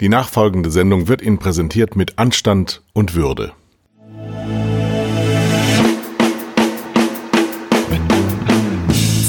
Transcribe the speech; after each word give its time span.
Die 0.00 0.08
nachfolgende 0.08 0.70
Sendung 0.70 1.08
wird 1.08 1.20
Ihnen 1.20 1.36
präsentiert 1.36 1.94
mit 1.94 2.18
Anstand 2.18 2.82
und 2.94 3.14
Würde. 3.14 3.52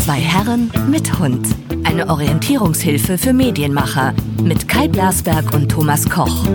Zwei 0.05 0.21
Herren 0.21 0.71
mit 0.89 1.19
Hund. 1.19 1.45
Eine 1.83 2.07
Orientierungshilfe 2.07 3.17
für 3.17 3.33
Medienmacher 3.33 4.13
mit 4.41 4.69
Kai 4.69 4.87
Blasberg 4.87 5.53
und 5.53 5.69
Thomas 5.69 6.09
Koch. 6.09 6.45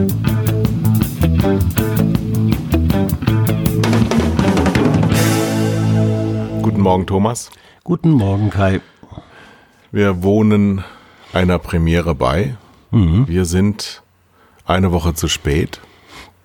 Guten 6.62 6.80
Morgen, 6.80 7.06
Thomas. 7.06 7.50
Guten 7.84 8.12
Morgen, 8.12 8.48
Kai. 8.48 8.80
Wir 9.92 10.22
wohnen 10.22 10.82
einer 11.34 11.58
Premiere 11.58 12.14
bei. 12.14 12.56
Mhm. 12.92 13.28
Wir 13.28 13.44
sind 13.44 14.02
eine 14.66 14.92
Woche 14.92 15.14
zu 15.14 15.28
spät. 15.28 15.80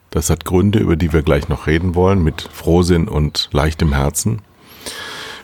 Das 0.10 0.30
hat 0.30 0.46
Gründe, 0.46 0.80
über 0.80 0.96
die 0.96 1.14
wir 1.14 1.22
gleich 1.22 1.50
noch 1.50 1.68
reden 1.68 1.96
wollen, 1.96 2.24
mit 2.24 2.42
Frohsinn 2.54 3.08
und 3.08 3.50
leichtem 3.52 3.94
Herzen. 3.94 4.42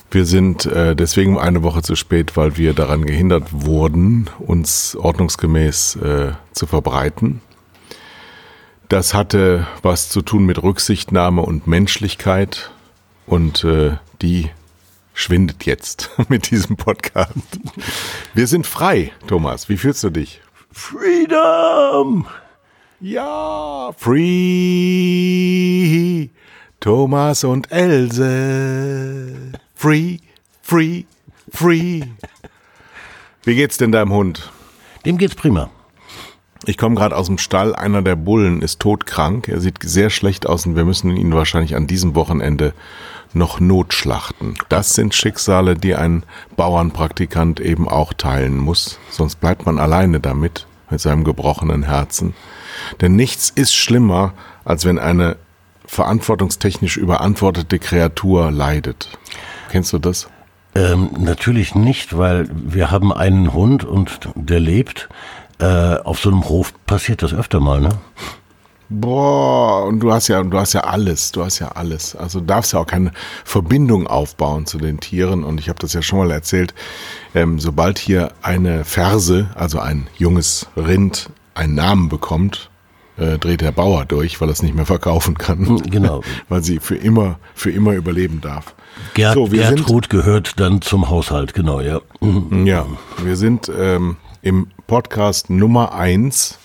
Wir 0.09 0.25
sind 0.25 0.65
äh, 0.65 0.95
deswegen 0.95 1.37
eine 1.37 1.63
Woche 1.63 1.81
zu 1.81 1.95
spät, 1.95 2.37
weil 2.37 2.57
wir 2.57 2.73
daran 2.73 3.05
gehindert 3.05 3.47
wurden, 3.51 4.29
uns 4.39 4.95
ordnungsgemäß 4.95 5.97
äh, 5.97 6.31
zu 6.53 6.65
verbreiten. 6.65 7.41
Das 8.87 9.13
hatte 9.13 9.67
was 9.81 10.09
zu 10.09 10.21
tun 10.21 10.45
mit 10.45 10.63
Rücksichtnahme 10.63 11.41
und 11.41 11.67
Menschlichkeit 11.67 12.71
und 13.25 13.65
äh, 13.65 13.97
die 14.21 14.49
schwindet 15.13 15.65
jetzt 15.65 16.09
mit 16.29 16.51
diesem 16.51 16.77
Podcast. 16.77 17.59
Wir 18.33 18.47
sind 18.47 18.65
frei, 18.65 19.11
Thomas. 19.27 19.67
Wie 19.67 19.77
fühlst 19.77 20.03
du 20.05 20.09
dich? 20.09 20.41
Freedom! 20.71 22.27
Ja, 22.99 23.91
free. 23.95 24.29
Thomas 26.79 27.43
und 27.43 27.71
Else. 27.71 29.51
Free, 29.75 30.17
free, 30.63 31.03
free. 31.51 32.01
Wie 33.43 33.53
geht's 33.53 33.77
denn 33.77 33.91
deinem 33.91 34.11
Hund? 34.11 34.51
Dem 35.05 35.19
geht's 35.19 35.35
prima. 35.35 35.69
Ich 36.65 36.79
komme 36.79 36.95
gerade 36.95 37.15
aus 37.15 37.27
dem 37.27 37.37
Stall. 37.37 37.75
Einer 37.75 38.01
der 38.01 38.15
Bullen 38.15 38.63
ist 38.63 38.79
todkrank. 38.79 39.47
Er 39.47 39.61
sieht 39.61 39.77
sehr 39.83 40.09
schlecht 40.09 40.47
aus 40.47 40.65
und 40.65 40.75
wir 40.75 40.83
müssen 40.83 41.15
ihn 41.15 41.35
wahrscheinlich 41.35 41.75
an 41.75 41.85
diesem 41.85 42.15
Wochenende 42.15 42.73
noch 43.31 43.59
notschlachten. 43.59 44.57
Das 44.69 44.95
sind 44.95 45.13
Schicksale, 45.13 45.75
die 45.75 45.93
ein 45.93 46.23
Bauernpraktikant 46.55 47.59
eben 47.59 47.87
auch 47.87 48.13
teilen 48.13 48.57
muss. 48.57 48.97
Sonst 49.11 49.35
bleibt 49.35 49.67
man 49.67 49.77
alleine 49.77 50.19
damit, 50.19 50.65
mit 50.89 50.99
seinem 50.99 51.23
gebrochenen 51.23 51.83
Herzen. 51.83 52.33
Denn 53.01 53.15
nichts 53.15 53.49
ist 53.49 53.73
schlimmer, 53.73 54.33
als 54.65 54.85
wenn 54.85 54.99
eine 54.99 55.37
verantwortungstechnisch 55.85 56.97
überantwortete 56.97 57.79
Kreatur 57.79 58.51
leidet. 58.51 59.17
Kennst 59.69 59.93
du 59.93 59.99
das? 59.99 60.27
Ähm, 60.75 61.09
natürlich 61.17 61.75
nicht, 61.75 62.17
weil 62.17 62.47
wir 62.51 62.91
haben 62.91 63.11
einen 63.11 63.53
Hund 63.53 63.83
und 63.83 64.19
der 64.35 64.59
lebt. 64.59 65.09
Äh, 65.59 65.95
auf 66.03 66.19
so 66.19 66.29
einem 66.29 66.47
Hof 66.49 66.73
passiert 66.85 67.23
das 67.23 67.33
öfter 67.33 67.59
mal, 67.59 67.81
ne? 67.81 67.89
Boah, 68.89 69.85
und 69.85 69.99
du 69.99 70.13
hast 70.13 70.29
ja, 70.29 70.41
du 70.43 70.57
hast 70.57 70.71
ja 70.71 70.81
alles, 70.81 71.33
du 71.33 71.43
hast 71.43 71.59
ja 71.59 71.69
alles. 71.69 72.15
Also 72.15 72.39
du 72.39 72.45
darfst 72.45 72.71
ja 72.71 72.79
auch 72.79 72.85
keine 72.85 73.11
Verbindung 73.43 74.07
aufbauen 74.07 74.65
zu 74.65 74.77
den 74.77 75.01
Tieren. 75.01 75.43
Und 75.43 75.59
ich 75.59 75.67
habe 75.67 75.79
das 75.79 75.91
ja 75.91 76.01
schon 76.01 76.19
mal 76.19 76.31
erzählt. 76.31 76.73
Ähm, 77.35 77.59
sobald 77.59 77.99
hier 77.99 78.31
eine 78.41 78.85
Ferse, 78.85 79.49
also 79.55 79.79
ein 79.79 80.07
junges 80.17 80.67
Rind, 80.77 81.29
einen 81.57 81.75
Namen 81.75 82.09
bekommt, 82.09 82.69
äh, 83.17 83.37
dreht 83.37 83.61
der 83.61 83.71
Bauer 83.71 84.05
durch, 84.05 84.39
weil 84.39 84.49
er 84.49 84.53
es 84.53 84.61
nicht 84.63 84.75
mehr 84.75 84.85
verkaufen 84.85 85.37
kann. 85.37 85.77
Genau. 85.89 86.21
weil 86.49 86.63
sie 86.63 86.79
für 86.79 86.95
immer, 86.95 87.39
für 87.55 87.71
immer 87.71 87.93
überleben 87.93 88.41
darf. 88.41 88.75
Gerd, 89.13 89.33
So, 89.35 89.51
wir 89.51 89.65
sind- 89.67 89.77
Gertrud 89.77 90.09
gehört 90.09 90.59
dann 90.59 90.81
zum 90.81 91.09
Haushalt, 91.09 91.53
genau, 91.53 91.81
ja. 91.81 91.99
Mhm. 92.21 92.65
Ja, 92.65 92.85
wir 93.23 93.35
sind 93.35 93.71
ähm, 93.75 94.17
im 94.41 94.67
Podcast 94.87 95.49
Nummer 95.49 95.93
eins 95.93 96.57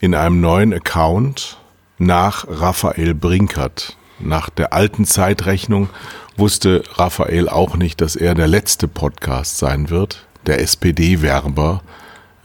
in 0.00 0.14
einem 0.14 0.40
neuen 0.40 0.72
Account 0.74 1.58
nach 1.98 2.46
Raphael 2.48 3.14
Brinkert. 3.14 3.96
Nach 4.20 4.48
der 4.50 4.72
alten 4.72 5.04
Zeitrechnung 5.04 5.88
wusste 6.36 6.82
Raphael 6.94 7.48
auch 7.48 7.76
nicht, 7.76 8.00
dass 8.00 8.16
er 8.16 8.34
der 8.34 8.46
letzte 8.48 8.86
Podcast 8.88 9.58
sein 9.58 9.90
wird. 9.90 10.26
Der 10.46 10.60
SPD-Werber. 10.60 11.82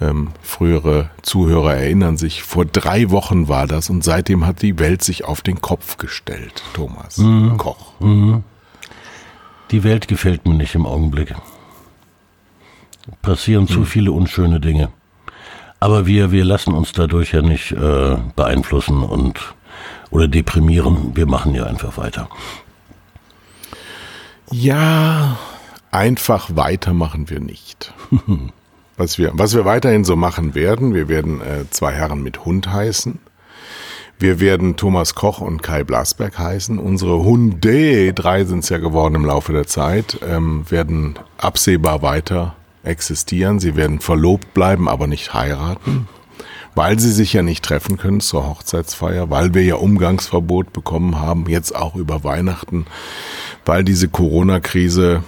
Ähm, 0.02 0.30
frühere 0.42 1.10
Zuhörer 1.24 1.76
erinnern 1.76 2.16
sich, 2.18 2.42
vor 2.44 2.66
drei 2.66 3.10
Wochen 3.10 3.50
war 3.50 3.68
das 3.68 3.90
und 3.90 4.04
seitdem 4.04 4.46
hat 4.46 4.62
die 4.62 4.80
Welt 4.80 5.04
sich 5.04 5.26
auf 5.26 5.42
den 5.42 5.60
Kopf 5.62 5.98
gestellt, 5.98 6.64
Thomas 6.74 7.22
Koch. 7.58 7.94
Die 9.72 9.84
Welt 9.84 10.08
gefällt 10.08 10.48
mir 10.48 10.54
nicht 10.56 10.74
im 10.76 10.86
Augenblick. 10.86 11.36
Passieren 13.22 13.68
Hm. 13.68 13.74
zu 13.74 13.86
viele 13.86 14.12
unschöne 14.14 14.60
Dinge. 14.62 14.90
Aber 15.82 16.06
wir, 16.06 16.32
wir 16.32 16.46
lassen 16.46 16.74
uns 16.74 16.92
dadurch 16.94 17.34
ja 17.34 17.42
nicht 17.42 17.72
äh, 17.72 18.18
beeinflussen 18.36 19.04
und 19.04 19.54
oder 20.12 20.28
deprimieren. 20.28 21.16
Wir 21.16 21.26
machen 21.26 21.54
ja 21.56 21.66
einfach 21.66 21.98
weiter. 21.98 22.30
Ja, 24.52 25.38
einfach 25.92 26.50
weitermachen 26.56 27.30
wir 27.30 27.40
nicht. 27.40 27.94
Was 29.00 29.18
wir, 29.18 29.32
was 29.34 29.56
wir 29.56 29.64
weiterhin 29.64 30.04
so 30.04 30.18
machen 30.18 30.56
werden, 30.56 30.94
wir 30.94 31.08
werden 31.08 31.40
äh, 31.40 31.64
zwei 31.70 31.94
Herren 31.94 32.22
mit 32.22 32.44
Hund 32.44 32.68
heißen. 32.68 33.18
Wir 34.20 34.42
werden 34.42 34.76
Thomas 34.76 35.16
Koch 35.16 35.40
und 35.40 35.64
Kai 35.64 35.86
Blasberg 35.86 36.38
heißen. 36.38 36.78
Unsere 36.78 37.24
Hunde, 37.24 38.12
drei 38.12 38.44
sind 38.44 38.60
es 38.60 38.68
ja 38.68 38.78
geworden 38.78 39.16
im 39.16 39.24
Laufe 39.24 39.54
der 39.54 39.66
Zeit, 39.68 40.20
ähm, 40.28 40.70
werden 40.70 41.18
absehbar 41.38 42.02
weiter 42.02 42.58
existieren. 42.84 43.62
Sie 43.62 43.78
werden 43.78 44.02
verlobt 44.02 44.54
bleiben, 44.54 44.90
aber 44.90 45.08
nicht 45.08 45.34
heiraten, 45.34 46.10
weil 46.76 47.00
sie 47.00 47.14
sich 47.14 47.32
ja 47.32 47.42
nicht 47.42 47.64
treffen 47.64 47.96
können 47.96 48.20
zur 48.20 48.50
Hochzeitsfeier, 48.50 49.30
weil 49.30 49.54
wir 49.54 49.64
ja 49.64 49.76
Umgangsverbot 49.76 50.74
bekommen 50.74 51.22
haben, 51.22 51.46
jetzt 51.48 51.74
auch 51.74 51.96
über 51.96 52.26
Weihnachten, 52.26 52.86
weil 53.66 53.86
diese 53.86 54.10
Corona-Krise, 54.10 55.24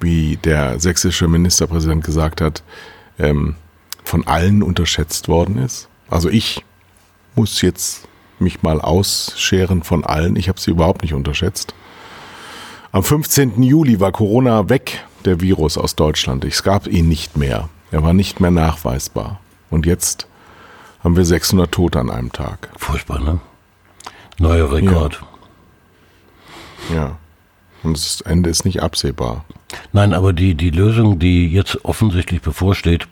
wie 0.00 0.36
der 0.36 0.80
sächsische 0.80 1.28
Ministerpräsident 1.28 2.04
gesagt 2.04 2.40
hat, 2.40 2.62
ähm, 3.18 3.56
von 4.04 4.26
allen 4.26 4.62
unterschätzt 4.62 5.28
worden 5.28 5.58
ist. 5.58 5.88
Also 6.08 6.28
ich 6.28 6.64
muss 7.34 7.60
jetzt 7.62 8.08
mich 8.38 8.62
mal 8.62 8.80
ausscheren 8.80 9.82
von 9.82 10.04
allen. 10.04 10.36
Ich 10.36 10.48
habe 10.48 10.60
sie 10.60 10.70
überhaupt 10.70 11.02
nicht 11.02 11.14
unterschätzt. 11.14 11.74
Am 12.92 13.02
15. 13.02 13.62
Juli 13.62 14.00
war 14.00 14.12
Corona 14.12 14.68
weg, 14.68 15.04
der 15.24 15.40
Virus 15.40 15.76
aus 15.76 15.96
Deutschland. 15.96 16.44
Es 16.44 16.62
gab 16.62 16.86
ihn 16.86 17.08
nicht 17.08 17.36
mehr. 17.36 17.68
Er 17.90 18.02
war 18.02 18.12
nicht 18.12 18.40
mehr 18.40 18.50
nachweisbar. 18.50 19.40
Und 19.70 19.86
jetzt 19.86 20.26
haben 21.02 21.16
wir 21.16 21.24
600 21.24 21.70
Tote 21.70 22.00
an 22.00 22.10
einem 22.10 22.32
Tag. 22.32 22.70
Furchtbar, 22.76 23.20
ne? 23.20 23.40
Neuer 24.38 24.72
Rekord. 24.72 25.22
Ja. 26.94 27.18
Und 27.82 27.96
das 27.96 28.20
Ende 28.22 28.50
ist 28.50 28.64
nicht 28.64 28.82
absehbar. 28.82 29.44
Nein, 29.92 30.14
aber 30.14 30.32
die, 30.32 30.54
die 30.54 30.70
Lösung, 30.70 31.18
die 31.18 31.48
jetzt 31.48 31.84
offensichtlich 31.84 32.42
bevorsteht, 32.42 33.06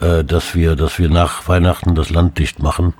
äh, 0.00 0.24
dass 0.24 0.54
wir, 0.54 0.76
dass 0.76 0.98
wir 0.98 1.08
nach 1.08 1.48
Weihnachten 1.48 1.94
das 1.94 2.10
Land 2.10 2.38
dicht 2.38 2.62
machen 2.62 2.94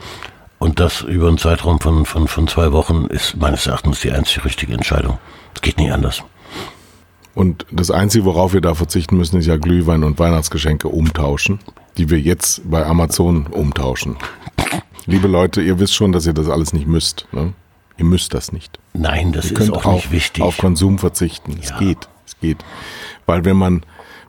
und 0.59 0.81
das 0.81 1.03
über 1.03 1.29
einen 1.29 1.39
Zeitraum 1.39 1.81
von, 1.81 2.07
von, 2.07 2.29
von 2.29 2.49
zwei 2.49 2.73
Wochen, 2.73 3.07
ist 3.07 3.37
meines 3.37 3.67
Erachtens 3.67 4.01
die 4.01 4.13
einzig 4.13 4.45
richtige 4.45 4.73
Entscheidung. 4.73 5.19
Es 5.55 5.61
geht 5.61 5.79
nicht 5.79 5.93
anders. 5.93 6.23
Und 7.35 7.67
das 7.71 7.91
Einzige, 7.91 8.25
worauf 8.25 8.55
wir 8.55 8.63
da 8.63 8.75
verzichten 8.75 9.19
müssen, 9.19 9.39
ist 9.39 9.47
ja 9.47 9.59
Glühwein 9.59 10.05
und 10.05 10.19
Weihnachtsgeschenke 10.19 10.89
umtauschen, 10.89 11.59
die 11.99 12.09
wir 12.09 12.19
jetzt 12.19 12.63
bei 12.71 12.87
Amazon 12.87 13.47
umtauschen. 13.49 14.17
Liebe 15.07 15.29
Leute, 15.29 15.61
ihr 15.61 15.79
wisst 15.79 15.95
schon, 15.95 16.13
dass 16.13 16.27
ihr 16.27 16.33
das 16.33 16.49
alles 16.49 16.73
nicht 16.73 16.87
müsst. 16.87 17.29
Ne? 17.33 17.53
Ihr 17.99 18.05
müsst 18.05 18.35
das 18.35 18.53
nicht. 18.53 18.79
Nein, 18.93 19.33
das 19.33 19.51
Ihr 19.51 19.59
ist 19.61 19.71
auch, 19.71 19.85
auch 19.87 19.95
nicht 19.95 20.11
wichtig. 20.11 20.43
auf 20.43 20.59
Konsum 20.59 20.99
verzichten. 20.99 21.59
Es 21.63 21.71
Ja. 21.71 21.79
geht. 21.79 22.09
Es 22.27 22.39
geht. 22.41 22.59
Weil 23.25 23.45
wenn 23.45 23.57
man, 23.57 23.85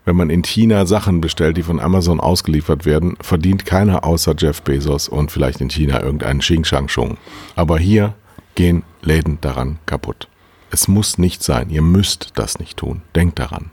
wenn 0.06 0.16
man 0.16 0.30
in 0.30 0.44
China 0.44 0.86
Sachen 0.86 1.20
bestellt, 1.22 1.58
die 1.58 1.64
von 1.64 1.80
Amazon 1.80 2.20
ausgeliefert 2.20 2.86
werden, 2.86 3.18
verdient 3.22 3.66
keiner 3.66 4.04
außer 4.06 4.36
Jeff 4.38 4.62
Bezos 4.62 5.10
und 5.10 5.32
vielleicht 5.32 5.60
in 5.62 5.70
China 5.70 6.02
irgendeinen 6.02 6.40
Xing 6.40 6.64
Shang 6.64 6.88
Shung. 6.88 7.18
Aber 7.56 7.78
hier 7.80 8.14
gehen 8.56 8.84
Läden 9.02 9.40
daran 9.42 9.80
kaputt. 9.86 10.28
Es 10.72 10.88
muss 10.88 11.18
nicht 11.18 11.44
sein. 11.44 11.70
Ihr 11.70 11.82
müsst 11.82 12.32
das 12.36 12.60
nicht 12.60 12.78
tun. 12.78 13.02
Denkt 13.16 13.40
daran. 13.40 13.72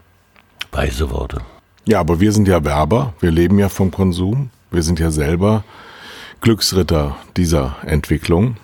Weise 0.72 1.10
Worte. 1.10 1.40
Ja, 1.86 2.00
aber 2.00 2.18
wir 2.20 2.32
sind 2.32 2.48
ja 2.48 2.64
Werber. 2.64 3.14
Wir 3.20 3.30
leben 3.30 3.58
ja 3.58 3.68
vom 3.68 3.90
Konsum. 3.90 4.50
Wir 4.70 4.82
sind 4.82 4.98
ja 5.00 5.10
selber 5.10 5.64
Glücksritter 6.40 7.16
dieser 7.36 7.76
Entwicklung. 7.84 8.56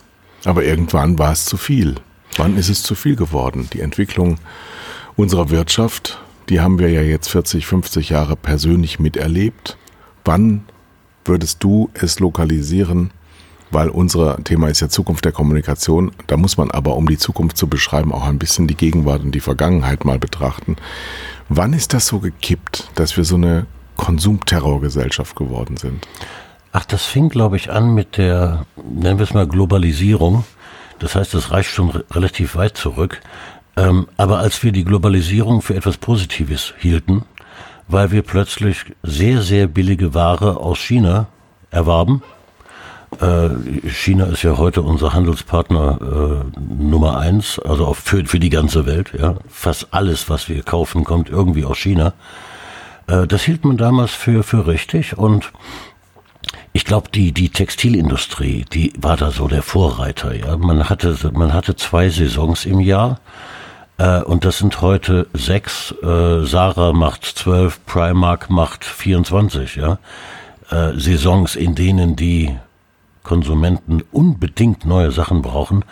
Aber 0.45 0.65
irgendwann 0.65 1.19
war 1.19 1.33
es 1.33 1.45
zu 1.45 1.57
viel. 1.57 1.97
Wann 2.37 2.57
ist 2.57 2.69
es 2.69 2.83
zu 2.83 2.95
viel 2.95 3.17
geworden? 3.17 3.69
Die 3.73 3.81
Entwicklung 3.81 4.39
unserer 5.17 5.51
Wirtschaft, 5.51 6.19
die 6.49 6.61
haben 6.61 6.79
wir 6.79 6.89
ja 6.91 7.03
jetzt 7.03 7.29
40, 7.29 7.67
50 7.67 8.11
Jahre 8.11 8.37
persönlich 8.37 8.99
miterlebt. 8.99 9.77
Wann 10.25 10.65
würdest 11.25 11.63
du 11.63 11.91
es 11.95 12.21
lokalisieren? 12.21 13.11
Weil 13.71 13.89
unser 13.89 14.43
Thema 14.43 14.69
ist 14.69 14.81
ja 14.81 14.89
Zukunft 14.89 15.25
der 15.25 15.33
Kommunikation. 15.33 16.11
Da 16.27 16.37
muss 16.37 16.57
man 16.57 16.71
aber, 16.73 16.97
um 16.97 17.07
die 17.09 17.19
Zukunft 17.19 17.57
zu 17.57 17.69
beschreiben, 17.69 18.13
auch 18.13 18.27
ein 18.27 18.39
bisschen 18.39 18.67
die 18.67 18.75
Gegenwart 18.75 19.23
und 19.23 19.33
die 19.33 19.41
Vergangenheit 19.41 20.05
mal 20.05 20.19
betrachten. 20.19 20.77
Wann 21.49 21.73
ist 21.73 21.95
das 21.95 22.09
so 22.09 22.19
gekippt, 22.19 22.91
dass 22.97 23.17
wir 23.17 23.25
so 23.25 23.37
eine 23.37 23.67
Konsumterrorgesellschaft 23.97 25.37
geworden 25.37 25.77
sind? 25.77 26.07
Ach, 26.73 26.85
das 26.85 27.05
fing, 27.05 27.29
glaube 27.29 27.57
ich, 27.57 27.71
an 27.71 27.95
mit 27.95 28.17
der, 28.17 28.65
nennen 28.77 29.19
wir 29.19 29.25
es 29.25 29.35
mal, 29.35 29.47
Globalisierung. 29.47 30.45
Das 31.01 31.15
heißt, 31.17 31.35
das 31.35 31.51
reicht 31.51 31.71
schon 31.71 31.91
relativ 32.13 32.55
weit 32.55 32.77
zurück. 32.77 33.21
Ähm, 33.77 34.07
aber 34.17 34.39
als 34.39 34.63
wir 34.63 34.71
die 34.71 34.85
Globalisierung 34.85 35.63
für 35.63 35.75
etwas 35.75 35.97
Positives 35.97 36.75
hielten, 36.79 37.25
weil 37.89 38.13
wir 38.13 38.23
plötzlich 38.23 38.85
sehr, 39.03 39.43
sehr 39.43 39.67
billige 39.67 40.15
Ware 40.15 40.59
aus 40.59 40.79
China 40.79 41.27
erwarben. 41.71 42.23
Äh, 43.21 43.89
China 43.89 44.27
ist 44.27 44.43
ja 44.45 44.57
heute 44.57 44.83
unser 44.83 45.13
Handelspartner 45.13 46.45
äh, 46.55 46.61
Nummer 46.61 47.19
eins, 47.19 47.59
also 47.59 47.87
auch 47.87 47.97
für, 47.97 48.25
für 48.27 48.39
die 48.39 48.51
ganze 48.51 48.87
Welt. 48.87 49.13
Ja. 49.19 49.37
Fast 49.49 49.89
alles, 49.91 50.31
was 50.31 50.49
wir 50.49 50.63
kaufen, 50.63 51.03
kommt 51.03 51.29
irgendwie 51.29 51.65
aus 51.65 51.79
China. 51.79 52.13
Äh, 53.09 53.27
das 53.27 53.43
hielt 53.43 53.65
man 53.65 53.77
damals 53.77 54.13
für, 54.13 54.45
für 54.45 54.69
richtig 54.69 55.19
und 55.19 55.53
ich 56.73 56.85
glaube, 56.85 57.09
die, 57.13 57.33
die 57.33 57.49
Textilindustrie, 57.49 58.65
die 58.73 58.93
war 58.99 59.17
da 59.17 59.31
so 59.31 59.49
der 59.49 59.63
Vorreiter. 59.63 60.35
Ja. 60.35 60.57
Man, 60.57 60.89
hatte, 60.89 61.17
man 61.33 61.53
hatte 61.53 61.75
zwei 61.77 62.09
Saisons 62.11 62.65
im 62.65 62.81
Jahr 62.81 63.21
äh, 63.99 64.23
und 64.23 64.45
das 64.45 64.59
sind 64.59 64.81
heute 64.81 65.27
sechs. 65.33 65.93
Äh, 66.03 66.45
Sarah 66.45 66.93
macht 66.93 67.25
zwölf, 67.25 67.85
Primark 67.87 68.51
macht 68.51 68.85
24. 68.85 69.77
Ja? 69.77 69.99
Äh, 70.71 70.99
Saisons, 70.99 71.57
in 71.57 71.75
denen 71.75 72.15
die 72.15 72.57
Konsumenten 73.25 74.03
unbedingt 74.13 74.87
neue 74.87 75.11
Sachen 75.11 75.43
brauchen, 75.43 75.85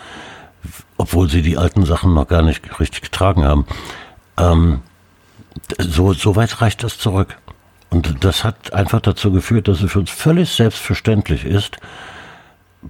obwohl 0.96 1.28
sie 1.28 1.42
die 1.42 1.58
alten 1.58 1.84
Sachen 1.84 2.14
noch 2.14 2.28
gar 2.28 2.42
nicht 2.42 2.80
richtig 2.80 3.02
getragen 3.02 3.44
haben. 3.44 3.66
Ähm, 4.38 4.80
so, 5.78 6.12
so 6.12 6.36
weit 6.36 6.60
reicht 6.60 6.84
das 6.84 6.98
zurück. 6.98 7.36
Und 7.90 8.24
das 8.24 8.44
hat 8.44 8.72
einfach 8.72 9.00
dazu 9.00 9.32
geführt, 9.32 9.68
dass 9.68 9.82
es 9.82 9.92
für 9.92 10.00
uns 10.00 10.10
völlig 10.10 10.50
selbstverständlich 10.50 11.44
ist, 11.44 11.78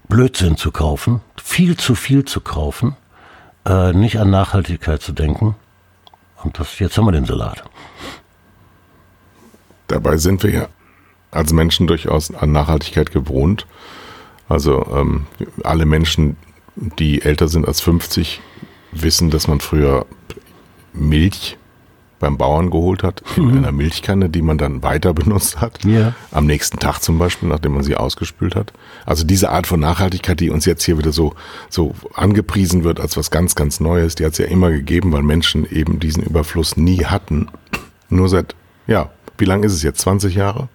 Blödsinn 0.09 0.56
zu 0.56 0.71
kaufen, 0.71 1.21
viel 1.37 1.77
zu 1.77 1.95
viel 1.95 2.25
zu 2.25 2.41
kaufen 2.41 2.97
äh, 3.69 3.93
nicht 3.93 4.19
an 4.19 4.31
Nachhaltigkeit 4.31 5.03
zu 5.03 5.12
denken. 5.12 5.55
Und 6.43 6.59
das, 6.59 6.79
jetzt 6.79 6.97
haben 6.97 7.06
wir 7.06 7.12
den 7.12 7.27
Salat. 7.27 7.62
Dabei 9.89 10.17
sind 10.17 10.43
wir 10.43 10.50
ja 10.50 10.69
als 11.31 11.53
Menschen 11.53 11.87
durchaus 11.87 12.35
an 12.35 12.53
Nachhaltigkeit 12.53 13.12
gewohnt. 13.12 13.67
Also 14.49 14.87
ähm, 14.95 15.27
alle 15.62 15.85
Menschen, 15.85 16.37
die 16.77 17.23
älter 17.23 17.49
sind 17.49 17.67
als 17.67 17.81
50, 17.81 18.41
wissen, 18.93 19.31
dass 19.31 19.49
man 19.49 19.61
früher 19.61 20.06
Milch 20.93 21.59
beim 22.19 22.37
Bauern 22.37 22.70
geholt 22.70 23.03
hat, 23.03 23.23
in 23.37 23.50
mhm. 23.50 23.59
einer 23.59 23.73
Milchkanne, 23.73 24.29
die 24.29 24.43
man 24.43 24.59
dann 24.59 24.82
weiter 24.82 25.15
benutzt 25.15 25.61
hat. 25.61 25.85
Ja. 25.85 26.15
Am 26.31 26.47
nächsten 26.47 26.79
Tag 26.79 27.00
zum 27.00 27.19
Beispiel, 27.19 27.49
nachdem 27.49 27.75
man 27.75 27.82
sie 27.82 27.97
ausgespült 27.97 28.56
hat. 28.56 28.73
Also 29.06 29.25
diese 29.25 29.50
Art 29.50 29.67
von 29.67 29.81
Nachhaltigkeit, 29.81 30.41
die 30.41 30.50
uns 30.50 30.65
jetzt 30.65 30.85
hier 30.85 30.99
wieder 30.99 31.12
so, 31.12 31.35
so 31.69 31.94
angepriesen 32.15 32.85
wird 32.85 33.00
als 33.00 33.17
was 33.17 33.31
ganz, 33.31 33.55
ganz 33.55 33.81
Neues, 33.81 34.15
die 34.15 34.25
hat 34.25 34.32
es 34.32 34.38
ja 34.38 34.47
immer 34.47 34.70
gegeben, 34.70 35.12
weil 35.12 35.23
Menschen 35.23 35.70
eben 35.70 36.00
diesen 36.00 36.23
Überfluss 36.23 36.76
nie 36.76 37.05
hatten. 37.05 37.49
Nur 38.09 38.29
seit, 38.29 38.55
ja, 38.87 39.11
wie 39.37 39.44
lange 39.44 39.67
ist 39.67 39.73
es 39.73 39.82
jetzt? 39.82 40.00
20 40.00 40.35
Jahre? 40.35 40.69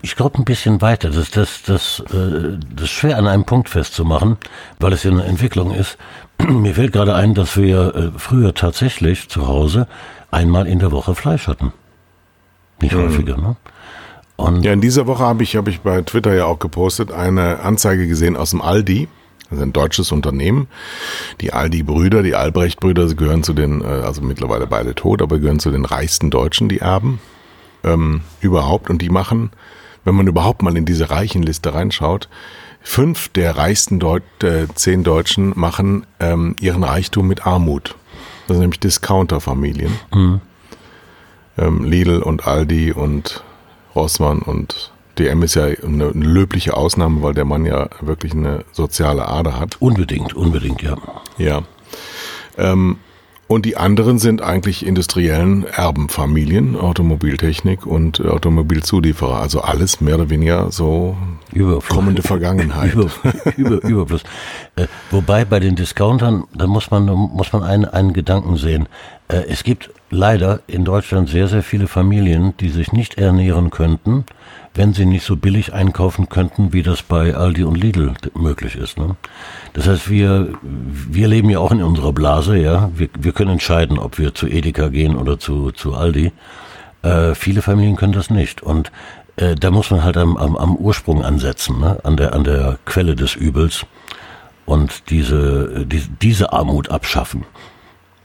Ich 0.00 0.16
glaube 0.16 0.38
ein 0.38 0.44
bisschen 0.44 0.80
weiter. 0.80 1.10
Das, 1.10 1.30
das, 1.30 1.62
das, 1.62 2.00
äh, 2.12 2.58
das 2.74 2.84
ist 2.84 2.90
schwer 2.90 3.18
an 3.18 3.26
einem 3.26 3.44
Punkt 3.44 3.68
festzumachen, 3.68 4.38
weil 4.78 4.92
es 4.92 5.02
ja 5.02 5.10
eine 5.10 5.24
Entwicklung 5.24 5.74
ist. 5.74 5.98
Mir 6.48 6.74
fällt 6.74 6.92
gerade 6.92 7.14
ein, 7.14 7.34
dass 7.34 7.56
wir 7.56 7.94
äh, 7.94 8.18
früher 8.18 8.54
tatsächlich 8.54 9.28
zu 9.28 9.48
Hause 9.48 9.86
einmal 10.30 10.66
in 10.66 10.78
der 10.78 10.90
Woche 10.90 11.14
Fleisch 11.14 11.48
hatten. 11.48 11.72
Nicht 12.80 12.94
mhm. 12.94 13.02
häufiger, 13.02 13.36
ne? 13.36 13.56
Und 14.36 14.64
ja, 14.64 14.72
in 14.72 14.80
dieser 14.80 15.06
Woche 15.06 15.22
habe 15.22 15.42
ich, 15.42 15.54
hab 15.56 15.68
ich 15.68 15.82
bei 15.82 16.00
Twitter 16.02 16.34
ja 16.34 16.46
auch 16.46 16.58
gepostet, 16.58 17.12
eine 17.12 17.60
Anzeige 17.60 18.08
gesehen 18.08 18.36
aus 18.36 18.50
dem 18.50 18.62
Aldi. 18.62 19.06
Das 19.50 19.58
ist 19.58 19.62
ein 19.62 19.74
deutsches 19.74 20.10
Unternehmen. 20.10 20.66
Die 21.42 21.52
Aldi-Brüder, 21.52 22.22
die 22.22 22.34
Albrecht-Brüder, 22.34 23.06
sie 23.06 23.16
gehören 23.16 23.42
zu 23.42 23.52
den, 23.52 23.82
äh, 23.82 23.84
also 23.84 24.22
mittlerweile 24.22 24.66
beide 24.66 24.94
tot, 24.94 25.20
aber 25.20 25.38
gehören 25.38 25.60
zu 25.60 25.70
den 25.70 25.84
reichsten 25.84 26.30
Deutschen, 26.30 26.70
die 26.70 26.78
Erben 26.78 27.20
ähm, 27.84 28.22
überhaupt. 28.40 28.90
Und 28.90 29.02
die 29.02 29.10
machen, 29.10 29.50
wenn 30.04 30.14
man 30.14 30.26
überhaupt 30.26 30.62
mal 30.62 30.76
in 30.76 30.84
diese 30.84 31.10
reichen 31.10 31.42
Liste 31.42 31.74
reinschaut, 31.74 32.28
fünf 32.82 33.28
der 33.28 33.56
reichsten 33.56 34.00
Deut 34.00 34.22
äh, 34.42 34.66
zehn 34.74 35.04
Deutschen 35.04 35.52
machen 35.56 36.06
ähm, 36.20 36.56
ihren 36.60 36.84
Reichtum 36.84 37.28
mit 37.28 37.46
Armut. 37.46 37.94
Das 38.46 38.56
sind 38.56 38.62
nämlich 38.62 38.80
Discounter-Familien. 38.80 39.92
Mhm. 40.12 40.40
Ähm, 41.58 41.84
Lidl 41.84 42.22
und 42.22 42.46
Aldi 42.46 42.92
und 42.92 43.44
Rossmann 43.94 44.40
und 44.40 44.92
DM 45.18 45.42
ist 45.42 45.54
ja 45.54 45.64
eine, 45.64 45.76
eine, 45.82 46.10
löbliche 46.12 46.74
Ausnahme, 46.74 47.22
weil 47.22 47.34
der 47.34 47.44
Mann 47.44 47.66
ja 47.66 47.88
wirklich 48.00 48.32
eine 48.32 48.64
soziale 48.72 49.28
Ader 49.28 49.60
hat. 49.60 49.80
Unbedingt, 49.80 50.34
unbedingt, 50.34 50.82
ja. 50.82 50.96
Ja. 51.36 51.62
Ähm, 52.56 52.96
und 53.48 53.66
die 53.66 53.76
anderen 53.76 54.18
sind 54.18 54.40
eigentlich 54.40 54.86
industriellen 54.86 55.64
Erbenfamilien, 55.64 56.76
Automobiltechnik 56.76 57.86
und 57.86 58.24
Automobilzulieferer. 58.24 59.40
Also 59.40 59.60
alles 59.60 60.00
mehr 60.00 60.14
oder 60.14 60.30
weniger 60.30 60.70
so 60.70 61.16
Überfluss. 61.52 61.94
kommende 61.94 62.22
Vergangenheit. 62.22 62.94
Über, 62.94 63.10
über, 63.56 63.84
Überfluss. 63.84 64.22
Äh, 64.76 64.86
wobei 65.10 65.44
bei 65.44 65.60
den 65.60 65.76
Discountern, 65.76 66.44
da 66.54 66.66
muss 66.66 66.90
man, 66.90 67.04
muss 67.04 67.52
man 67.52 67.62
einen, 67.62 67.84
einen 67.84 68.12
Gedanken 68.12 68.56
sehen. 68.56 68.88
Äh, 69.28 69.44
es 69.48 69.64
gibt 69.64 69.90
leider 70.10 70.60
in 70.66 70.84
Deutschland 70.84 71.28
sehr, 71.28 71.48
sehr 71.48 71.62
viele 71.62 71.88
Familien, 71.88 72.54
die 72.58 72.70
sich 72.70 72.92
nicht 72.92 73.18
ernähren 73.18 73.70
könnten, 73.70 74.24
wenn 74.74 74.94
sie 74.94 75.04
nicht 75.04 75.24
so 75.24 75.36
billig 75.36 75.74
einkaufen 75.74 76.28
könnten, 76.28 76.72
wie 76.72 76.82
das 76.82 77.02
bei 77.02 77.34
Aldi 77.34 77.64
und 77.64 77.76
Lidl 77.76 78.14
möglich 78.34 78.76
ist. 78.76 78.98
Ne? 78.98 79.16
Das 79.74 79.86
heißt, 79.86 80.08
wir, 80.08 80.54
wir 80.62 81.28
leben 81.28 81.50
ja 81.50 81.58
auch 81.58 81.72
in 81.72 81.82
unserer 81.82 82.12
Blase, 82.12 82.56
ja. 82.56 82.90
Wir, 82.94 83.08
wir 83.18 83.32
können 83.32 83.50
entscheiden, 83.52 83.98
ob 83.98 84.18
wir 84.18 84.34
zu 84.34 84.46
Edeka 84.46 84.88
gehen 84.88 85.16
oder 85.16 85.38
zu, 85.38 85.72
zu 85.72 85.94
Aldi. 85.94 86.32
Äh, 87.02 87.34
viele 87.34 87.60
Familien 87.60 87.96
können 87.96 88.14
das 88.14 88.30
nicht. 88.30 88.62
Und 88.62 88.90
äh, 89.36 89.54
da 89.54 89.70
muss 89.70 89.90
man 89.90 90.04
halt 90.04 90.16
am, 90.16 90.36
am, 90.36 90.56
am 90.56 90.76
Ursprung 90.76 91.22
ansetzen, 91.22 91.80
ne? 91.80 91.98
an, 92.02 92.16
der, 92.16 92.34
an 92.34 92.44
der 92.44 92.78
Quelle 92.86 93.14
des 93.14 93.34
Übels 93.34 93.84
und 94.64 95.10
diese, 95.10 95.84
die, 95.86 96.02
diese 96.20 96.52
Armut 96.52 96.90
abschaffen. 96.90 97.44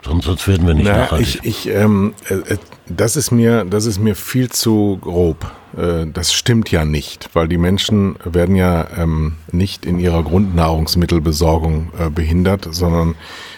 Sonst, 0.03 0.47
werden 0.47 0.67
wir 0.67 0.73
nicht 0.73 0.85
naja, 0.85 1.03
nachhaltig. 1.03 1.39
Ich, 1.43 1.65
ich, 1.65 1.73
ähm, 1.73 2.13
äh, 2.29 2.35
äh, 2.35 2.57
das, 2.87 3.15
ist 3.15 3.31
mir, 3.31 3.65
das 3.65 3.85
ist 3.85 3.99
mir 3.99 4.15
viel 4.15 4.49
zu 4.49 4.97
grob. 5.01 5.51
Äh, 5.75 6.05
das 6.07 6.33
stimmt 6.33 6.71
ja 6.71 6.85
nicht, 6.85 7.29
weil 7.33 7.47
die 7.47 7.57
Menschen 7.57 8.15
werden 8.23 8.55
ja 8.55 8.87
ähm, 8.97 9.33
nicht 9.51 9.85
in 9.85 9.99
ihrer 9.99 10.23
Grundnahrungsmittelbesorgung 10.23 11.91
äh, 11.99 12.09
behindert, 12.09 12.67
sondern 12.71 13.15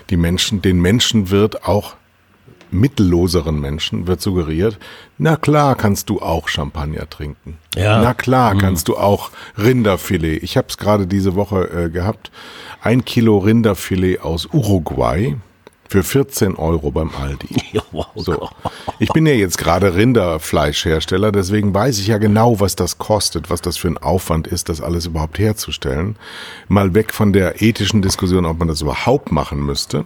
die 0.10 0.18
Menschen, 0.18 0.62
den 0.62 0.82
Menschen 0.82 1.30
wird 1.30 1.66
auch 1.66 1.96
mittelloseren 2.72 3.60
Menschen 3.60 4.06
wird 4.08 4.22
suggeriert, 4.22 4.78
na 5.18 5.36
klar 5.36 5.76
kannst 5.76 6.10
du 6.10 6.22
auch 6.22 6.48
Champagner 6.48 7.10
trinken. 7.10 7.58
Ja. 7.76 8.02
Na 8.02 8.14
klar 8.14 8.54
mhm. 8.54 8.60
kannst 8.60 8.88
du 8.88 8.98
auch 8.98 9.32
Rinderfilet. 9.58 10.44
Ich 10.44 10.56
habe 10.56 10.68
es 10.70 10.78
gerade 10.78 11.08
diese 11.08 11.36
Woche 11.36 11.70
äh, 11.70 11.90
gehabt. 11.90 12.32
Ein 12.82 13.06
Kilo 13.06 13.40
Rinderfilet 13.40 14.20
aus 14.20 14.48
Uruguay 14.54 15.36
für 15.90 16.04
14 16.04 16.56
Euro 16.56 16.92
beim 16.92 17.10
Aldi. 17.20 17.82
so. 18.16 18.50
Ich 19.00 19.10
bin 19.10 19.26
ja 19.26 19.34
jetzt 19.34 19.58
gerade 19.58 19.96
Rinderfleischhersteller, 19.96 21.32
deswegen 21.32 21.74
weiß 21.74 21.98
ich 21.98 22.08
ja 22.08 22.20
genau, 22.20 22.60
was 22.60 22.76
das 22.76 23.00
kostet, 23.00 23.50
was 23.50 23.62
das 23.62 23.78
für 23.78 23.88
ein 23.88 23.98
Aufwand 23.98 24.46
ist, 24.46 24.70
das 24.70 24.82
alles 24.82 25.08
überhaupt 25.08 25.40
herzustellen. 25.40 26.16
Mal 26.68 26.94
weg 26.94 27.12
von 27.12 27.34
der 27.34 27.64
ethischen 27.64 28.04
Diskussion, 28.04 28.46
ob 28.46 28.60
man 28.60 28.68
das 28.68 28.82
überhaupt 28.82 29.32
machen 29.32 29.66
müsste. 29.66 30.06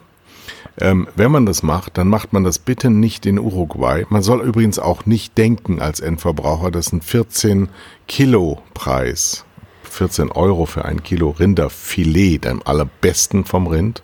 Ähm, 0.79 1.07
wenn 1.17 1.31
man 1.31 1.45
das 1.45 1.63
macht, 1.63 1.97
dann 1.97 2.07
macht 2.07 2.31
man 2.31 2.45
das 2.45 2.59
bitte 2.59 2.89
nicht 2.89 3.25
in 3.25 3.37
Uruguay. 3.37 4.05
Man 4.09 4.23
soll 4.23 4.41
übrigens 4.41 4.79
auch 4.79 5.05
nicht 5.05 5.37
denken 5.37 5.81
als 5.81 5.99
Endverbraucher, 5.99 6.71
das 6.71 6.87
ist 6.87 6.93
ein 6.93 7.01
14 7.01 7.67
Kilo 8.07 8.61
Preis. 8.73 9.43
14 9.83 10.31
Euro 10.31 10.65
für 10.65 10.85
ein 10.85 11.03
Kilo 11.03 11.31
Rinderfilet, 11.31 12.45
dem 12.45 12.63
allerbesten 12.65 13.43
vom 13.43 13.67
Rind 13.67 14.01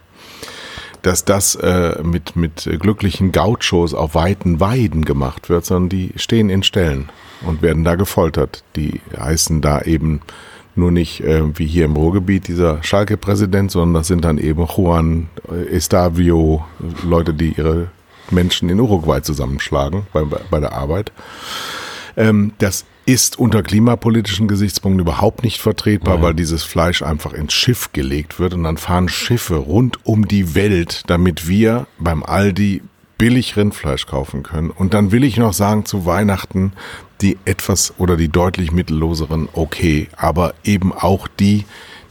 dass 1.02 1.26
das 1.26 1.56
äh, 1.56 2.02
mit, 2.04 2.36
mit 2.36 2.70
glücklichen 2.80 3.32
Gauchos 3.32 3.94
auf 3.94 4.16
weiten 4.16 4.60
Weiden 4.60 5.06
gemacht 5.06 5.50
wird, 5.50 5.66
sondern 5.66 5.90
die 5.90 6.12
stehen 6.16 6.50
in 6.50 6.64
Ställen 6.64 7.10
und 7.46 7.62
werden 7.62 7.84
da 7.84 7.96
gefoltert. 7.96 8.64
Die 8.76 9.02
heißen 9.18 9.62
da 9.62 9.82
eben 9.82 10.22
nur 10.76 10.92
nicht 10.92 11.22
äh, 11.22 11.58
wie 11.58 11.66
hier 11.66 11.86
im 11.86 11.96
Ruhrgebiet 11.96 12.48
dieser 12.48 12.84
Schalke-Präsident, 12.84 13.72
sondern 13.72 13.96
das 13.96 14.08
sind 14.08 14.24
dann 14.26 14.38
eben 14.38 14.66
Juan 14.66 15.30
Estavio, 15.72 16.66
Leute, 17.04 17.34
die 17.34 17.54
ihre 17.54 17.88
Menschen 18.32 18.70
in 18.70 18.80
Uruguay 18.80 19.22
zusammenschlagen 19.22 20.04
bei, 20.14 20.24
bei 20.24 20.60
der 20.60 20.74
Arbeit. 20.74 21.12
Ähm, 22.16 22.54
das 22.60 22.86
ist 23.06 23.40
unter 23.40 23.64
klimapolitischen 23.64 24.48
Gesichtspunkten 24.48 25.00
überhaupt 25.00 25.44
nicht 25.44 25.60
vertretbar, 25.60 26.16
Nein. 26.16 26.24
weil 26.24 26.34
dieses 26.34 26.64
Fleisch 26.64 27.02
einfach 27.02 27.34
ins 27.34 27.54
Schiff 27.54 27.92
gelegt 27.92 28.40
wird 28.40 28.54
und 28.54 28.64
dann 28.64 28.78
fahren 28.78 29.10
Schiffe 29.10 29.56
rund 29.56 30.06
um 30.06 30.28
die 30.28 30.54
Welt, 30.56 31.04
damit 31.08 31.48
wir 31.48 31.88
beim 31.98 32.24
Aldi 32.24 32.82
billig 33.18 33.58
Rindfleisch 33.58 34.06
kaufen 34.06 34.44
können. 34.44 34.70
Und 34.70 34.94
dann 34.94 35.12
will 35.12 35.24
ich 35.24 35.38
noch 35.38 35.54
sagen, 35.54 35.86
zu 35.86 36.06
Weihnachten 36.06 36.74
die 37.22 37.38
etwas 37.46 37.94
oder 37.98 38.16
die 38.16 38.30
deutlich 38.30 38.72
mittelloseren 38.72 39.50
okay, 39.54 40.08
aber 40.16 40.54
eben 40.64 40.94
auch 40.94 41.28
die, 41.28 41.66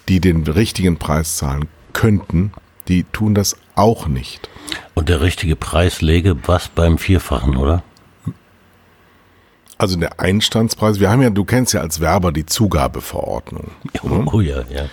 die 0.08 0.20
den 0.20 0.46
richtigen 0.46 0.98
Preis 0.98 1.36
zahlen 1.36 1.66
könnten, 1.92 2.52
die 2.88 3.04
tun 3.04 3.34
das 3.34 3.56
auch 3.74 4.06
nicht. 4.06 4.48
Und 4.94 5.08
der 5.08 5.20
richtige 5.20 5.56
Preis 5.56 6.02
läge 6.02 6.36
was 6.46 6.68
beim 6.68 6.98
Vierfachen, 6.98 7.56
oder? 7.56 7.82
Also 9.78 9.96
der 9.96 10.18
Einstandspreis, 10.18 10.98
wir 10.98 11.08
haben 11.10 11.22
ja, 11.22 11.30
du 11.30 11.44
kennst 11.44 11.72
ja 11.72 11.80
als 11.80 12.00
Werber 12.00 12.32
die 12.32 12.44
Zugabeverordnung. 12.44 13.70
Oh, 14.02 14.08
ne? 14.08 14.24
oh 14.32 14.40
ja, 14.40 14.64
ja. 14.68 14.86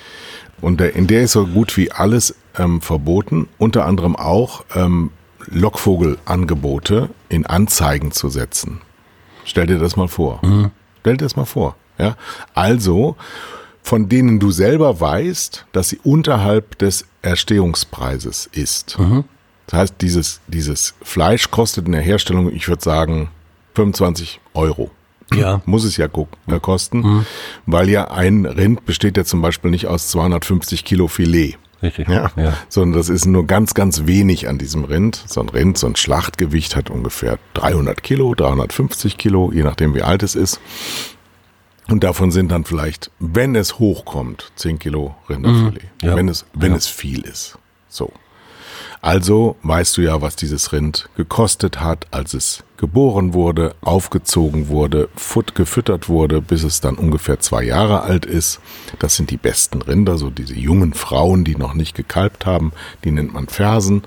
Und 0.62 0.80
der, 0.80 0.96
in 0.96 1.08
der 1.08 1.24
ist 1.24 1.34
so 1.34 1.48
gut 1.48 1.76
wie 1.76 1.92
alles 1.92 2.36
ähm, 2.58 2.82
verboten, 2.82 3.50
unter 3.58 3.86
anderem 3.86 4.16
auch 4.16 4.64
ähm, 4.76 5.12
Lockvogelangebote 5.48 7.10
in 7.30 7.46
Anzeigen 7.46 8.12
zu 8.12 8.30
setzen. 8.30 8.82
Stell 9.44 9.68
dir 9.68 9.80
das 9.80 9.96
mal 9.96 10.08
vor. 10.08 10.40
Mhm. 10.44 10.72
Stell 11.02 11.18
dir 11.18 11.26
das 11.26 11.36
mal 11.36 11.46
vor. 11.46 11.76
Ja? 11.98 12.16
Also, 12.54 13.16
von 13.84 14.10
denen 14.10 14.40
du 14.40 14.52
selber 14.52 15.00
weißt, 15.00 15.66
dass 15.72 15.90
sie 15.90 16.00
unterhalb 16.04 16.78
des 16.78 17.06
Erstehungspreises 17.22 18.50
ist. 18.52 18.98
Mhm. 18.98 19.26
Das 19.68 19.80
heißt, 19.80 19.96
dieses, 20.02 20.42
dieses 20.48 20.94
Fleisch 21.02 21.52
kostet 21.52 21.88
in 21.88 21.92
der 21.92 22.02
Herstellung, 22.02 22.52
ich 22.52 22.68
würde 22.68 22.84
sagen, 22.84 23.30
25 23.76 24.40
Euro. 24.54 24.90
Ja. 25.34 25.62
Muss 25.66 25.84
es 25.84 25.98
ja 25.98 26.06
äh, 26.06 26.60
kosten, 26.60 27.00
mhm. 27.00 27.26
weil 27.66 27.90
ja 27.90 28.12
ein 28.12 28.46
Rind 28.46 28.86
besteht 28.86 29.18
ja 29.18 29.26
zum 29.26 29.42
Beispiel 29.42 29.72
nicht 29.72 29.88
aus 29.88 30.10
250 30.10 30.86
Kilo 30.86 31.08
Filet. 31.08 31.58
Richtig. 31.82 32.08
Ja, 32.08 32.32
ja. 32.36 32.54
Sondern 32.70 32.98
das 32.98 33.10
ist 33.10 33.26
nur 33.26 33.46
ganz, 33.46 33.74
ganz 33.74 34.06
wenig 34.06 34.48
an 34.48 34.58
diesem 34.58 34.86
Rind. 34.86 35.24
So 35.28 35.42
ein 35.42 35.50
Rind, 35.50 35.78
so 35.78 35.88
ein 35.88 35.96
Schlachtgewicht 35.96 36.76
hat 36.76 36.90
ungefähr 36.90 37.38
300 37.54 38.02
Kilo, 38.02 38.34
350 38.34 39.18
Kilo, 39.18 39.52
je 39.52 39.64
nachdem 39.64 39.94
wie 39.94 40.02
alt 40.02 40.24
es 40.24 40.36
ist. 40.36 40.60
Und 41.88 42.04
davon 42.04 42.32
sind 42.32 42.52
dann 42.52 42.66
vielleicht, 42.66 43.12
wenn 43.20 43.56
es 43.56 43.78
hochkommt, 43.78 44.52
10 44.56 44.80
Kilo 44.80 45.16
Rinderfilet. 45.30 45.84
Mhm. 46.02 46.08
Ja. 46.08 46.16
Wenn 46.16 46.30
es, 46.30 46.46
wenn 46.54 46.72
ja. 46.72 46.78
es 46.78 46.88
viel 46.88 47.22
ist. 47.22 47.58
So. 47.90 48.12
Also 49.02 49.56
weißt 49.64 49.98
du 49.98 50.02
ja, 50.02 50.22
was 50.22 50.36
dieses 50.36 50.72
Rind 50.72 51.10
gekostet 51.16 51.80
hat, 51.82 52.08
als 52.12 52.34
es 52.34 52.64
geboren 52.78 53.34
wurde, 53.34 53.76
aufgezogen 53.82 54.68
wurde, 54.68 55.10
futt 55.16 55.56
gefüttert 55.56 56.10
wurde, 56.10 56.42
bis 56.42 56.64
es 56.64 56.82
dann 56.82 56.96
ungefähr 56.96 57.40
zwei 57.40 57.64
Jahre 57.64 58.02
alt 58.02 58.26
ist. 58.26 58.60
Das 59.00 59.16
sind 59.16 59.32
die 59.32 59.38
besten 59.38 59.82
Rinder, 59.82 60.18
so 60.18 60.30
diese 60.30 60.56
jungen 60.56 60.94
Frauen, 60.94 61.46
die 61.46 61.56
noch 61.56 61.74
nicht 61.74 61.96
gekalbt 61.96 62.46
haben, 62.46 62.74
die 63.04 63.12
nennt 63.12 63.34
man 63.34 63.48
Fersen. 63.48 64.04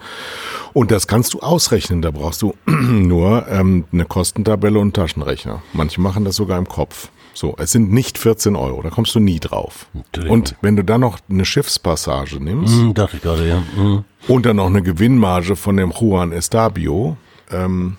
Und 0.73 0.91
das 0.91 1.07
kannst 1.07 1.35
du 1.35 1.41
ausrechnen, 1.41 2.03
da 2.03 2.11
brauchst 2.11 2.43
du 2.43 2.55
nur 2.67 3.47
ähm, 3.49 3.85
eine 3.93 4.05
Kostentabelle 4.05 4.79
und 4.79 4.95
Taschenrechner. 4.95 5.63
Manche 5.73 6.01
machen 6.01 6.25
das 6.25 6.37
sogar 6.37 6.59
im 6.59 6.69
Kopf. 6.69 7.11
So, 7.39 7.55
es 7.57 7.71
sind 7.71 7.93
nicht 7.93 8.19
14 8.19 8.57
Euro, 8.57 8.83
da 8.83 8.91
kommst 8.91 9.15
du 9.15 9.21
nie 9.21 9.39
drauf. 9.39 9.87
Und 10.29 10.57
wenn 10.61 10.75
du 10.75 10.83
dann 10.83 11.03
noch 11.03 11.21
eine 11.31 11.45
Schiffspassage 11.45 12.43
nimmst, 12.43 12.75
mm, 12.75 12.95
dachte 12.95 13.19
ich 13.19 13.23
gerade, 13.23 13.49
ja. 13.49 13.61
Mm. 13.81 14.05
und 14.27 14.45
dann 14.45 14.57
noch 14.57 14.67
eine 14.67 14.83
Gewinnmarge 14.83 15.55
von 15.55 15.77
dem 15.77 15.93
Juan 15.93 16.33
Estabio, 16.33 17.17
ähm, 17.53 17.97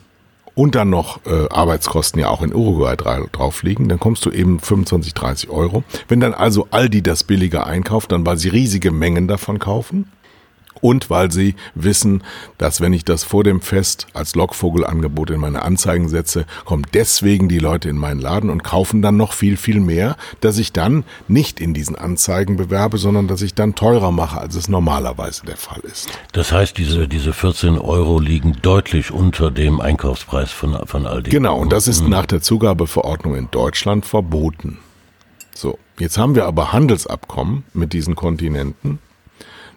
und 0.56 0.76
dann 0.76 0.90
noch 0.90 1.26
äh, 1.26 1.48
Arbeitskosten 1.50 2.20
ja 2.20 2.28
auch 2.28 2.42
in 2.42 2.54
Uruguay 2.54 2.98
drauf 2.98 3.64
liegen, 3.64 3.88
dann 3.88 3.98
kommst 3.98 4.26
du 4.26 4.30
eben 4.30 4.60
25, 4.60 5.14
30 5.14 5.50
Euro. 5.50 5.86
Wenn 6.10 6.20
dann 6.20 6.34
also 6.34 6.68
Aldi 6.72 7.02
das 7.02 7.24
billiger 7.24 7.66
einkauft, 7.66 8.12
dann 8.12 8.26
weil 8.26 8.36
sie 8.36 8.50
riesige 8.50 8.92
Mengen 8.92 9.30
davon 9.30 9.58
kaufen, 9.58 10.12
und 10.82 11.10
weil 11.10 11.32
sie 11.32 11.56
wissen, 11.76 12.24
dass 12.58 12.82
wenn 12.82 12.94
ich 12.94 13.06
das 13.06 13.24
vor 13.24 13.44
dem 13.44 13.62
Fest 13.62 14.08
als 14.14 14.36
Lockvogelangebot 14.36 15.30
in 15.30 15.40
meine 15.40 15.62
Anzeigen 15.62 16.10
setze, 16.10 16.46
kommen 16.66 16.86
deswegen 16.94 17.50
die 17.50 17.60
Leute 17.60 17.90
in 17.90 17.98
meinen 17.98 18.20
Laden 18.20 18.50
und 18.50 18.64
kaufen 18.64 19.02
dann 19.02 19.18
noch 19.18 19.34
viel, 19.34 19.58
viel 19.58 19.80
mehr, 19.80 20.16
dass 20.42 20.58
ich 20.58 20.74
dann 20.74 21.04
nicht 21.28 21.60
in 21.60 21.74
diesen 21.74 21.96
Anzeigen 21.96 22.58
bewerbe, 22.58 22.98
sondern 22.98 23.28
dass 23.28 23.42
ich 23.42 23.54
dann 23.54 23.76
teurer 23.76 24.12
mache, 24.12 24.40
als 24.40 24.56
es 24.56 24.70
normalerweise 24.70 25.46
der 25.46 25.58
Fall 25.58 25.82
ist. 25.82 26.10
Das 26.32 26.52
heißt, 26.52 26.78
diese, 26.78 27.08
diese 27.08 27.34
14 27.34 27.78
Euro 27.78 28.20
liegen 28.20 28.58
deutlich 28.62 29.12
unter 29.12 29.52
dem 29.52 29.82
Einkaufspreis 29.82 30.52
von, 30.52 30.86
von 30.86 31.06
Aldi. 31.06 31.32
Genau, 31.32 31.58
und 31.58 31.72
das 31.72 31.88
ist 31.88 32.04
mhm. 32.04 32.10
nach 32.10 32.26
der 32.26 32.42
Zugabeverordnung 32.42 33.36
in 33.36 33.50
Deutschland 33.52 34.06
verboten. 34.06 34.80
So, 35.54 35.78
jetzt 35.98 36.18
haben 36.18 36.36
wir 36.36 36.46
aber 36.46 36.72
Handelsabkommen 36.72 37.64
mit 37.74 37.94
diesen 37.94 38.16
Kontinenten 38.16 39.00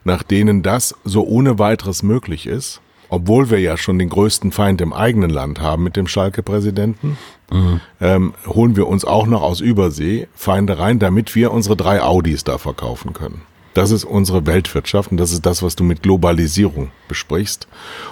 nach 0.04 0.23
denen 0.23 0.62
das 0.62 0.94
so 1.04 1.25
ohne 1.25 1.59
weiteres 1.59 2.02
möglich 2.02 2.47
ist, 2.47 2.80
obwohl 3.09 3.50
wir 3.50 3.61
ja 3.61 3.76
schon 3.76 3.99
den 3.99 4.09
größten 4.09 4.52
Feind 4.52 4.80
im 4.80 4.92
eigenen 4.92 5.30
Land 5.30 5.61
haben 5.61 5.85
mit 5.85 5.97
dem 5.97 6.06
Schalke-Präsidenten, 6.06 7.18
mhm. 7.50 7.80
ähm, 8.00 8.35
holen 8.47 8.75
wir 8.75 8.88
uns 8.88 9.04
auch 9.04 9.26
noch 9.26 9.42
aus 9.42 9.61
Übersee 9.61 10.28
Feinde 10.35 10.78
rein, 10.78 10.99
damit 10.99 11.35
wir 11.35 11.52
unsere 11.52 11.76
drei 11.76 12.02
Audis 12.02 12.42
da 12.42 12.56
verkaufen 12.56 13.12
können. 13.12 13.42
Das 13.75 13.90
ist 13.90 14.04
unsere 14.04 14.47
Weltwirtschaft 14.47 15.11
und 15.11 15.18
das 15.18 15.32
ist 15.32 15.47
das, 15.47 15.62
was 15.62 15.76
du 15.76 15.85
mit 15.85 16.02
Globalisierung 16.02 16.90
besprichst. 17.09 17.68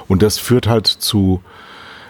Und 0.09 0.23
das 0.23 0.39
führt 0.39 0.67
halt 0.67 0.87
zu, 0.87 1.43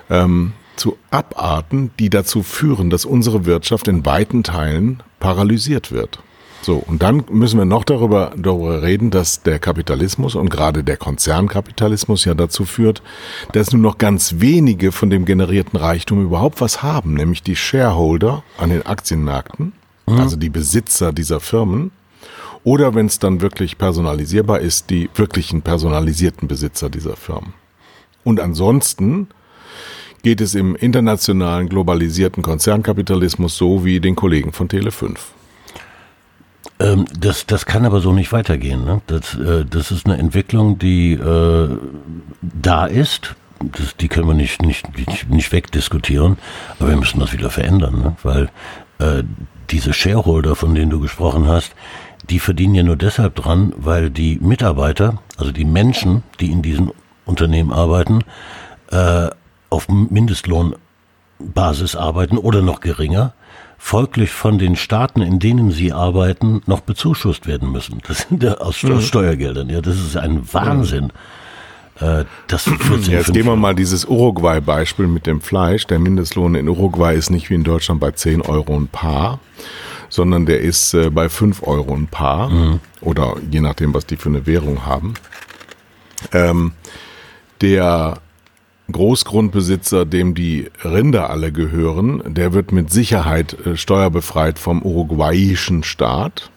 ähm, 0.08 0.52
zu 0.76 0.96
Abarten, 1.10 1.90
die 1.98 2.10
dazu 2.10 2.42
führen, 2.42 2.90
dass 2.90 3.04
unsere 3.04 3.46
Wirtschaft 3.46 3.88
in 3.88 4.04
weiten 4.06 4.42
Teilen 4.42 5.02
paralysiert 5.18 5.92
wird. 5.92 6.20
So, 6.62 6.76
und 6.76 7.02
dann 7.02 7.24
müssen 7.30 7.58
wir 7.58 7.64
noch 7.64 7.84
darüber, 7.84 8.32
darüber 8.36 8.82
reden, 8.82 9.10
dass 9.10 9.42
der 9.42 9.58
Kapitalismus 9.58 10.34
und 10.34 10.50
gerade 10.50 10.84
der 10.84 10.98
Konzernkapitalismus 10.98 12.26
ja 12.26 12.34
dazu 12.34 12.66
führt, 12.66 13.02
dass 13.52 13.72
nur 13.72 13.80
noch 13.80 13.96
ganz 13.96 14.36
wenige 14.38 14.92
von 14.92 15.08
dem 15.08 15.24
generierten 15.24 15.78
Reichtum 15.78 16.22
überhaupt 16.22 16.60
was 16.60 16.82
haben, 16.82 17.14
nämlich 17.14 17.42
die 17.42 17.56
Shareholder 17.56 18.42
an 18.58 18.70
den 18.70 18.84
Aktienmärkten, 18.84 19.72
mhm. 20.06 20.18
also 20.18 20.36
die 20.36 20.50
Besitzer 20.50 21.12
dieser 21.12 21.40
Firmen, 21.40 21.92
oder 22.62 22.94
wenn 22.94 23.06
es 23.06 23.18
dann 23.18 23.40
wirklich 23.40 23.78
personalisierbar 23.78 24.60
ist, 24.60 24.90
die 24.90 25.08
wirklichen 25.14 25.62
personalisierten 25.62 26.46
Besitzer 26.46 26.90
dieser 26.90 27.16
Firmen. 27.16 27.54
Und 28.22 28.38
ansonsten 28.38 29.28
geht 30.22 30.42
es 30.42 30.54
im 30.54 30.76
internationalen 30.76 31.70
globalisierten 31.70 32.42
Konzernkapitalismus 32.42 33.56
so 33.56 33.82
wie 33.86 34.00
den 34.00 34.14
Kollegen 34.14 34.52
von 34.52 34.68
Tele5. 34.68 35.16
Ähm, 36.80 37.04
das, 37.18 37.46
das 37.46 37.66
kann 37.66 37.84
aber 37.84 38.00
so 38.00 38.12
nicht 38.12 38.32
weitergehen. 38.32 38.84
Ne? 38.84 39.02
Das, 39.06 39.34
äh, 39.34 39.66
das 39.66 39.90
ist 39.90 40.06
eine 40.06 40.18
Entwicklung, 40.18 40.78
die 40.78 41.12
äh, 41.12 41.68
da 42.40 42.86
ist. 42.86 43.34
Das, 43.60 43.94
die 43.96 44.08
können 44.08 44.26
wir 44.26 44.34
nicht, 44.34 44.62
nicht, 44.62 44.96
nicht, 44.96 45.28
nicht 45.28 45.52
wegdiskutieren, 45.52 46.38
aber 46.78 46.88
wir 46.88 46.96
müssen 46.96 47.20
das 47.20 47.34
wieder 47.34 47.50
verändern, 47.50 47.98
ne? 47.98 48.16
weil 48.22 48.48
äh, 48.98 49.22
diese 49.68 49.92
Shareholder, 49.92 50.56
von 50.56 50.74
denen 50.74 50.90
du 50.90 50.98
gesprochen 50.98 51.46
hast, 51.46 51.74
die 52.30 52.38
verdienen 52.38 52.74
ja 52.74 52.82
nur 52.82 52.96
deshalb 52.96 53.34
dran, 53.34 53.74
weil 53.76 54.08
die 54.10 54.38
Mitarbeiter, 54.40 55.18
also 55.36 55.52
die 55.52 55.66
Menschen, 55.66 56.22
die 56.40 56.50
in 56.50 56.62
diesen 56.62 56.90
Unternehmen 57.26 57.72
arbeiten, 57.72 58.24
äh, 58.90 59.28
auf 59.68 59.88
Mindestlohnbasis 59.88 61.96
arbeiten 61.96 62.38
oder 62.38 62.62
noch 62.62 62.80
geringer 62.80 63.34
folglich 63.82 64.30
von 64.30 64.58
den 64.58 64.76
Staaten, 64.76 65.22
in 65.22 65.38
denen 65.38 65.70
sie 65.70 65.92
arbeiten, 65.92 66.60
noch 66.66 66.80
bezuschusst 66.80 67.46
werden 67.46 67.72
müssen. 67.72 68.00
Das 68.06 68.26
sind 68.28 68.42
ja 68.42 68.58
aus, 68.58 68.80
mhm. 68.82 69.00
Steuergeldern. 69.00 69.70
Ja, 69.70 69.80
das 69.80 69.96
ist 69.96 70.18
ein 70.18 70.42
Wahnsinn. 70.52 71.10
Äh, 71.98 72.24
das 72.46 72.64
14, 72.78 73.10
Jetzt 73.10 73.32
gehen 73.32 73.46
wir 73.46 73.56
mal 73.56 73.74
dieses 73.74 74.04
Uruguay-Beispiel 74.04 75.06
mit 75.06 75.26
dem 75.26 75.40
Fleisch. 75.40 75.86
Der 75.86 75.98
Mindestlohn 75.98 76.54
in 76.56 76.68
Uruguay 76.68 77.16
ist 77.16 77.30
nicht 77.30 77.48
wie 77.48 77.54
in 77.54 77.64
Deutschland 77.64 78.00
bei 78.00 78.10
10 78.10 78.42
Euro 78.42 78.76
ein 78.76 78.88
Paar, 78.88 79.40
sondern 80.10 80.44
der 80.44 80.60
ist 80.60 80.92
äh, 80.92 81.08
bei 81.08 81.30
5 81.30 81.62
Euro 81.62 81.94
ein 81.94 82.06
Paar. 82.06 82.50
Mhm. 82.50 82.80
Oder 83.00 83.36
je 83.50 83.60
nachdem, 83.60 83.94
was 83.94 84.04
die 84.04 84.18
für 84.18 84.28
eine 84.28 84.46
Währung 84.46 84.84
haben. 84.84 85.14
Ähm, 86.32 86.72
der 87.62 88.18
Großgrundbesitzer, 88.92 90.04
dem 90.04 90.34
die 90.34 90.68
Rinder 90.84 91.30
alle 91.30 91.52
gehören, 91.52 92.22
der 92.26 92.52
wird 92.52 92.72
mit 92.72 92.90
Sicherheit 92.90 93.56
äh, 93.66 93.76
steuerbefreit 93.76 94.58
vom 94.58 94.82
uruguayischen 94.82 95.82
Staat. 95.82 96.50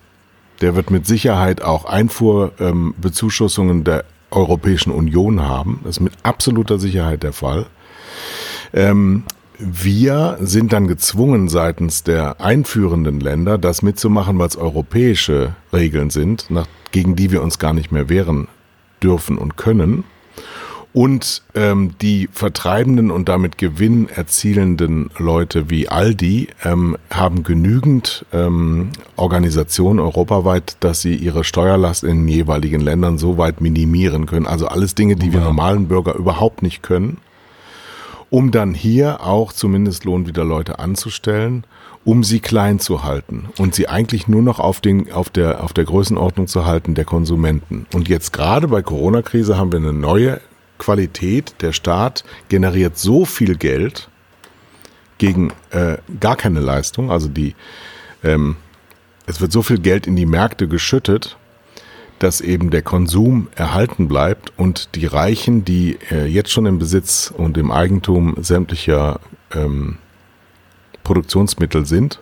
Der 0.61 0.75
wird 0.75 0.91
mit 0.91 1.05
Sicherheit 1.07 1.61
auch 1.61 1.85
Einfuhrbezuschussungen 1.85 3.77
ähm, 3.79 3.83
der 3.83 4.05
Europäischen 4.31 4.91
Union 4.91 5.41
haben. 5.41 5.81
Das 5.83 5.97
ist 5.97 6.01
mit 6.01 6.13
absoluter 6.23 6.79
Sicherheit 6.79 7.23
der 7.23 7.33
Fall. 7.33 7.65
Ähm, 8.73 9.23
wir 9.59 10.37
sind 10.41 10.73
dann 10.73 10.87
gezwungen 10.87 11.47
seitens 11.47 12.03
der 12.03 12.41
einführenden 12.41 13.19
Länder, 13.19 13.57
das 13.57 13.81
mitzumachen, 13.81 14.37
weil 14.39 14.47
es 14.47 14.57
europäische 14.57 15.55
Regeln 15.71 16.09
sind, 16.09 16.47
gegen 16.91 17.15
die 17.15 17.31
wir 17.31 17.41
uns 17.43 17.59
gar 17.59 17.73
nicht 17.73 17.91
mehr 17.91 18.09
wehren 18.09 18.47
dürfen 19.01 19.37
und 19.37 19.55
können. 19.55 20.03
Und 20.93 21.41
ähm, 21.55 21.95
die 22.01 22.29
vertreibenden 22.31 23.09
und 23.09 23.27
damit 23.27 23.57
Gewinn 23.57 24.09
erzielenden 24.09 25.09
Leute 25.17 25.71
wie 25.71 25.89
Aldi 25.89 26.49
ähm, 26.63 26.97
haben 27.09 27.41
genügend 27.41 28.27
ähm, 28.31 28.91
Organisationen 29.15 29.99
europaweit, 29.99 30.77
dass 30.81 31.01
sie 31.01 31.15
ihre 31.15 31.43
Steuerlast 31.43 32.03
in 32.03 32.19
den 32.19 32.27
jeweiligen 32.27 32.79
Ländern 32.79 33.17
so 33.17 33.39
weit 33.39 33.59
minimieren 33.59 34.27
können. 34.27 34.45
Also 34.45 34.67
alles 34.67 34.93
Dinge, 34.93 35.15
die 35.15 35.33
wir 35.33 35.39
normalen 35.39 35.87
Bürger 35.87 36.13
überhaupt 36.13 36.61
nicht 36.61 36.83
können, 36.83 37.17
um 38.29 38.51
dann 38.51 38.75
hier 38.75 39.25
auch 39.25 39.51
zumindest 39.51 40.05
Lohn 40.05 40.27
wieder 40.27 40.43
Leute 40.43 40.77
anzustellen 40.77 41.65
um 42.05 42.23
sie 42.23 42.39
klein 42.39 42.79
zu 42.79 43.03
halten 43.03 43.45
und 43.57 43.75
sie 43.75 43.87
eigentlich 43.87 44.27
nur 44.27 44.41
noch 44.41 44.59
auf, 44.59 44.81
den, 44.81 45.11
auf, 45.11 45.29
der, 45.29 45.63
auf 45.63 45.71
der 45.73 45.85
Größenordnung 45.85 46.47
zu 46.47 46.65
halten 46.65 46.95
der 46.95 47.05
Konsumenten. 47.05 47.85
Und 47.93 48.09
jetzt 48.09 48.33
gerade 48.33 48.67
bei 48.67 48.81
Corona-Krise 48.81 49.57
haben 49.57 49.71
wir 49.71 49.79
eine 49.79 49.93
neue 49.93 50.41
Qualität. 50.77 51.55
Der 51.61 51.73
Staat 51.73 52.23
generiert 52.49 52.97
so 52.97 53.25
viel 53.25 53.55
Geld 53.55 54.09
gegen 55.17 55.53
äh, 55.71 55.97
gar 56.19 56.35
keine 56.35 56.59
Leistung. 56.59 57.11
Also 57.11 57.27
die, 57.27 57.55
ähm, 58.23 58.57
es 59.25 59.41
wird 59.41 59.51
so 59.51 59.61
viel 59.61 59.79
Geld 59.79 60.07
in 60.07 60.15
die 60.15 60.25
Märkte 60.25 60.67
geschüttet, 60.67 61.37
dass 62.19 62.41
eben 62.41 62.69
der 62.69 62.81
Konsum 62.81 63.47
erhalten 63.55 64.07
bleibt 64.07 64.53
und 64.57 64.95
die 64.95 65.05
Reichen, 65.05 65.65
die 65.65 65.97
äh, 66.11 66.25
jetzt 66.25 66.51
schon 66.51 66.65
im 66.65 66.79
Besitz 66.79 67.33
und 67.35 67.57
im 67.57 67.71
Eigentum 67.71 68.35
sämtlicher 68.39 69.19
ähm, 69.53 69.97
Produktionsmittel 71.03 71.85
sind, 71.85 72.19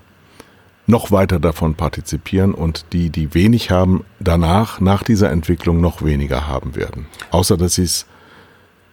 noch 0.88 1.12
weiter 1.12 1.40
davon 1.40 1.76
partizipieren 1.76 2.54
und 2.54 2.86
die, 2.94 3.10
die 3.10 3.34
wenig 3.34 3.72
haben, 3.72 4.04
danach, 4.20 4.80
nach 4.80 5.04
dieser 5.04 5.30
Entwicklung 5.30 5.82
noch 5.82 6.04
weniger 6.04 6.48
haben 6.48 6.76
werden. 6.76 7.06
Außer 7.30 7.58
dass 7.58 7.76
sie 7.76 7.84
es 7.84 8.06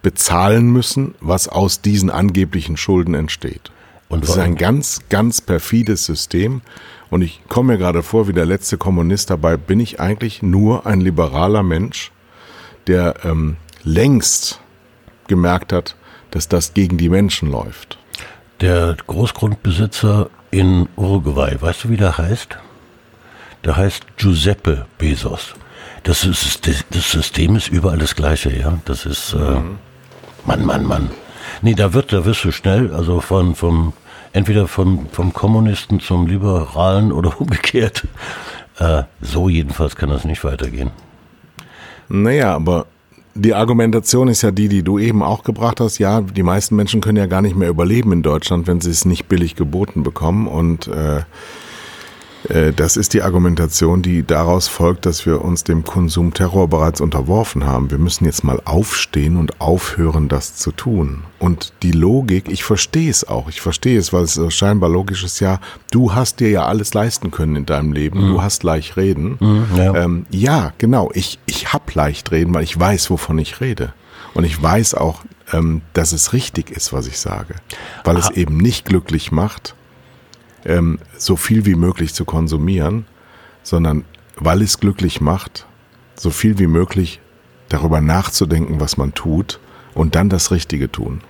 bezahlen 0.03 0.71
müssen, 0.71 1.15
was 1.21 1.49
aus 1.49 1.81
diesen 1.81 2.11
angeblichen 2.11 2.77
Schulden 2.77 3.15
entsteht. 3.15 3.71
Und 4.09 4.23
das 4.23 4.31
ist 4.31 4.39
ein 4.39 4.57
ganz, 4.57 5.01
ganz 5.11 5.41
perfides 5.41 6.07
System. 6.07 6.63
Und 7.11 7.23
ich 7.23 7.43
komme 7.49 7.73
mir 7.73 7.79
gerade 7.79 8.03
vor, 8.03 8.27
wie 8.27 8.33
der 8.33 8.47
letzte 8.47 8.79
Kommunist 8.79 9.31
dabei, 9.31 9.57
bin 9.57 9.81
ich 9.81 10.01
eigentlich 10.01 10.43
nur 10.43 10.87
ein 10.87 11.01
liberaler 11.01 11.63
Mensch, 11.63 12.11
der 12.87 13.17
ähm, 13.25 13.57
längst 13.83 14.61
gemerkt 15.27 15.73
hat, 15.73 15.95
dass 16.31 16.49
das 16.49 16.73
gegen 16.73 16.97
die 16.97 17.11
Menschen 17.11 17.51
läuft 17.51 17.99
der 18.61 18.97
Großgrundbesitzer 19.07 20.31
in 20.51 20.89
Uruguay, 20.97 21.57
weißt 21.61 21.85
du, 21.85 21.91
wie 21.91 21.97
der 21.97 22.19
heißt? 22.19 22.59
Der 23.65 23.77
heißt 23.77 24.17
Giuseppe 24.17 24.87
Bezos. 24.99 25.55
Das, 26.05 26.25
ist, 26.25 26.67
das 26.67 27.11
System 27.11 27.57
ist 27.57 27.69
überall 27.69 27.99
das 27.99 28.15
gleiche, 28.15 28.57
ja. 28.57 28.79
Das 28.85 29.05
ist, 29.05 29.35
äh, 29.35 29.37
mhm. 29.37 29.79
Mann, 30.49 30.65
Mann, 30.65 30.87
Mann. 30.87 31.11
Nee, 31.61 31.75
da 31.75 31.93
wird, 31.93 32.11
da 32.11 32.25
wirst 32.25 32.43
du 32.43 32.53
schnell, 32.53 32.95
also 32.95 33.21
von, 33.21 33.55
vom, 33.55 33.93
entweder 34.33 34.67
vom, 34.67 35.07
vom 35.13 35.35
Kommunisten 35.35 36.01
zum 36.01 36.27
Liberalen 36.27 37.13
oder 37.13 37.39
umgekehrt. 37.41 38.09
Äh, 38.79 39.03
so 39.21 39.51
jedenfalls 39.51 39.95
kann 39.95 40.09
das 40.09 40.25
nicht 40.25 40.43
weitergehen. 40.45 40.91
Naja, 42.09 42.55
aber 42.55 42.87
die 43.35 43.53
Argumentation 43.53 44.29
ist 44.29 44.41
ja 44.41 44.51
die, 44.51 44.69
die 44.69 44.83
du 44.83 44.99
eben 44.99 45.23
auch 45.23 45.43
gebracht 45.43 45.81
hast. 45.81 45.99
Ja, 45.99 46.23
die 46.23 46.43
meisten 46.43 46.77
Menschen 46.77 47.03
können 47.03 47.19
ja 47.19 47.27
gar 47.27 47.43
nicht 47.43 47.55
mehr 47.55 47.69
überleben 47.69 48.13
in 48.13 48.23
Deutschland, 48.23 48.67
wenn 48.67 48.81
sie 48.81 48.91
es 48.91 49.05
nicht 49.05 49.29
billig 49.29 49.55
geboten 49.55 50.03
bekommen. 50.03 50.47
Und 50.47 50.89
äh, 50.89 51.25
das 52.77 52.97
ist 52.97 53.15
die 53.15 53.23
Argumentation, 53.23 54.01
die 54.01 54.25
daraus 54.25 54.69
folgt, 54.69 55.07
dass 55.07 55.27
wir 55.27 55.45
uns 55.45 55.65
dem 55.65 55.85
Konsumterror 55.85 56.69
bereits 56.69 57.01
unterworfen 57.01 57.67
haben. 57.67 57.91
Wir 57.91 57.99
müssen 57.99 58.25
jetzt 58.25 58.45
mal 58.45 58.63
aufstehen 58.65 59.37
und 59.37 59.61
aufhören, 59.61 60.29
das 60.29 60.57
zu 60.57 60.71
tun. 60.71 61.25
Und 61.39 61.73
die 61.83 61.93
Logik, 61.93 62.49
ich 62.49 62.65
verstehe 62.65 63.11
es 63.11 63.27
auch. 63.27 63.49
Ich 63.49 63.61
verstehe 63.61 63.99
es, 63.99 64.13
weil 64.13 64.23
es 64.23 64.41
scheinbar 64.55 64.89
logisch 64.89 65.25
ist, 65.25 65.41
ja, 65.41 65.61
du 65.91 66.15
hast 66.15 66.41
dir 66.41 66.51
ja 66.51 66.67
alles 66.67 66.95
leisten 66.95 67.31
können 67.31 67.57
in 67.57 67.67
deinem 67.67 67.93
Leben. 67.93 68.25
Mhm. 68.25 68.29
Du 68.29 68.43
hast 68.43 68.63
leicht 68.63 68.97
reden. 68.97 69.37
Mhm, 69.41 69.67
ja. 69.77 69.95
Ähm, 69.95 70.27
ja, 70.31 70.73
genau. 70.79 71.11
Ich, 71.15 71.39
ich 71.47 71.73
hab 71.73 71.95
leicht 71.95 72.31
reden, 72.31 72.55
weil 72.55 72.65
ich 72.65 72.79
weiß, 72.79 73.11
wovon 73.11 73.39
ich 73.39 73.61
rede. 73.61 73.93
Und 74.35 74.45
ich 74.45 74.61
weiß 74.63 74.95
auch, 74.95 75.23
ähm, 75.53 75.83
dass 75.93 76.13
es 76.13 76.33
richtig 76.33 76.71
ist, 76.71 76.93
was 76.93 77.07
ich 77.07 77.19
sage. 77.19 77.55
Weil 78.05 78.17
Aha. 78.17 78.29
es 78.29 78.37
eben 78.37 78.57
nicht 78.57 78.85
glücklich 78.85 79.33
macht, 79.33 79.75
ähm, 80.69 80.99
so 81.17 81.37
viel 81.37 81.67
wie 81.67 81.75
möglich 81.75 82.15
zu 82.15 82.25
konsumieren, 82.25 83.07
sondern 83.63 84.05
weil 84.37 84.63
es 84.63 84.79
glücklich 84.79 85.21
macht, 85.21 85.67
so 86.15 86.31
viel 86.31 86.59
wie 86.59 86.67
möglich 86.67 87.21
darüber 87.69 88.01
nachzudenken, 88.01 88.81
was 88.81 88.97
man 88.97 89.15
tut 89.15 89.61
und 89.95 90.15
dann 90.15 90.29
das 90.29 90.51
Richtige 90.51 90.91
tun. 90.91 91.21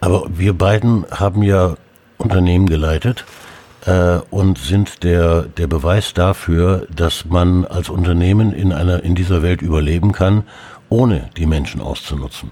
Aber 0.00 0.26
wir 0.28 0.52
beiden 0.52 1.06
haben 1.10 1.42
ja 1.42 1.76
Unternehmen 2.18 2.66
geleitet 2.66 3.24
äh, 3.86 4.18
und 4.30 4.58
sind 4.58 5.04
der, 5.04 5.42
der 5.42 5.66
Beweis 5.66 6.14
dafür, 6.14 6.86
dass 6.94 7.24
man 7.24 7.64
als 7.64 7.88
Unternehmen 7.88 8.52
in, 8.52 8.72
einer, 8.72 9.02
in 9.04 9.14
dieser 9.14 9.42
Welt 9.42 9.62
überleben 9.62 10.12
kann, 10.12 10.44
ohne 10.88 11.30
die 11.36 11.46
Menschen 11.46 11.80
auszunutzen. 11.80 12.50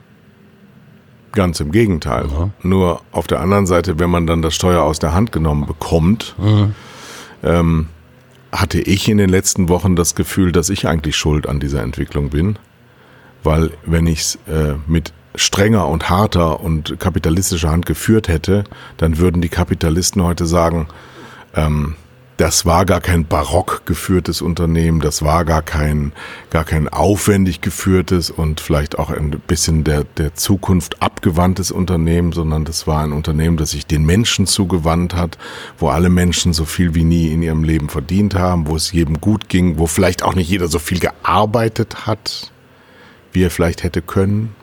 Ganz 1.37 1.61
im 1.61 1.71
Gegenteil. 1.71 2.25
Mhm. 2.25 2.53
Nur 2.63 3.03
auf 3.13 3.27
der 3.27 3.41
anderen 3.41 3.67
Seite, 3.67 3.99
wenn 3.99 4.09
man 4.09 4.27
dann 4.27 4.41
das 4.41 4.55
Steuer 4.55 4.83
aus 4.83 4.99
der 4.99 5.13
Hand 5.13 5.33
genommen 5.33 5.67
bekommt, 5.67 6.35
mhm. 6.39 6.75
ähm, 7.45 7.89
hatte 8.51 8.81
ich 8.81 9.07
in 9.07 9.19
den 9.19 9.29
letzten 9.29 9.69
Wochen 9.69 9.97
das 9.97 10.15
Gefühl, 10.15 10.51
dass 10.51 10.71
ich 10.71 10.89
eigentlich 10.89 11.15
schuld 11.15 11.47
an 11.47 11.61
dieser 11.61 11.83
Entwicklung 11.83 12.31
bin. 12.31 12.59
Weil 13.43 13.73
wenn 13.85 14.07
ich 14.07 14.21
es 14.21 14.39
äh, 14.49 14.77
mit 14.87 15.13
strenger 15.35 15.87
und 15.89 16.09
harter 16.09 16.61
und 16.61 16.99
kapitalistischer 16.99 17.71
Hand 17.71 17.85
geführt 17.85 18.29
hätte, 18.29 18.65
dann 18.97 19.19
würden 19.19 19.43
die 19.43 19.51
Kapitalisten 19.51 20.23
heute 20.23 20.47
sagen, 20.47 20.89
ähm, 21.55 21.97
das 22.37 22.67
war 22.67 22.85
gar 22.85 23.01
kein 23.01 23.25
barock 23.25 23.83
geführtes 23.87 24.43
Unternehmen, 24.43 25.01
das 25.01 25.23
war 25.23 25.45
gar 25.45 25.63
kein, 25.63 26.13
gar 26.51 26.65
kein 26.65 26.89
aufwendig 26.89 27.63
geführtes 27.63 28.31
und 28.31 28.61
vielleicht 28.61 28.99
auch 28.99 29.11
ein 29.11 29.31
bisschen 29.31 29.85
der, 29.85 30.05
der 30.05 30.35
Zukunft 30.35 31.03
abgewandtes 31.03 31.71
Unternehmen, 31.71 32.33
sondern 32.33 32.67
das 32.67 32.87
war 32.87 33.03
ein 33.03 33.13
Unternehmen, 33.13 33.57
das 33.57 33.71
sich 33.71 33.87
den 33.87 34.05
Menschen 34.05 34.47
zugewandt 34.47 35.15
hat, 35.15 35.39
wo 35.79 35.89
alle 35.89 36.11
Menschen 36.11 36.53
so 36.53 36.67
viel 36.67 36.95
wie 36.95 37.05
nie 37.05 37.33
in 37.33 37.43
ihrem 37.43 37.65
Leben 37.65 37.89
verdient 37.89 38.35
haben, 38.35 38.67
wo 38.67 38.77
es 38.77 38.93
jedem 38.93 39.21
gut 39.21 39.49
ging, 39.49 39.79
wo 39.79 39.87
vielleicht 39.87 40.23
auch 40.23 40.35
nicht 40.35 40.51
jeder 40.51 40.69
so 40.69 40.79
viel 40.79 40.99
gearbeitet 40.99 42.07
hat, 42.07 42.53
wie 43.33 43.45
er 43.45 43.51
vielleicht 43.51 43.83
hätte 43.83 44.03
können. 44.03 44.55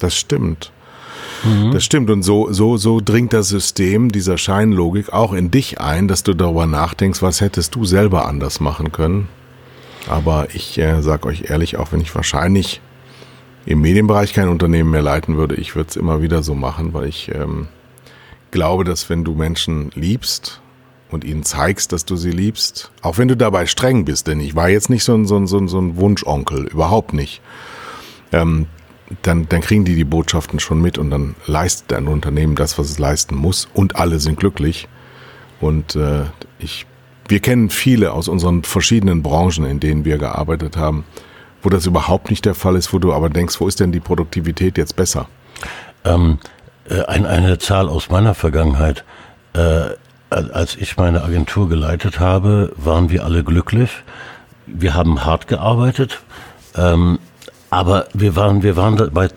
Das 0.00 0.16
stimmt. 0.16 0.72
Mhm. 1.44 1.72
Das 1.72 1.84
stimmt. 1.84 2.10
Und 2.10 2.22
so, 2.22 2.52
so, 2.52 2.76
so 2.76 3.00
dringt 3.00 3.32
das 3.32 3.48
System 3.48 4.10
dieser 4.12 4.38
Scheinlogik 4.38 5.12
auch 5.12 5.32
in 5.32 5.50
dich 5.50 5.80
ein, 5.80 6.08
dass 6.08 6.22
du 6.22 6.34
darüber 6.34 6.66
nachdenkst, 6.66 7.22
was 7.22 7.40
hättest 7.40 7.74
du 7.74 7.84
selber 7.84 8.26
anders 8.26 8.60
machen 8.60 8.92
können. 8.92 9.28
Aber 10.08 10.48
ich 10.52 10.78
äh, 10.78 11.00
sag 11.02 11.26
euch 11.26 11.50
ehrlich, 11.50 11.76
auch 11.76 11.92
wenn 11.92 12.00
ich 12.00 12.14
wahrscheinlich 12.14 12.80
im 13.64 13.80
Medienbereich 13.80 14.32
kein 14.32 14.48
Unternehmen 14.48 14.90
mehr 14.90 15.02
leiten 15.02 15.36
würde, 15.36 15.54
ich 15.54 15.76
würde 15.76 15.90
es 15.90 15.96
immer 15.96 16.20
wieder 16.20 16.42
so 16.42 16.54
machen, 16.54 16.94
weil 16.94 17.06
ich 17.06 17.30
ähm, 17.32 17.68
glaube, 18.50 18.84
dass 18.84 19.08
wenn 19.08 19.22
du 19.22 19.34
Menschen 19.34 19.90
liebst 19.94 20.60
und 21.10 21.24
ihnen 21.24 21.44
zeigst, 21.44 21.92
dass 21.92 22.04
du 22.04 22.16
sie 22.16 22.30
liebst, 22.30 22.90
auch 23.02 23.18
wenn 23.18 23.28
du 23.28 23.36
dabei 23.36 23.66
streng 23.66 24.04
bist, 24.04 24.26
denn 24.26 24.40
ich 24.40 24.56
war 24.56 24.68
jetzt 24.68 24.90
nicht 24.90 25.04
so 25.04 25.14
ein, 25.14 25.26
so 25.26 25.36
ein, 25.36 25.46
so 25.46 25.58
ein, 25.58 25.68
so 25.68 25.78
ein 25.78 25.96
Wunschonkel, 25.96 26.66
überhaupt 26.66 27.12
nicht. 27.12 27.40
Ähm, 28.32 28.66
dann, 29.22 29.48
dann 29.48 29.60
kriegen 29.60 29.84
die 29.84 29.94
die 29.94 30.04
Botschaften 30.04 30.60
schon 30.60 30.80
mit 30.80 30.98
und 30.98 31.10
dann 31.10 31.34
leistet 31.46 31.92
ein 31.92 32.08
Unternehmen 32.08 32.54
das, 32.54 32.78
was 32.78 32.90
es 32.90 32.98
leisten 32.98 33.34
muss 33.34 33.68
und 33.74 33.96
alle 33.96 34.18
sind 34.18 34.38
glücklich. 34.38 34.88
Und 35.60 35.96
äh, 35.96 36.24
ich, 36.58 36.86
wir 37.28 37.40
kennen 37.40 37.70
viele 37.70 38.12
aus 38.12 38.28
unseren 38.28 38.64
verschiedenen 38.64 39.22
Branchen, 39.22 39.64
in 39.64 39.80
denen 39.80 40.04
wir 40.04 40.18
gearbeitet 40.18 40.76
haben, 40.76 41.04
wo 41.62 41.68
das 41.68 41.86
überhaupt 41.86 42.30
nicht 42.30 42.44
der 42.44 42.54
Fall 42.54 42.76
ist, 42.76 42.92
wo 42.92 42.98
du 42.98 43.12
aber 43.12 43.30
denkst, 43.30 43.60
wo 43.60 43.68
ist 43.68 43.80
denn 43.80 43.92
die 43.92 44.00
Produktivität 44.00 44.78
jetzt 44.78 44.96
besser? 44.96 45.28
Ähm, 46.04 46.38
äh, 46.88 47.02
ein, 47.04 47.26
eine 47.26 47.58
Zahl 47.58 47.88
aus 47.88 48.10
meiner 48.10 48.34
Vergangenheit. 48.34 49.04
Äh, 49.54 49.90
als 50.30 50.76
ich 50.76 50.96
meine 50.96 51.22
Agentur 51.22 51.68
geleitet 51.68 52.18
habe, 52.18 52.72
waren 52.76 53.10
wir 53.10 53.24
alle 53.24 53.44
glücklich. 53.44 53.90
Wir 54.66 54.94
haben 54.94 55.24
hart 55.24 55.46
gearbeitet. 55.46 56.22
Ähm, 56.74 57.18
aber 57.72 58.06
wir 58.12 58.36
waren, 58.36 58.62
wir 58.62 58.76
waren 58.76 58.96
dabei 58.96 59.30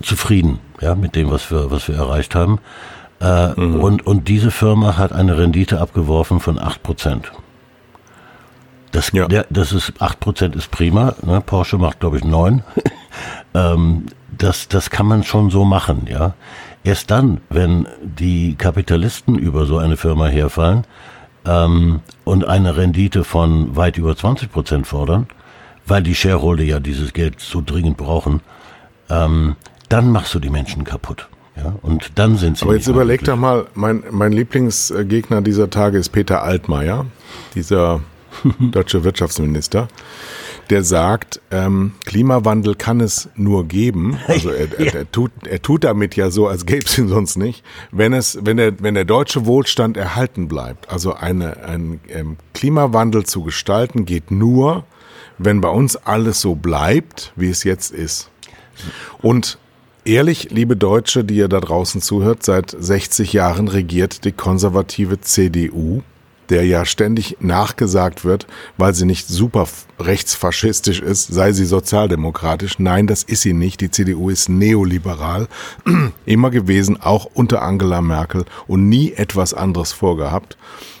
zufrieden, 0.00 0.60
ja, 0.80 0.94
mit 0.94 1.16
dem, 1.16 1.32
was 1.32 1.50
wir, 1.50 1.68
was 1.68 1.88
wir 1.88 1.96
erreicht 1.96 2.36
haben. 2.36 2.60
Äh, 3.20 3.60
mhm. 3.60 3.80
und, 3.80 4.06
und 4.06 4.28
diese 4.28 4.52
Firma 4.52 4.96
hat 4.96 5.12
eine 5.12 5.36
Rendite 5.36 5.80
abgeworfen 5.80 6.38
von 6.38 6.60
acht 6.60 6.84
Prozent. 6.84 7.32
Das, 8.92 9.10
ja. 9.10 9.26
der, 9.26 9.46
das 9.50 9.72
ist, 9.72 9.94
acht 10.00 10.20
Prozent 10.20 10.54
ist 10.54 10.70
prima, 10.70 11.16
ne? 11.22 11.42
Porsche 11.44 11.76
macht, 11.76 11.98
glaube 11.98 12.18
ich, 12.18 12.24
neun. 12.24 12.62
ähm, 13.54 14.06
das, 14.38 14.68
das 14.68 14.90
kann 14.90 15.06
man 15.06 15.24
schon 15.24 15.50
so 15.50 15.64
machen, 15.64 16.06
ja. 16.08 16.34
Erst 16.84 17.10
dann, 17.10 17.40
wenn 17.50 17.88
die 18.00 18.54
Kapitalisten 18.54 19.36
über 19.36 19.66
so 19.66 19.78
eine 19.78 19.96
Firma 19.96 20.28
herfallen 20.28 20.84
ähm, 21.44 21.98
und 22.22 22.46
eine 22.46 22.76
Rendite 22.76 23.24
von 23.24 23.74
weit 23.74 23.98
über 23.98 24.16
20 24.16 24.52
Prozent 24.52 24.86
fordern, 24.86 25.26
weil 25.86 26.02
die 26.02 26.14
Shareholder 26.14 26.64
ja 26.64 26.80
dieses 26.80 27.12
Geld 27.12 27.40
so 27.40 27.62
dringend 27.64 27.96
brauchen, 27.96 28.40
ähm, 29.08 29.56
dann 29.88 30.10
machst 30.10 30.34
du 30.34 30.40
die 30.40 30.50
Menschen 30.50 30.84
kaputt. 30.84 31.28
Ja, 31.56 31.74
und 31.82 32.12
dann 32.16 32.36
sind 32.36 32.58
sie. 32.58 32.64
Aber 32.64 32.74
jetzt 32.74 32.86
überleg 32.86 33.24
doch 33.24 33.36
mal, 33.36 33.66
mein, 33.74 34.02
mein 34.10 34.32
Lieblingsgegner 34.32 35.40
dieser 35.40 35.70
Tage 35.70 35.96
ist 35.96 36.10
Peter 36.10 36.42
Altmaier, 36.42 37.06
dieser 37.54 38.00
deutsche 38.60 39.04
Wirtschaftsminister, 39.04 39.88
der 40.68 40.82
sagt, 40.82 41.40
ähm, 41.50 41.92
Klimawandel 42.04 42.74
kann 42.74 43.00
es 43.00 43.30
nur 43.36 43.66
geben. 43.66 44.18
Also 44.26 44.50
er, 44.50 44.68
er, 44.78 44.94
er, 44.94 45.10
tut, 45.10 45.30
er 45.48 45.62
tut 45.62 45.84
damit 45.84 46.14
ja 46.16 46.30
so, 46.30 46.46
als 46.46 46.66
gäbe 46.66 46.84
es 46.84 46.98
ihn 46.98 47.08
sonst 47.08 47.38
nicht, 47.38 47.64
wenn 47.90 48.12
es, 48.12 48.38
wenn 48.42 48.58
der, 48.58 48.82
wenn 48.82 48.94
der 48.94 49.06
deutsche 49.06 49.46
Wohlstand 49.46 49.96
erhalten 49.96 50.48
bleibt. 50.48 50.90
Also 50.90 51.14
eine, 51.14 51.62
ein 51.64 52.00
ähm, 52.08 52.36
Klimawandel 52.52 53.24
zu 53.24 53.42
gestalten 53.42 54.04
geht 54.04 54.30
nur, 54.30 54.84
wenn 55.38 55.60
bei 55.60 55.68
uns 55.68 55.96
alles 55.96 56.40
so 56.40 56.54
bleibt, 56.54 57.32
wie 57.36 57.50
es 57.50 57.64
jetzt 57.64 57.92
ist. 57.92 58.30
Und 59.22 59.58
ehrlich, 60.04 60.50
liebe 60.50 60.76
Deutsche, 60.76 61.24
die 61.24 61.36
ihr 61.36 61.48
da 61.48 61.60
draußen 61.60 62.00
zuhört, 62.00 62.42
seit 62.42 62.70
60 62.78 63.32
Jahren 63.32 63.68
regiert 63.68 64.24
die 64.24 64.32
konservative 64.32 65.20
CDU, 65.20 66.02
der 66.48 66.64
ja 66.64 66.84
ständig 66.84 67.38
nachgesagt 67.40 68.24
wird, 68.24 68.46
weil 68.76 68.94
sie 68.94 69.04
nicht 69.04 69.26
super 69.28 69.66
rechtsfaschistisch 69.98 71.00
ist, 71.00 71.28
sei 71.28 71.52
sie 71.52 71.64
sozialdemokratisch. 71.64 72.78
Nein, 72.78 73.06
das 73.06 73.22
ist 73.22 73.42
sie 73.42 73.54
nicht. 73.54 73.80
Die 73.80 73.90
CDU 73.90 74.30
ist 74.30 74.48
neoliberal, 74.48 75.48
immer 76.26 76.50
gewesen, 76.50 77.00
auch 77.00 77.26
unter 77.26 77.62
Angela 77.62 78.02
Merkel 78.02 78.44
und 78.66 78.88
nie 78.88 79.12
etwas 79.12 79.54
anderes 79.54 79.92
vorgehabt. 79.92 80.56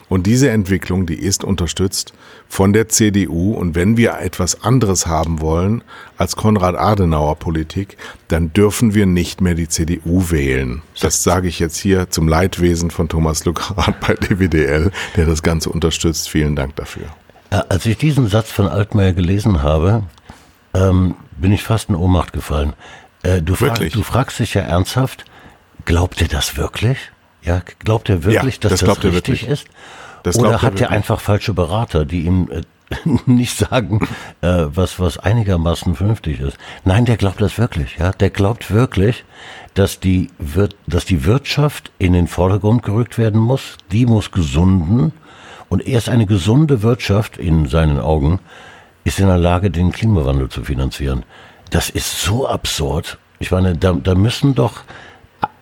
Und 0.08 0.26
diese 0.26 0.50
Entwicklung, 0.50 1.06
die 1.06 1.16
ist 1.16 1.42
unterstützt 1.42 2.12
von 2.48 2.72
der 2.72 2.88
CDU. 2.88 3.54
Und 3.54 3.74
wenn 3.74 3.96
wir 3.96 4.18
etwas 4.20 4.62
anderes 4.62 5.06
haben 5.06 5.40
wollen 5.40 5.82
als 6.16 6.36
Konrad-Adenauer-Politik, 6.36 7.96
dann 8.28 8.52
dürfen 8.52 8.94
wir 8.94 9.06
nicht 9.06 9.40
mehr 9.40 9.54
die 9.54 9.68
CDU 9.68 10.30
wählen. 10.30 10.82
Das 11.00 11.24
sage 11.24 11.48
ich 11.48 11.58
jetzt 11.58 11.76
hier 11.76 12.08
zum 12.08 12.28
Leidwesen 12.28 12.90
von 12.90 13.08
Thomas 13.08 13.44
Lukarat 13.44 14.00
bei 14.00 14.14
DWDL, 14.14 14.92
der 15.16 15.26
das 15.26 15.42
Ganze 15.42 15.70
unterstützt. 15.70 16.28
Vielen 16.28 16.54
Dank 16.54 16.76
dafür. 16.76 17.06
Als 17.50 17.86
ich 17.86 17.96
diesen 17.96 18.28
Satz 18.28 18.50
von 18.50 18.68
Altmaier 18.68 19.12
gelesen 19.12 19.62
habe, 19.62 20.04
ähm, 20.74 21.14
bin 21.36 21.52
ich 21.52 21.62
fast 21.62 21.88
in 21.88 21.94
Ohnmacht 21.94 22.32
gefallen. 22.32 22.74
Äh, 23.22 23.42
du, 23.42 23.54
frag, 23.54 23.78
du 23.90 24.02
fragst 24.02 24.38
dich 24.38 24.54
ja 24.54 24.62
ernsthaft, 24.62 25.24
glaubt 25.84 26.20
ihr 26.20 26.28
das 26.28 26.56
wirklich? 26.56 26.98
Ja, 27.42 27.62
glaubt 27.78 28.08
er 28.08 28.24
wirklich, 28.24 28.56
ja, 28.56 28.68
dass 28.68 28.80
das, 28.80 28.98
das 28.98 29.04
richtig 29.04 29.46
ist? 29.46 29.66
Das 30.22 30.36
Oder 30.38 30.60
hat 30.62 30.80
er 30.80 30.90
einfach 30.90 31.20
falsche 31.20 31.54
Berater, 31.54 32.04
die 32.04 32.22
ihm 32.22 32.50
äh, 32.50 32.62
nicht 33.26 33.56
sagen, 33.56 34.08
äh, 34.40 34.64
was, 34.66 34.98
was 34.98 35.18
einigermaßen 35.18 35.94
vernünftig 35.94 36.40
ist? 36.40 36.58
Nein, 36.84 37.04
der 37.04 37.16
glaubt 37.16 37.40
das 37.40 37.58
wirklich. 37.58 37.96
Ja, 37.98 38.10
der 38.10 38.30
glaubt 38.30 38.72
wirklich, 38.72 39.24
dass 39.74 40.00
die, 40.00 40.30
Wir 40.38 40.68
dass 40.86 41.04
die 41.04 41.24
Wirtschaft 41.24 41.92
in 41.98 42.12
den 42.12 42.26
Vordergrund 42.26 42.82
gerückt 42.82 43.18
werden 43.18 43.40
muss. 43.40 43.76
Die 43.92 44.06
muss 44.06 44.32
gesunden. 44.32 45.12
Und 45.68 45.86
erst 45.86 46.08
eine 46.08 46.26
gesunde 46.26 46.82
Wirtschaft 46.82 47.36
in 47.38 47.66
seinen 47.66 47.98
Augen 47.98 48.40
ist 49.04 49.20
in 49.20 49.26
der 49.26 49.38
Lage, 49.38 49.70
den 49.70 49.92
Klimawandel 49.92 50.48
zu 50.48 50.64
finanzieren. 50.64 51.24
Das 51.70 51.90
ist 51.90 52.22
so 52.22 52.48
absurd. 52.48 53.18
Ich 53.38 53.50
meine, 53.50 53.76
da, 53.76 53.92
da 53.92 54.14
müssen 54.14 54.54
doch 54.54 54.82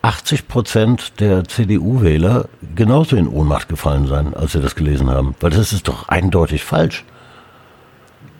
80 0.01 0.47
Prozent 0.47 1.19
der 1.19 1.45
CDU-Wähler 1.45 2.47
genauso 2.75 3.15
in 3.15 3.27
Ohnmacht 3.27 3.69
gefallen 3.69 4.07
sein, 4.07 4.33
als 4.33 4.51
sie 4.51 4.61
das 4.61 4.75
gelesen 4.75 5.09
haben. 5.09 5.35
Weil 5.39 5.49
das 5.49 5.73
ist 5.73 5.87
doch 5.87 6.07
eindeutig 6.07 6.63
falsch. 6.63 7.03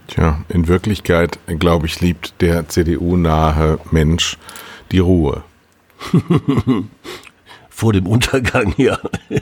Tja, 0.08 0.44
in 0.50 0.68
Wirklichkeit, 0.68 1.40
glaube 1.48 1.88
ich, 1.88 2.00
liebt 2.02 2.40
der 2.42 2.70
CDU-nahe 2.70 3.80
Mensch 3.90 4.38
die 4.92 5.00
Ruhe. 5.00 5.44
Vor 7.70 7.94
dem 7.94 8.06
Untergang, 8.06 8.74
ja. 8.78 9.00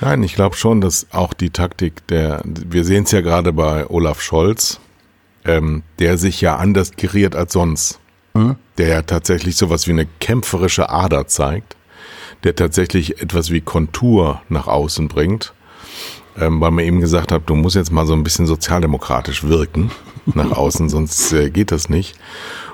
Nein, 0.00 0.22
ich 0.22 0.34
glaube 0.34 0.56
schon, 0.56 0.80
dass 0.80 1.08
auch 1.12 1.34
die 1.34 1.50
Taktik 1.50 2.06
der, 2.06 2.42
wir 2.44 2.84
sehen 2.84 3.04
es 3.04 3.10
ja 3.10 3.20
gerade 3.20 3.52
bei 3.52 3.88
Olaf 3.88 4.22
Scholz, 4.22 4.80
ähm, 5.44 5.82
der 5.98 6.18
sich 6.18 6.40
ja 6.40 6.56
anders 6.56 6.92
geriert 6.92 7.34
als 7.34 7.52
sonst. 7.52 7.98
Der 8.76 8.88
ja 8.88 9.02
tatsächlich 9.02 9.56
sowas 9.56 9.88
wie 9.88 9.92
eine 9.92 10.06
kämpferische 10.20 10.90
Ader 10.90 11.26
zeigt, 11.26 11.76
der 12.44 12.54
tatsächlich 12.54 13.20
etwas 13.20 13.50
wie 13.50 13.60
Kontur 13.60 14.42
nach 14.48 14.68
außen 14.68 15.08
bringt, 15.08 15.52
ähm, 16.38 16.60
weil 16.60 16.70
man 16.70 16.84
eben 16.84 17.00
gesagt 17.00 17.32
hat, 17.32 17.42
du 17.46 17.56
musst 17.56 17.74
jetzt 17.74 17.90
mal 17.90 18.06
so 18.06 18.12
ein 18.12 18.22
bisschen 18.22 18.46
sozialdemokratisch 18.46 19.44
wirken 19.44 19.90
nach 20.26 20.52
außen, 20.52 20.88
sonst 20.88 21.32
äh, 21.32 21.50
geht 21.50 21.72
das 21.72 21.88
nicht. 21.88 22.14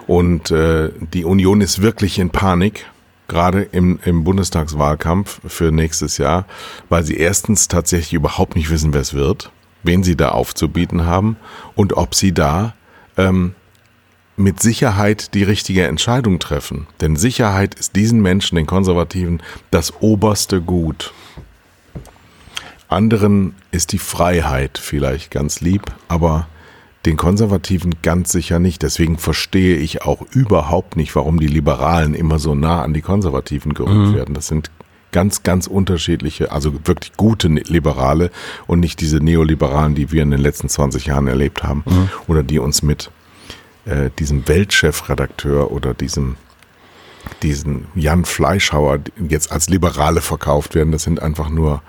Und 0.06 0.50
äh, 0.50 0.90
die 1.14 1.24
Union 1.24 1.62
ist 1.62 1.80
wirklich 1.80 2.18
in 2.18 2.28
Panik, 2.28 2.84
gerade 3.28 3.62
im, 3.62 3.98
im 4.04 4.24
Bundestagswahlkampf 4.24 5.40
für 5.46 5.72
nächstes 5.72 6.18
Jahr, 6.18 6.46
weil 6.88 7.04
sie 7.04 7.16
erstens 7.16 7.68
tatsächlich 7.68 8.12
überhaupt 8.12 8.56
nicht 8.56 8.70
wissen, 8.70 8.92
wer 8.92 9.00
es 9.00 9.14
wird, 9.14 9.50
wen 9.82 10.02
sie 10.02 10.16
da 10.16 10.30
aufzubieten 10.30 11.06
haben 11.06 11.36
und 11.74 11.96
ob 11.96 12.14
sie 12.14 12.32
da 12.32 12.74
ähm, 13.16 13.54
mit 14.36 14.60
Sicherheit 14.60 15.34
die 15.34 15.44
richtige 15.44 15.86
Entscheidung 15.86 16.38
treffen. 16.38 16.86
Denn 17.00 17.16
Sicherheit 17.16 17.74
ist 17.74 17.94
diesen 17.96 18.20
Menschen, 18.20 18.56
den 18.56 18.66
Konservativen, 18.66 19.42
das 19.70 20.00
oberste 20.00 20.60
Gut. 20.60 21.12
Anderen 22.88 23.54
ist 23.70 23.92
die 23.92 23.98
Freiheit 23.98 24.78
vielleicht 24.78 25.30
ganz 25.30 25.60
lieb, 25.60 25.82
aber 26.08 26.48
den 27.06 27.16
Konservativen 27.16 27.96
ganz 28.02 28.32
sicher 28.32 28.58
nicht. 28.58 28.82
Deswegen 28.82 29.18
verstehe 29.18 29.76
ich 29.76 30.02
auch 30.02 30.22
überhaupt 30.32 30.96
nicht, 30.96 31.14
warum 31.14 31.38
die 31.38 31.46
Liberalen 31.46 32.14
immer 32.14 32.38
so 32.38 32.54
nah 32.54 32.82
an 32.82 32.94
die 32.94 33.02
Konservativen 33.02 33.74
gerückt 33.74 34.10
mhm. 34.10 34.14
werden. 34.14 34.34
Das 34.34 34.46
sind 34.46 34.70
ganz, 35.12 35.42
ganz 35.42 35.66
unterschiedliche, 35.66 36.50
also 36.50 36.72
wirklich 36.84 37.12
gute 37.16 37.48
Liberale 37.48 38.30
und 38.66 38.80
nicht 38.80 39.00
diese 39.00 39.18
Neoliberalen, 39.18 39.94
die 39.94 40.10
wir 40.10 40.22
in 40.22 40.30
den 40.30 40.40
letzten 40.40 40.68
20 40.68 41.06
Jahren 41.06 41.28
erlebt 41.28 41.62
haben 41.62 41.84
mhm. 41.86 42.08
oder 42.26 42.42
die 42.42 42.58
uns 42.58 42.82
mit 42.82 43.10
äh, 43.84 44.10
diesem 44.18 44.48
Weltchefredakteur 44.48 45.70
oder 45.70 45.94
diesem 45.94 46.36
diesen 47.42 47.86
Jan 47.94 48.24
Fleischhauer 48.24 48.98
jetzt 49.28 49.50
als 49.50 49.70
Liberale 49.70 50.20
verkauft 50.20 50.74
werden. 50.74 50.92
Das 50.92 51.04
sind 51.04 51.22
einfach 51.22 51.48
nur 51.48 51.82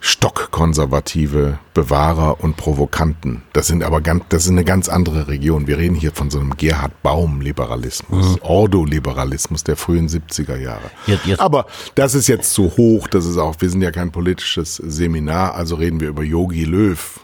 stockkonservative 0.00 1.58
Bewahrer 1.74 2.42
und 2.42 2.56
Provokanten. 2.56 3.42
Das 3.52 3.66
sind 3.66 3.84
aber 3.84 4.00
ganz, 4.00 4.24
das 4.30 4.44
ist 4.44 4.50
eine 4.50 4.64
ganz 4.64 4.88
andere 4.88 5.28
Region. 5.28 5.66
Wir 5.66 5.78
reden 5.78 5.94
hier 5.94 6.12
von 6.12 6.30
so 6.30 6.40
einem 6.40 6.56
Gerhard 6.56 7.02
Baum 7.02 7.42
Liberalismus, 7.42 8.36
mhm. 8.36 8.38
Ordo-Liberalismus 8.42 9.62
der 9.62 9.76
frühen 9.76 10.08
70er 10.08 10.56
Jahre. 10.56 10.90
Jetzt, 11.06 11.26
jetzt. 11.26 11.40
Aber 11.40 11.66
das 11.94 12.14
ist 12.14 12.28
jetzt 12.28 12.54
zu 12.54 12.76
hoch. 12.76 13.08
Das 13.08 13.26
ist 13.26 13.36
auch, 13.36 13.54
wir 13.60 13.68
sind 13.68 13.82
ja 13.82 13.90
kein 13.90 14.10
politisches 14.10 14.76
Seminar, 14.76 15.54
also 15.54 15.76
reden 15.76 16.00
wir 16.00 16.08
über 16.08 16.22
Yogi 16.22 16.64
Löw. 16.64 17.20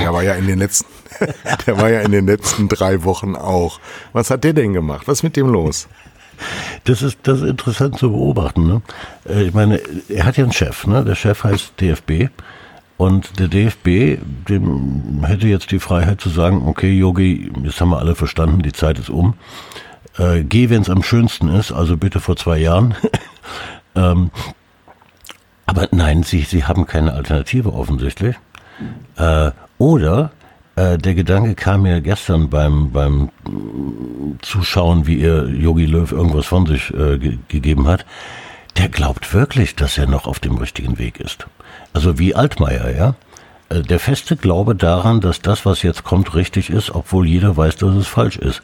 Der 0.00 0.12
war 0.12 0.22
ja 0.22 0.34
in 0.34 0.48
den 0.48 0.58
letzten, 0.58 0.86
der 1.66 1.78
war 1.78 1.90
ja 1.90 2.00
in 2.00 2.12
den 2.12 2.26
letzten 2.26 2.68
drei 2.68 3.04
Wochen 3.04 3.36
auch. 3.36 3.78
Was 4.12 4.30
hat 4.30 4.42
der 4.42 4.52
denn 4.52 4.72
gemacht? 4.72 5.06
Was 5.06 5.18
ist 5.18 5.22
mit 5.22 5.36
dem 5.36 5.48
los? 5.48 5.86
Das 6.84 7.02
ist, 7.02 7.18
das 7.24 7.40
ist 7.40 7.48
interessant 7.48 7.98
zu 7.98 8.10
beobachten. 8.10 8.66
Ne? 8.66 8.82
Äh, 9.28 9.44
ich 9.44 9.54
meine, 9.54 9.80
er 10.08 10.24
hat 10.24 10.36
ja 10.36 10.44
einen 10.44 10.52
Chef, 10.52 10.86
ne? 10.86 11.04
Der 11.04 11.14
Chef 11.14 11.44
heißt 11.44 11.80
DFB. 11.80 12.30
Und 12.96 13.38
der 13.38 13.48
DFB, 13.48 14.18
dem 14.48 15.22
hätte 15.26 15.48
jetzt 15.48 15.70
die 15.70 15.80
Freiheit 15.80 16.20
zu 16.20 16.30
sagen, 16.30 16.66
okay, 16.66 16.90
Yogi, 16.90 17.52
jetzt 17.62 17.80
haben 17.80 17.90
wir 17.90 17.98
alle 17.98 18.14
verstanden, 18.14 18.62
die 18.62 18.72
Zeit 18.72 18.98
ist 18.98 19.10
um. 19.10 19.34
Äh, 20.16 20.44
geh, 20.44 20.70
wenn 20.70 20.80
es 20.80 20.88
am 20.88 21.02
schönsten 21.02 21.48
ist, 21.48 21.72
also 21.72 21.98
bitte 21.98 22.20
vor 22.20 22.36
zwei 22.36 22.56
Jahren. 22.56 22.94
ähm, 23.94 24.30
aber 25.66 25.88
nein, 25.90 26.22
sie, 26.22 26.42
sie 26.42 26.64
haben 26.64 26.86
keine 26.86 27.12
Alternative 27.12 27.74
offensichtlich. 27.74 28.36
Äh, 29.16 29.50
oder 29.78 30.30
äh, 30.76 30.98
der 30.98 31.14
Gedanke 31.14 31.54
kam 31.54 31.82
mir 31.82 32.00
gestern 32.00 32.50
beim, 32.50 32.90
beim 32.90 33.30
Zuschauen, 34.42 35.06
wie 35.06 35.16
ihr 35.16 35.48
Yogi 35.48 35.86
Löw 35.86 36.12
irgendwas 36.12 36.46
von 36.46 36.66
sich 36.66 36.92
äh, 36.94 37.18
ge 37.18 37.38
gegeben 37.48 37.88
hat. 37.88 38.04
Der 38.76 38.90
glaubt 38.90 39.32
wirklich, 39.32 39.74
dass 39.74 39.96
er 39.96 40.06
noch 40.06 40.26
auf 40.26 40.38
dem 40.38 40.58
richtigen 40.58 40.98
Weg 40.98 41.18
ist. 41.18 41.46
Also 41.94 42.18
wie 42.18 42.34
Altmaier, 42.34 42.94
ja. 42.94 43.14
Äh, 43.70 43.80
der 43.82 43.98
feste 43.98 44.36
Glaube 44.36 44.74
daran, 44.74 45.22
dass 45.22 45.40
das, 45.40 45.64
was 45.64 45.82
jetzt 45.82 46.04
kommt, 46.04 46.34
richtig 46.34 46.68
ist, 46.68 46.94
obwohl 46.94 47.26
jeder 47.26 47.56
weiß, 47.56 47.76
dass 47.76 47.94
es 47.94 48.06
falsch 48.06 48.36
ist. 48.36 48.62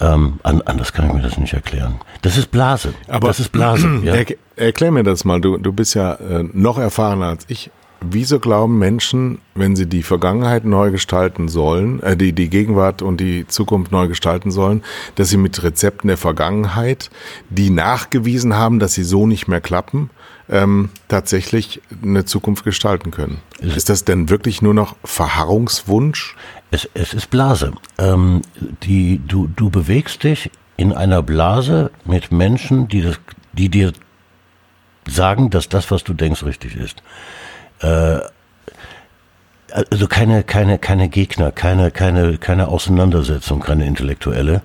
Ähm, 0.00 0.40
anders 0.42 0.94
kann 0.94 1.06
ich 1.06 1.12
mir 1.12 1.20
das 1.20 1.36
nicht 1.36 1.52
erklären. 1.52 2.00
Das 2.22 2.38
ist 2.38 2.50
Blase. 2.50 2.94
Aber 3.06 3.28
das 3.28 3.40
ist 3.40 3.52
Blase. 3.52 3.86
Ja. 4.02 4.14
Er, 4.14 4.26
erklär 4.56 4.90
mir 4.90 5.02
das 5.02 5.26
mal. 5.26 5.40
Du, 5.42 5.58
du 5.58 5.72
bist 5.72 5.94
ja 5.94 6.14
äh, 6.14 6.44
noch 6.54 6.78
erfahrener 6.78 7.26
als 7.26 7.44
ich 7.48 7.70
Wieso 8.02 8.40
glauben 8.40 8.78
Menschen, 8.78 9.38
wenn 9.54 9.76
sie 9.76 9.86
die 9.86 10.02
Vergangenheit 10.02 10.64
neu 10.64 10.90
gestalten 10.90 11.48
sollen, 11.48 12.02
äh, 12.02 12.16
die, 12.16 12.32
die 12.32 12.48
Gegenwart 12.48 13.02
und 13.02 13.20
die 13.20 13.46
Zukunft 13.46 13.92
neu 13.92 14.08
gestalten 14.08 14.50
sollen, 14.50 14.82
dass 15.16 15.28
sie 15.28 15.36
mit 15.36 15.62
Rezepten 15.62 16.08
der 16.08 16.16
Vergangenheit, 16.16 17.10
die 17.50 17.68
nachgewiesen 17.68 18.56
haben, 18.56 18.78
dass 18.78 18.94
sie 18.94 19.04
so 19.04 19.26
nicht 19.26 19.48
mehr 19.48 19.60
klappen, 19.60 20.08
ähm, 20.48 20.88
tatsächlich 21.08 21.82
eine 22.02 22.24
Zukunft 22.24 22.64
gestalten 22.64 23.10
können? 23.10 23.38
Ist 23.60 23.90
das 23.90 24.04
denn 24.04 24.30
wirklich 24.30 24.62
nur 24.62 24.74
noch 24.74 24.96
Verharrungswunsch? 25.04 26.36
Es, 26.70 26.88
es 26.94 27.12
ist 27.12 27.28
Blase. 27.28 27.72
Ähm, 27.98 28.40
die, 28.82 29.20
du, 29.26 29.46
du 29.46 29.68
bewegst 29.68 30.24
dich 30.24 30.50
in 30.78 30.94
einer 30.94 31.22
Blase 31.22 31.90
mit 32.06 32.32
Menschen, 32.32 32.88
die, 32.88 33.02
das, 33.02 33.20
die 33.52 33.68
dir 33.68 33.92
sagen, 35.06 35.50
dass 35.50 35.68
das, 35.68 35.90
was 35.90 36.04
du 36.04 36.14
denkst, 36.14 36.42
richtig 36.44 36.76
ist. 36.76 37.02
Äh, 37.80 38.20
also 39.72 40.08
keine, 40.08 40.42
keine, 40.42 40.78
keine 40.78 41.08
Gegner, 41.08 41.52
keine, 41.52 41.90
keine, 41.90 42.38
keine 42.38 42.68
Auseinandersetzung, 42.68 43.60
keine 43.60 43.86
intellektuelle. 43.86 44.62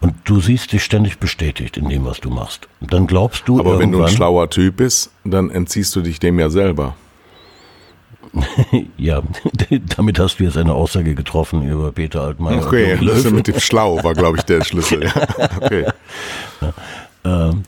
Und 0.00 0.14
du 0.24 0.40
siehst 0.40 0.72
dich 0.72 0.82
ständig 0.82 1.18
bestätigt 1.18 1.76
in 1.76 1.88
dem, 1.88 2.04
was 2.04 2.20
du 2.20 2.28
machst. 2.28 2.68
Und 2.80 2.92
dann 2.92 3.06
glaubst 3.06 3.46
du. 3.46 3.60
Aber 3.60 3.78
wenn 3.78 3.92
du 3.92 4.02
ein 4.02 4.10
schlauer 4.10 4.50
Typ 4.50 4.78
bist, 4.78 5.12
dann 5.24 5.48
entziehst 5.48 5.94
du 5.94 6.00
dich 6.00 6.18
dem 6.18 6.40
ja 6.40 6.50
selber. 6.50 6.96
ja, 8.96 9.22
damit 9.96 10.18
hast 10.18 10.40
du 10.40 10.44
jetzt 10.44 10.56
eine 10.56 10.72
Aussage 10.72 11.14
getroffen 11.14 11.62
über 11.62 11.92
Peter 11.92 12.22
Altmaier. 12.22 12.66
Okay, 12.66 12.98
das 13.04 13.30
mit 13.30 13.46
dem 13.46 13.60
Schlau 13.60 14.02
war, 14.02 14.14
glaube 14.14 14.38
ich, 14.38 14.42
der 14.42 14.64
Schlüssel. 14.64 15.04
Ja, 15.04 15.50
okay. 15.60 15.86
Ja, 16.60 16.72
ähm, 17.24 17.62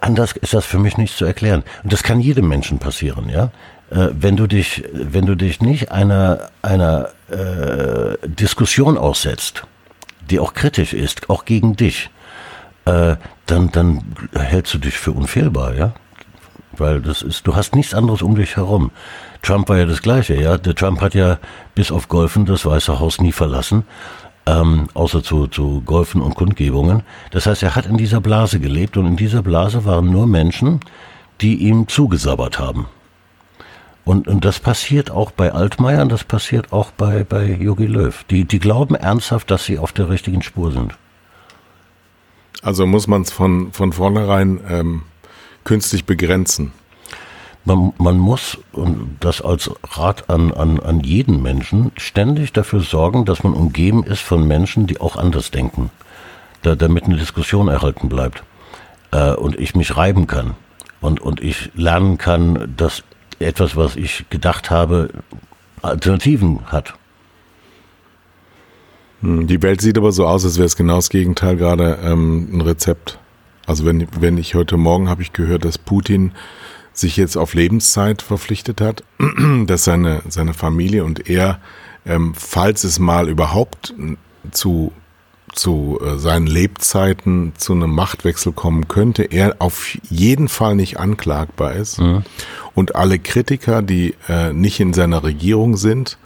anders 0.00 0.32
ist 0.32 0.52
das 0.52 0.66
für 0.66 0.78
mich 0.78 0.98
nicht 0.98 1.16
zu 1.16 1.24
erklären. 1.24 1.62
Und 1.82 1.92
das 1.92 2.02
kann 2.02 2.20
jedem 2.20 2.48
Menschen 2.48 2.78
passieren, 2.78 3.30
ja. 3.30 3.50
Äh, 3.90 4.08
wenn 4.12 4.36
du 4.36 4.46
dich, 4.46 4.84
wenn 4.92 5.26
du 5.26 5.34
dich 5.34 5.60
nicht 5.60 5.92
einer, 5.92 6.50
einer 6.62 7.10
äh, 7.30 8.16
Diskussion 8.26 8.98
aussetzt, 8.98 9.64
die 10.30 10.40
auch 10.40 10.54
kritisch 10.54 10.92
ist, 10.92 11.30
auch 11.30 11.44
gegen 11.44 11.76
dich, 11.76 12.10
äh, 12.84 13.16
dann, 13.46 13.70
dann 13.70 14.02
hältst 14.34 14.74
du 14.74 14.78
dich 14.78 14.98
für 14.98 15.12
unfehlbar, 15.12 15.74
ja. 15.74 15.92
Weil 16.72 17.00
das 17.00 17.22
ist, 17.22 17.46
du 17.46 17.56
hast 17.56 17.74
nichts 17.74 17.94
anderes 17.94 18.22
um 18.22 18.34
dich 18.34 18.56
herum. 18.56 18.90
Trump 19.40 19.68
war 19.68 19.78
ja 19.78 19.86
das 19.86 20.02
Gleiche, 20.02 20.34
ja. 20.34 20.58
Der 20.58 20.74
Trump 20.74 21.00
hat 21.00 21.14
ja 21.14 21.38
bis 21.74 21.90
auf 21.90 22.08
Golfen 22.08 22.44
das 22.44 22.66
Weiße 22.66 22.98
Haus 22.98 23.20
nie 23.20 23.32
verlassen 23.32 23.84
ähm, 24.46 24.86
außer 24.94 25.22
zu, 25.22 25.48
zu 25.48 25.82
Golfen 25.84 26.22
und 26.22 26.34
Kundgebungen. 26.34 27.02
Das 27.32 27.46
heißt, 27.46 27.62
er 27.62 27.74
hat 27.74 27.86
in 27.86 27.96
dieser 27.96 28.20
Blase 28.20 28.60
gelebt 28.60 28.96
und 28.96 29.06
in 29.06 29.16
dieser 29.16 29.42
Blase 29.42 29.84
waren 29.84 30.10
nur 30.10 30.26
Menschen, 30.26 30.80
die 31.40 31.56
ihm 31.56 31.88
zugesabbert 31.88 32.58
haben. 32.58 32.86
Und, 34.06 34.28
und 34.28 34.46
das 34.46 34.60
passiert 34.60 35.10
auch 35.10 35.30
bei 35.30 35.52
Altmaier 35.52 36.00
und 36.00 36.10
das 36.10 36.24
passiert 36.24 36.72
auch 36.72 36.92
bei, 36.92 37.24
bei 37.24 37.44
Jogi 37.44 37.86
Löw. 37.86 38.24
Die, 38.30 38.46
die 38.46 38.58
glauben 38.58 38.94
ernsthaft, 38.94 39.50
dass 39.50 39.66
sie 39.66 39.78
auf 39.78 39.92
der 39.92 40.08
richtigen 40.08 40.42
Spur 40.42 40.72
sind. 40.72 40.94
Also 42.62 42.86
muss 42.86 43.06
man 43.06 43.22
es 43.22 43.30
von, 43.30 43.72
von 43.72 43.92
vornherein 43.92 44.60
ähm, 44.70 45.02
künstlich 45.64 46.06
begrenzen 46.06 46.72
man, 47.66 47.92
man 47.98 48.18
muss, 48.18 48.58
und 48.72 49.16
das 49.20 49.42
als 49.42 49.70
Rat 49.82 50.30
an, 50.30 50.52
an, 50.52 50.80
an 50.80 51.00
jeden 51.00 51.42
Menschen, 51.42 51.92
ständig 51.96 52.52
dafür 52.52 52.80
sorgen, 52.80 53.24
dass 53.24 53.42
man 53.42 53.52
umgeben 53.52 54.04
ist 54.04 54.20
von 54.22 54.46
Menschen, 54.46 54.86
die 54.86 55.00
auch 55.00 55.16
anders 55.16 55.50
denken, 55.50 55.90
da, 56.62 56.76
damit 56.76 57.04
eine 57.04 57.16
Diskussion 57.16 57.68
erhalten 57.68 58.08
bleibt 58.08 58.44
äh, 59.10 59.32
und 59.32 59.58
ich 59.58 59.74
mich 59.74 59.96
reiben 59.96 60.26
kann 60.26 60.54
und, 61.00 61.20
und 61.20 61.42
ich 61.42 61.70
lernen 61.74 62.18
kann, 62.18 62.72
dass 62.76 63.02
etwas, 63.38 63.76
was 63.76 63.96
ich 63.96 64.26
gedacht 64.30 64.70
habe, 64.70 65.10
Alternativen 65.82 66.60
hat. 66.66 66.94
Hm, 69.20 69.46
die 69.46 69.62
Welt 69.62 69.80
sieht 69.80 69.98
aber 69.98 70.12
so 70.12 70.26
aus, 70.26 70.44
als 70.44 70.56
wäre 70.56 70.66
es 70.66 70.76
genau 70.76 70.96
das 70.96 71.10
Gegenteil 71.10 71.56
gerade 71.56 71.98
ähm, 72.02 72.48
ein 72.52 72.60
Rezept. 72.60 73.18
Also 73.66 73.84
wenn, 73.84 74.06
wenn 74.20 74.38
ich 74.38 74.54
heute 74.54 74.76
Morgen 74.76 75.08
habe 75.08 75.22
ich 75.22 75.32
gehört, 75.32 75.64
dass 75.64 75.78
Putin 75.78 76.32
sich 76.92 77.16
jetzt 77.16 77.36
auf 77.36 77.54
Lebenszeit 77.54 78.22
verpflichtet 78.22 78.80
hat, 78.80 79.02
dass 79.66 79.84
seine, 79.84 80.22
seine 80.28 80.54
Familie 80.54 81.04
und 81.04 81.28
er, 81.28 81.60
ähm, 82.06 82.32
falls 82.34 82.84
es 82.84 82.98
mal 82.98 83.28
überhaupt 83.28 83.94
zu, 84.50 84.92
zu 85.56 85.98
äh, 86.00 86.18
seinen 86.18 86.46
Lebzeiten 86.46 87.52
zu 87.56 87.72
einem 87.72 87.90
Machtwechsel 87.90 88.52
kommen 88.52 88.88
könnte, 88.88 89.24
er 89.24 89.56
auf 89.58 89.96
jeden 90.08 90.48
Fall 90.48 90.76
nicht 90.76 90.98
anklagbar 90.98 91.72
ist. 91.72 92.00
Mhm. 92.00 92.22
Und 92.74 92.94
alle 92.94 93.18
Kritiker, 93.18 93.82
die 93.82 94.14
äh, 94.28 94.52
nicht 94.52 94.78
in 94.80 94.92
seiner 94.92 95.24
Regierung 95.24 95.76
sind, 95.76 96.18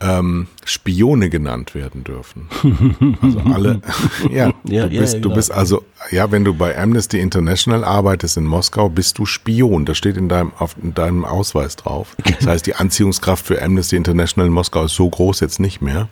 ähm, 0.00 0.46
Spione 0.64 1.28
genannt 1.28 1.74
werden 1.74 2.04
dürfen. 2.04 2.48
Also 3.22 3.40
alle, 3.52 3.80
ja, 4.30 4.52
ja, 4.64 4.86
du, 4.86 4.98
bist, 4.98 5.14
ja, 5.14 5.20
genau. 5.20 5.28
du 5.28 5.34
bist 5.34 5.52
also, 5.52 5.84
ja, 6.10 6.30
wenn 6.30 6.44
du 6.44 6.54
bei 6.54 6.78
Amnesty 6.78 7.20
International 7.20 7.84
arbeitest 7.84 8.36
in 8.36 8.44
Moskau, 8.44 8.88
bist 8.88 9.18
du 9.18 9.26
Spion. 9.26 9.84
Das 9.84 9.98
steht 9.98 10.16
in 10.16 10.28
deinem, 10.28 10.52
auf, 10.58 10.76
in 10.82 10.94
deinem 10.94 11.24
Ausweis 11.24 11.76
drauf. 11.76 12.16
Das 12.38 12.46
heißt, 12.46 12.66
die 12.66 12.74
Anziehungskraft 12.74 13.46
für 13.46 13.62
Amnesty 13.62 13.96
International 13.96 14.48
in 14.48 14.52
Moskau 14.52 14.84
ist 14.84 14.94
so 14.94 15.08
groß 15.08 15.40
jetzt 15.40 15.60
nicht 15.60 15.82
mehr. 15.82 16.08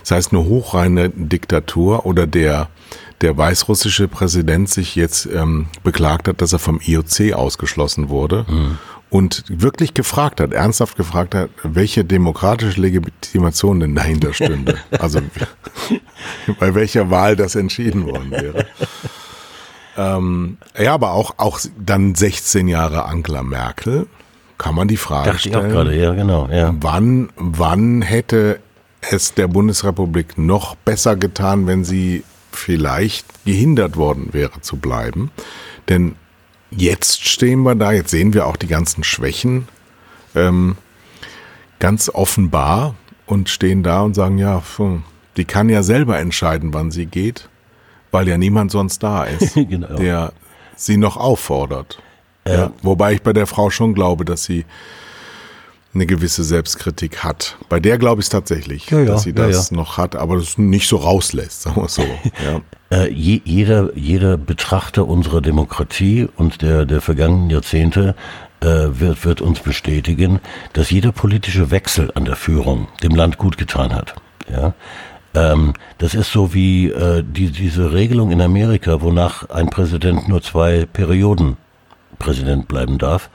Das 0.00 0.12
heißt, 0.12 0.32
eine 0.32 0.44
hochreine 0.44 1.10
Diktatur 1.10 2.06
oder 2.06 2.26
der, 2.26 2.68
der 3.20 3.36
weißrussische 3.36 4.08
Präsident 4.08 4.68
sich 4.70 4.96
jetzt 4.96 5.26
ähm, 5.26 5.66
beklagt 5.82 6.28
hat, 6.28 6.40
dass 6.40 6.52
er 6.52 6.58
vom 6.58 6.80
IOC 6.84 7.34
ausgeschlossen 7.34 8.08
wurde. 8.08 8.46
Mhm 8.48 8.78
und 9.14 9.44
wirklich 9.46 9.94
gefragt 9.94 10.40
hat, 10.40 10.52
ernsthaft 10.52 10.96
gefragt 10.96 11.36
hat, 11.36 11.48
welche 11.62 12.04
demokratische 12.04 12.80
Legitimation 12.80 13.78
denn 13.78 13.94
dahinter 13.94 14.34
stünde. 14.34 14.74
Also 14.98 15.20
bei 16.58 16.74
welcher 16.74 17.10
Wahl 17.10 17.36
das 17.36 17.54
entschieden 17.54 18.06
worden 18.06 18.32
wäre. 18.32 18.66
Ähm, 19.96 20.58
ja, 20.76 20.94
aber 20.94 21.12
auch, 21.12 21.34
auch 21.36 21.60
dann 21.78 22.16
16 22.16 22.66
Jahre 22.66 23.04
Angela 23.04 23.44
Merkel, 23.44 24.08
kann 24.58 24.74
man 24.74 24.88
die 24.88 24.96
Frage 24.96 25.30
Dachte 25.30 25.48
stellen. 25.48 25.60
Ich 25.60 25.66
auch 25.66 25.72
gerade, 25.72 25.96
ja, 25.96 26.12
genau, 26.14 26.48
ja. 26.48 26.74
Wann, 26.80 27.28
wann 27.36 28.02
hätte 28.02 28.58
es 29.12 29.32
der 29.32 29.46
Bundesrepublik 29.46 30.38
noch 30.38 30.74
besser 30.74 31.14
getan, 31.14 31.68
wenn 31.68 31.84
sie 31.84 32.24
vielleicht 32.50 33.44
gehindert 33.44 33.96
worden 33.96 34.30
wäre 34.32 34.60
zu 34.60 34.76
bleiben? 34.76 35.30
Denn 35.88 36.16
jetzt 36.70 37.26
stehen 37.26 37.62
wir 37.62 37.74
da, 37.74 37.92
jetzt 37.92 38.10
sehen 38.10 38.34
wir 38.34 38.46
auch 38.46 38.56
die 38.56 38.66
ganzen 38.66 39.04
Schwächen 39.04 39.68
ähm, 40.34 40.76
ganz 41.78 42.08
offenbar 42.08 42.94
und 43.26 43.48
stehen 43.48 43.82
da 43.82 44.02
und 44.02 44.14
sagen, 44.14 44.38
ja, 44.38 44.62
die 45.36 45.44
kann 45.44 45.68
ja 45.68 45.82
selber 45.82 46.18
entscheiden, 46.18 46.74
wann 46.74 46.90
sie 46.90 47.06
geht, 47.06 47.48
weil 48.10 48.28
ja 48.28 48.36
niemand 48.36 48.70
sonst 48.70 49.02
da 49.02 49.24
ist, 49.24 49.54
genau. 49.54 49.96
der 49.96 50.32
sie 50.76 50.96
noch 50.96 51.16
auffordert. 51.16 52.00
Ja. 52.46 52.54
ja. 52.54 52.72
Wobei 52.82 53.14
ich 53.14 53.22
bei 53.22 53.32
der 53.32 53.46
Frau 53.46 53.70
schon 53.70 53.94
glaube, 53.94 54.24
dass 54.24 54.44
sie 54.44 54.64
eine 55.94 56.06
gewisse 56.06 56.44
Selbstkritik 56.44 57.22
hat. 57.22 57.56
Bei 57.68 57.80
der 57.80 57.98
glaube 57.98 58.20
ich 58.20 58.26
es 58.26 58.30
tatsächlich, 58.30 58.90
ja, 58.90 59.00
ja, 59.00 59.04
dass 59.06 59.22
sie 59.22 59.32
das 59.32 59.70
ja, 59.70 59.76
noch 59.76 59.96
hat, 59.96 60.16
aber 60.16 60.36
das 60.36 60.58
nicht 60.58 60.88
so 60.88 60.96
rauslässt, 60.96 61.62
sagen 61.62 61.80
wir 61.80 61.88
so. 61.88 62.04
äh, 62.90 63.10
je, 63.12 63.40
jeder, 63.44 63.96
jeder 63.96 64.36
Betrachter 64.36 65.06
unserer 65.06 65.40
Demokratie 65.40 66.28
und 66.36 66.62
der, 66.62 66.84
der 66.84 67.00
vergangenen 67.00 67.50
Jahrzehnte 67.50 68.14
äh, 68.60 68.66
wird, 68.66 69.24
wird 69.24 69.40
uns 69.40 69.60
bestätigen, 69.60 70.40
dass 70.72 70.90
jeder 70.90 71.12
politische 71.12 71.70
Wechsel 71.70 72.10
an 72.14 72.24
der 72.24 72.36
Führung 72.36 72.88
dem 73.02 73.14
Land 73.14 73.38
gut 73.38 73.56
getan 73.56 73.94
hat. 73.94 74.14
Ja? 74.50 74.74
Ähm, 75.34 75.74
das 75.98 76.14
ist 76.14 76.32
so 76.32 76.54
wie 76.54 76.90
äh, 76.90 77.22
die, 77.26 77.50
diese 77.50 77.92
Regelung 77.92 78.30
in 78.30 78.40
Amerika, 78.40 79.00
wonach 79.00 79.48
ein 79.50 79.70
Präsident 79.70 80.28
nur 80.28 80.42
zwei 80.42 80.86
Perioden 80.86 81.56
Präsident 82.18 82.68
bleiben 82.68 82.98
darf 82.98 83.28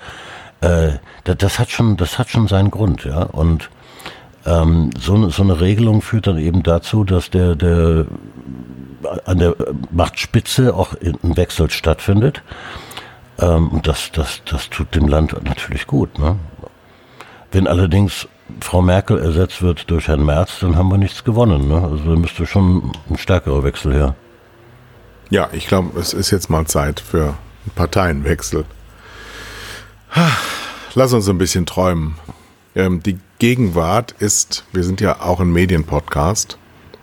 äh, 0.61 0.93
das, 1.23 1.59
hat 1.59 1.69
schon, 1.69 1.97
das 1.97 2.19
hat 2.19 2.29
schon 2.29 2.47
seinen 2.47 2.71
Grund, 2.71 3.05
ja. 3.05 3.23
Und 3.23 3.69
ähm, 4.45 4.91
so, 4.97 5.29
so 5.29 5.43
eine 5.43 5.59
Regelung 5.59 6.01
führt 6.01 6.27
dann 6.27 6.37
eben 6.37 6.63
dazu, 6.63 7.03
dass 7.03 7.29
der, 7.29 7.55
der 7.55 8.05
an 9.25 9.37
der 9.37 9.55
Machtspitze 9.91 10.75
auch 10.75 10.93
ein 11.01 11.37
Wechsel 11.37 11.69
stattfindet. 11.69 12.41
Ähm, 13.39 13.69
und 13.69 13.87
das, 13.87 14.11
das, 14.11 14.41
das 14.45 14.69
tut 14.69 14.95
dem 14.95 15.07
Land 15.07 15.35
natürlich 15.43 15.87
gut. 15.87 16.19
Ne? 16.19 16.35
Wenn 17.51 17.67
allerdings 17.67 18.27
Frau 18.61 18.81
Merkel 18.81 19.19
ersetzt 19.19 19.61
wird 19.61 19.89
durch 19.89 20.07
Herrn 20.07 20.25
Merz, 20.25 20.59
dann 20.59 20.75
haben 20.75 20.89
wir 20.89 20.97
nichts 20.97 21.23
gewonnen. 21.23 21.67
Ne? 21.67 21.81
Also 21.81 21.97
da 21.97 22.19
müsste 22.19 22.45
schon 22.45 22.91
ein 23.09 23.17
stärkerer 23.17 23.63
Wechsel 23.63 23.93
her. 23.93 24.15
Ja, 25.29 25.49
ich 25.51 25.67
glaube, 25.67 25.97
es 25.99 26.13
ist 26.13 26.31
jetzt 26.31 26.49
mal 26.49 26.65
Zeit 26.65 26.99
für 26.99 27.23
einen 27.25 27.75
Parteienwechsel. 27.75 28.65
Lass 30.95 31.13
uns 31.13 31.29
ein 31.29 31.37
bisschen 31.37 31.65
träumen. 31.65 32.15
Ähm, 32.75 33.01
die 33.03 33.19
Gegenwart 33.39 34.13
ist, 34.19 34.65
wir 34.73 34.83
sind 34.83 35.01
ja 35.01 35.21
auch 35.21 35.39
ein 35.39 35.51
Medienpodcast. 35.51 36.57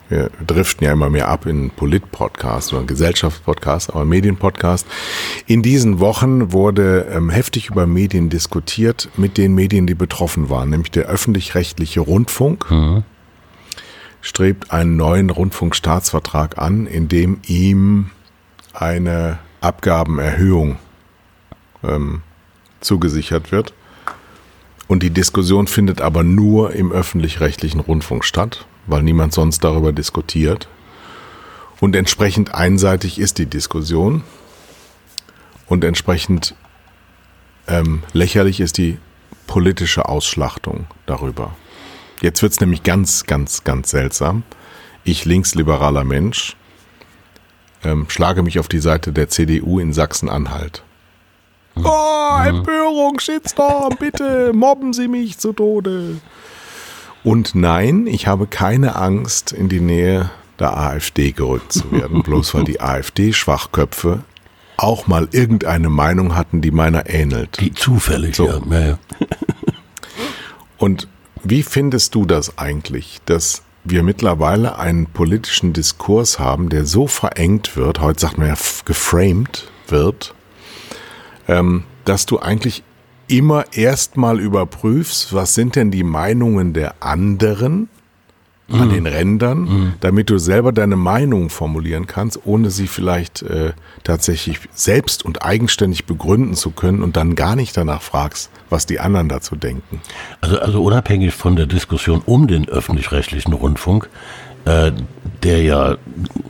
Wir 0.09 0.31
driften 0.47 0.85
ja 0.85 0.93
immer 0.93 1.11
mehr 1.11 1.29
ab 1.29 1.47
in 1.47 1.71
Polit-Podcast 1.71 2.73
oder 2.73 2.85
Gesellschaftspodcast, 2.85 3.91
aber 3.91 4.05
Medienpodcast. 4.05 4.87
In 5.47 5.63
diesen 5.63 5.99
Wochen 5.99 6.53
wurde 6.53 7.09
ähm, 7.11 7.29
heftig 7.29 7.71
über 7.71 7.87
Medien 7.87 8.29
diskutiert 8.29 9.09
mit 9.17 9.37
den 9.37 9.55
Medien, 9.55 9.87
die 9.87 9.97
betroffen 9.97 10.49
waren, 10.49 10.71
nämlich 10.71 10.93
der 10.93 11.07
öffentlich-rechtliche 11.07 12.01
Rundfunk. 12.01 12.71
Mhm. 12.71 13.03
strebt 14.21 14.71
einen 14.73 14.97
neuen 14.97 15.31
Rundfunkstaatsvertrag 15.31 16.59
an, 16.59 16.87
in 16.87 17.09
dem 17.09 17.41
ihm 17.47 18.11
eine 18.73 19.39
Abgabenerhöhung 19.61 20.77
ähm, 21.83 22.23
zugesichert 22.81 23.53
wird. 23.53 23.73
Und 24.89 25.03
die 25.03 25.11
Diskussion 25.11 25.67
findet 25.67 26.01
aber 26.01 26.23
nur 26.23 26.73
im 26.73 26.93
öffentlich-rechtlichen 26.93 27.81
Rundfunk 27.81 28.25
statt, 28.25 28.67
weil 28.87 29.03
niemand 29.03 29.33
sonst 29.33 29.65
darüber 29.65 29.93
diskutiert. 29.93 30.69
Und 31.81 31.97
entsprechend 31.97 32.55
einseitig 32.55 33.19
ist 33.19 33.39
die 33.39 33.47
Diskussion 33.47 34.23
und 35.67 35.85
entsprechend 35.85 36.55
ähm, 37.67 38.03
lächerlich 38.13 38.61
ist 38.61 38.79
die 38.79 38.99
politische 39.47 40.09
Ausschlachtung 40.09 40.87
darüber. 41.07 41.55
Jetzt 42.23 42.43
wird's 42.43 42.61
nämlich 42.61 42.83
ganz, 42.83 43.25
ganz, 43.25 43.65
ganz 43.65 43.91
seltsam. 43.91 44.45
Ich 45.05 45.25
linksliberaler 45.25 46.05
Mensch 46.05 46.57
ähm, 47.85 48.07
schlage 48.09 48.43
mich 48.43 48.59
auf 48.59 48.69
die 48.69 48.79
Seite 48.79 49.13
der 49.13 49.29
CDU 49.29 49.79
in 49.79 49.93
Sachsen-Anhalt. 49.93 50.83
Oh, 51.83 52.39
Empörung, 52.45 53.21
Shitstorm, 53.21 53.97
bitte 53.99 54.53
mobben 54.53 54.93
Sie 54.93 55.09
mich 55.09 55.39
zu 55.39 55.53
Tode. 55.53 56.17
Und 57.23 57.55
nein, 57.55 58.07
ich 58.07 58.27
habe 58.27 58.47
keine 58.47 58.97
Angst, 58.97 59.53
in 59.53 59.69
die 59.69 59.81
Nähe 59.81 60.31
der 60.59 60.77
AfD 60.77 61.33
gerückt 61.33 61.73
zu 61.73 61.91
werden, 61.93 62.23
bloß 62.23 62.55
weil 62.55 62.65
die 62.65 62.81
AfD-Schwachköpfe 62.81 64.21
auch 64.77 65.07
mal 65.07 65.29
irgendeine 65.33 65.89
Meinung 65.89 66.35
hatten, 66.35 66.61
die 66.61 66.71
meiner 66.71 67.09
ähnelt. 67.11 67.61
Die 67.61 67.75
zufällig, 67.75 68.37
So. 68.37 68.47
ja. 68.71 68.79
ja. 68.81 68.99
Und 70.79 71.09
wie 71.43 71.63
findest 71.63 72.15
du 72.15 72.27
das 72.27 72.59
eigentlich, 72.59 73.21
dass 73.27 73.63
wir 73.85 74.03
mittlerweile 74.03 74.79
einen 74.79 75.07
politischen 75.07 75.73
Diskurs 75.73 76.39
haben, 76.39 76.69
der 76.69 76.85
so 76.87 77.07
verengt 77.07 77.77
wird, 77.77 78.01
heute 78.01 78.21
sagt 78.21 78.39
man 78.39 78.49
ja 78.49 78.55
geframed 78.85 79.69
wird, 79.89 80.35
ähm, 81.49 81.85
dass 82.05 82.27
du 82.27 82.39
eigentlich 82.39 82.83
immer 83.29 83.65
erstmal 83.73 84.41
überprüfst, 84.41 85.35
was 85.35 85.55
sind 85.55 85.77
denn 85.77 85.91
die 85.91 86.05
Meinungen 86.05 86.73
der 86.73 86.95
anderen 87.01 87.89
an 88.69 88.91
den 88.91 89.07
Rändern, 89.07 89.95
damit 90.01 90.29
du 90.29 90.39
selber 90.39 90.73
deine 90.73 90.97
Meinung 90.97 91.51
formulieren 91.51 92.07
kannst, 92.07 92.41
ohne 92.45 92.71
sie 92.71 92.89
vielleicht 92.89 93.43
äh, 93.43 93.73
tatsächlich 94.03 94.59
selbst 94.75 95.25
und 95.25 95.45
eigenständig 95.45 96.05
begründen 96.05 96.55
zu 96.55 96.73
können 96.73 97.03
und 97.03 97.17
dann 97.17 97.37
gar 97.37 97.55
nicht 97.55 97.77
danach 97.77 98.03
fragst, 98.03 98.51
was 98.69 98.85
die 98.85 98.99
anderen 98.99 99.29
dazu 99.29 99.55
denken. 99.55 100.01
Also, 100.41 100.59
also 100.59 100.83
unabhängig 100.83 101.33
von 101.33 101.55
der 101.55 101.67
Diskussion 101.67 102.23
um 102.27 102.49
den 102.49 102.69
öffentlich-rechtlichen 102.69 103.53
Rundfunk, 103.53 104.09
äh, 104.65 104.91
der 105.45 105.63
ja 105.63 105.97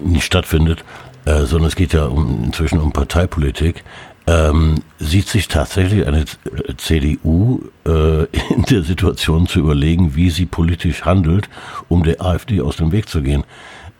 nicht 0.02 0.24
stattfindet, 0.24 0.84
äh, 1.26 1.44
sondern 1.44 1.68
es 1.68 1.76
geht 1.76 1.92
ja 1.92 2.06
um, 2.06 2.44
inzwischen 2.44 2.80
um 2.80 2.92
Parteipolitik, 2.92 3.84
ähm, 4.26 4.76
sieht 4.98 5.28
sich 5.28 5.48
tatsächlich 5.48 6.06
eine 6.06 6.22
äh, 6.22 6.74
CDU 6.76 7.60
äh, 7.86 8.24
in 8.52 8.62
der 8.68 8.82
Situation 8.82 9.46
zu 9.46 9.60
überlegen, 9.60 10.16
wie 10.16 10.30
sie 10.30 10.46
politisch 10.46 11.02
handelt, 11.04 11.48
um 11.88 12.02
der 12.02 12.20
AfD 12.20 12.60
aus 12.60 12.76
dem 12.76 12.90
Weg 12.92 13.08
zu 13.08 13.22
gehen. 13.22 13.44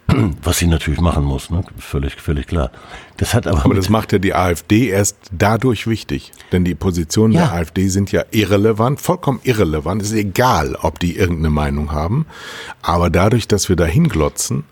Was 0.42 0.58
sie 0.58 0.66
natürlich 0.68 1.00
machen 1.00 1.24
muss, 1.24 1.50
ne? 1.50 1.64
völlig, 1.78 2.14
völlig 2.20 2.46
klar. 2.46 2.70
Das 3.16 3.34
hat 3.34 3.46
aber, 3.46 3.64
Aber 3.64 3.74
das 3.74 3.88
macht 3.88 4.12
ja 4.12 4.18
die 4.18 4.34
AfD 4.34 4.88
erst 4.88 5.16
dadurch 5.32 5.86
wichtig. 5.88 6.32
Denn 6.52 6.64
die 6.64 6.74
Positionen 6.76 7.32
Ja. 7.32 7.46
der 7.46 7.52
AfD 7.54 7.88
sind 7.88 8.12
ja 8.12 8.24
irrelevant, 8.30 9.00
vollkommen 9.00 9.40
irrelevant. 9.42 10.02
Es 10.02 10.08
ist 10.10 10.16
egal, 10.16 10.76
ob 10.80 10.98
die 11.00 11.16
irgendeine 11.16 11.50
Meinung 11.50 11.90
haben. 11.92 12.26
Aber 12.82 13.10
dadurch, 13.10 13.48
dass 13.48 13.68
wir 13.68 13.74
da 13.76 13.84
hinglotzen 13.84 14.64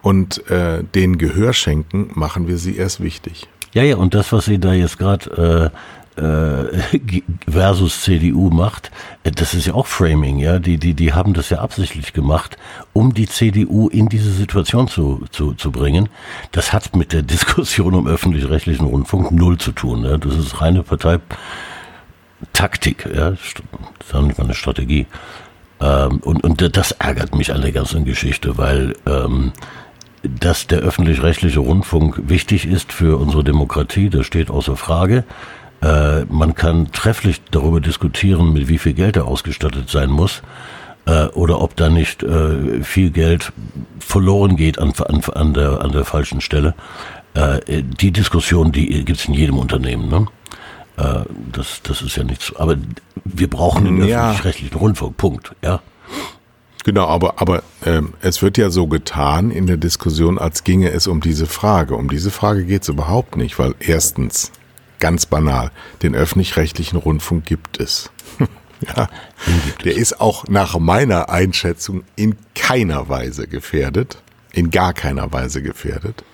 und 0.00 0.48
äh, 0.50 0.82
denen 0.94 1.16
Gehör 1.18 1.52
schenken, 1.52 2.10
machen 2.14 2.48
wir 2.48 2.58
sie 2.58 2.76
erst 2.76 3.00
wichtig. 3.00 3.48
Ja, 3.74 3.82
ja, 3.82 3.96
und 3.96 4.14
das, 4.14 4.32
was 4.32 4.44
sie 4.44 4.58
da 4.58 4.72
jetzt 4.74 4.98
gerade 4.98 5.70
äh, 6.16 6.20
äh, 6.20 7.22
versus 7.50 8.02
CDU 8.02 8.50
macht, 8.50 8.90
äh, 9.24 9.30
das 9.30 9.54
ist 9.54 9.66
ja 9.66 9.72
auch 9.74 9.86
Framing, 9.86 10.38
ja. 10.38 10.58
Die, 10.58 10.76
die, 10.76 10.92
die 10.94 11.14
haben 11.14 11.32
das 11.32 11.48
ja 11.48 11.60
absichtlich 11.60 12.12
gemacht, 12.12 12.58
um 12.92 13.14
die 13.14 13.26
CDU 13.26 13.88
in 13.88 14.08
diese 14.10 14.30
Situation 14.30 14.88
zu, 14.88 15.24
zu, 15.30 15.54
zu 15.54 15.70
bringen. 15.72 16.10
Das 16.52 16.72
hat 16.74 16.94
mit 16.96 17.12
der 17.14 17.22
Diskussion 17.32 17.94
um 17.94 18.06
öffentlich-rechtlichen 18.06 18.84
Rundfunk 18.86 19.32
null 19.32 19.56
zu 19.58 19.72
tun. 19.72 20.04
Ja. 20.04 20.18
Das 20.18 20.36
ist 20.36 20.60
reine 20.60 20.82
Parteitaktik, 20.82 21.32
ja. 23.14 23.28
St- 23.30 23.62
Das 23.98 24.08
ist 24.08 24.14
auch 24.14 24.22
nicht 24.22 24.36
mal 24.38 24.44
eine 24.44 24.54
Strategie. 24.54 25.06
Ähm, 25.80 26.18
und, 26.18 26.44
und 26.44 26.76
das 26.76 26.92
ärgert 26.92 27.34
mich 27.34 27.52
an 27.52 27.62
der 27.62 27.72
ganzen 27.72 28.04
Geschichte, 28.04 28.58
weil 28.58 28.94
ähm, 29.06 29.52
dass 30.22 30.66
der 30.66 30.80
öffentlich-rechtliche 30.80 31.60
Rundfunk 31.60 32.28
wichtig 32.28 32.66
ist 32.66 32.92
für 32.92 33.18
unsere 33.18 33.44
Demokratie, 33.44 34.08
das 34.10 34.26
steht 34.26 34.50
außer 34.50 34.76
Frage. 34.76 35.24
Äh, 35.82 36.24
man 36.26 36.54
kann 36.54 36.92
trefflich 36.92 37.40
darüber 37.50 37.80
diskutieren, 37.80 38.52
mit 38.52 38.68
wie 38.68 38.78
viel 38.78 38.92
Geld 38.92 39.16
er 39.16 39.26
ausgestattet 39.26 39.90
sein 39.90 40.10
muss 40.10 40.42
äh, 41.06 41.26
oder 41.26 41.60
ob 41.60 41.74
da 41.76 41.88
nicht 41.88 42.22
äh, 42.22 42.82
viel 42.84 43.10
Geld 43.10 43.52
verloren 43.98 44.56
geht 44.56 44.78
an, 44.78 44.92
an, 45.08 45.22
an, 45.34 45.54
der, 45.54 45.80
an 45.80 45.92
der 45.92 46.04
falschen 46.04 46.40
Stelle. 46.40 46.74
Die 47.34 48.10
Diskussion, 48.10 48.72
die 48.72 49.06
gibt's 49.06 49.24
in 49.24 49.32
jedem 49.32 49.56
Unternehmen. 49.56 50.10
Ne? 50.10 50.26
Das, 51.50 51.80
das 51.82 52.02
ist 52.02 52.14
ja 52.16 52.24
nichts. 52.24 52.54
Aber 52.56 52.76
wir 53.24 53.48
brauchen 53.48 53.86
den 53.86 54.04
Ja. 54.06 54.24
öffentlich-rechtlichen 54.32 54.76
Rundfunk. 54.76 55.16
Punkt. 55.16 55.52
Ja. 55.64 55.80
Genau, 56.84 57.06
aber, 57.06 57.40
aber 57.40 57.62
ähm, 57.84 58.14
es 58.22 58.42
wird 58.42 58.58
ja 58.58 58.70
so 58.70 58.88
getan 58.88 59.50
in 59.50 59.66
der 59.66 59.76
Diskussion, 59.76 60.38
als 60.38 60.64
ginge 60.64 60.90
es 60.90 61.06
um 61.06 61.20
diese 61.20 61.46
Frage. 61.46 61.94
Um 61.94 62.08
diese 62.08 62.30
Frage 62.30 62.64
geht 62.64 62.82
es 62.82 62.88
überhaupt 62.88 63.36
nicht, 63.36 63.58
weil 63.58 63.74
erstens, 63.78 64.50
ganz 64.98 65.26
banal, 65.26 65.70
den 66.02 66.14
öffentlich-rechtlichen 66.14 66.96
Rundfunk 66.96 67.44
gibt 67.44 67.80
es. 67.80 68.10
ja, 68.96 69.08
der 69.84 69.96
ist 69.96 70.20
auch 70.20 70.46
nach 70.48 70.78
meiner 70.78 71.28
Einschätzung 71.28 72.02
in 72.16 72.36
keiner 72.54 73.08
Weise 73.08 73.46
gefährdet, 73.46 74.18
in 74.52 74.70
gar 74.70 74.92
keiner 74.92 75.32
Weise 75.32 75.62
gefährdet. 75.62 76.24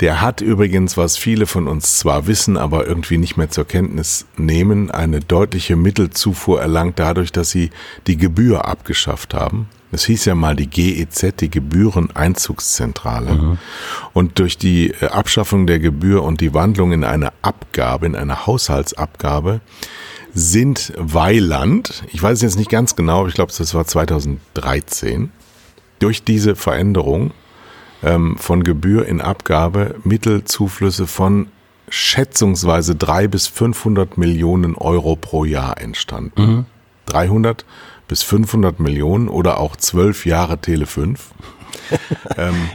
Der 0.00 0.20
hat 0.20 0.40
übrigens, 0.40 0.96
was 0.96 1.16
viele 1.16 1.46
von 1.46 1.68
uns 1.68 1.98
zwar 1.98 2.26
wissen, 2.26 2.56
aber 2.56 2.86
irgendwie 2.86 3.18
nicht 3.18 3.36
mehr 3.36 3.50
zur 3.50 3.66
Kenntnis 3.66 4.26
nehmen, 4.36 4.90
eine 4.90 5.20
deutliche 5.20 5.76
Mittelzufuhr 5.76 6.60
erlangt 6.60 6.98
dadurch, 6.98 7.32
dass 7.32 7.50
sie 7.50 7.70
die 8.06 8.16
Gebühr 8.16 8.66
abgeschafft 8.66 9.34
haben. 9.34 9.68
Es 9.92 10.06
hieß 10.06 10.24
ja 10.24 10.34
mal 10.34 10.56
die 10.56 10.68
GEZ, 10.68 11.34
die 11.40 11.50
Gebühreneinzugszentrale. 11.50 13.58
Und 14.14 14.38
durch 14.38 14.56
die 14.56 14.90
äh, 14.90 15.06
Abschaffung 15.06 15.66
der 15.66 15.78
Gebühr 15.78 16.22
und 16.22 16.40
die 16.40 16.54
Wandlung 16.54 16.92
in 16.92 17.04
eine 17.04 17.32
Abgabe, 17.42 18.06
in 18.06 18.16
eine 18.16 18.46
Haushaltsabgabe, 18.46 19.60
sind 20.34 20.94
Weiland, 20.96 22.04
ich 22.10 22.22
weiß 22.22 22.38
es 22.38 22.42
jetzt 22.42 22.56
nicht 22.56 22.70
ganz 22.70 22.96
genau, 22.96 23.20
aber 23.20 23.28
ich 23.28 23.34
glaube, 23.34 23.52
das 23.56 23.74
war 23.74 23.86
2013, 23.86 25.30
durch 25.98 26.24
diese 26.24 26.56
Veränderung 26.56 27.32
ähm, 28.02 28.36
von 28.38 28.64
Gebühr 28.64 29.06
in 29.06 29.20
Abgabe 29.20 29.96
Mittelzuflüsse 30.04 31.06
von 31.06 31.48
schätzungsweise 31.88 32.94
drei 32.94 33.28
bis 33.28 33.46
500 33.48 34.16
Millionen 34.18 34.74
Euro 34.76 35.16
pro 35.16 35.44
Jahr 35.44 35.80
entstanden. 35.80 36.66
300 37.06 37.64
bis 38.08 38.22
500 38.22 38.80
Millionen 38.80 39.28
oder 39.28 39.58
auch 39.58 39.76
zwölf 39.76 40.26
Jahre 40.26 40.58
Tele 40.58 40.86
5. 40.86 41.20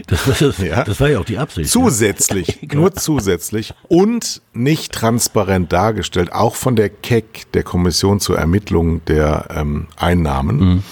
Das, 0.07 0.27
war, 0.27 0.35
das, 0.39 0.57
Ja. 0.59 0.83
das 0.83 0.99
war 0.99 1.09
ja 1.09 1.19
auch 1.19 1.25
die 1.25 1.37
Absicht. 1.39 1.73
ne? 1.75 1.83
Zusätzlich, 1.83 2.59
nur 2.73 2.93
zusätzlich 2.93 3.73
und 3.87 4.41
nicht 4.53 4.91
transparent 4.93 5.73
dargestellt, 5.73 6.31
auch 6.33 6.55
von 6.55 6.75
der 6.75 6.89
KEC, 6.89 7.51
der 7.53 7.63
Kommission 7.63 8.19
zur 8.19 8.37
Ermittlung 8.37 9.03
der 9.05 9.47
ähm, 9.55 9.87
Einnahmen 9.95 10.83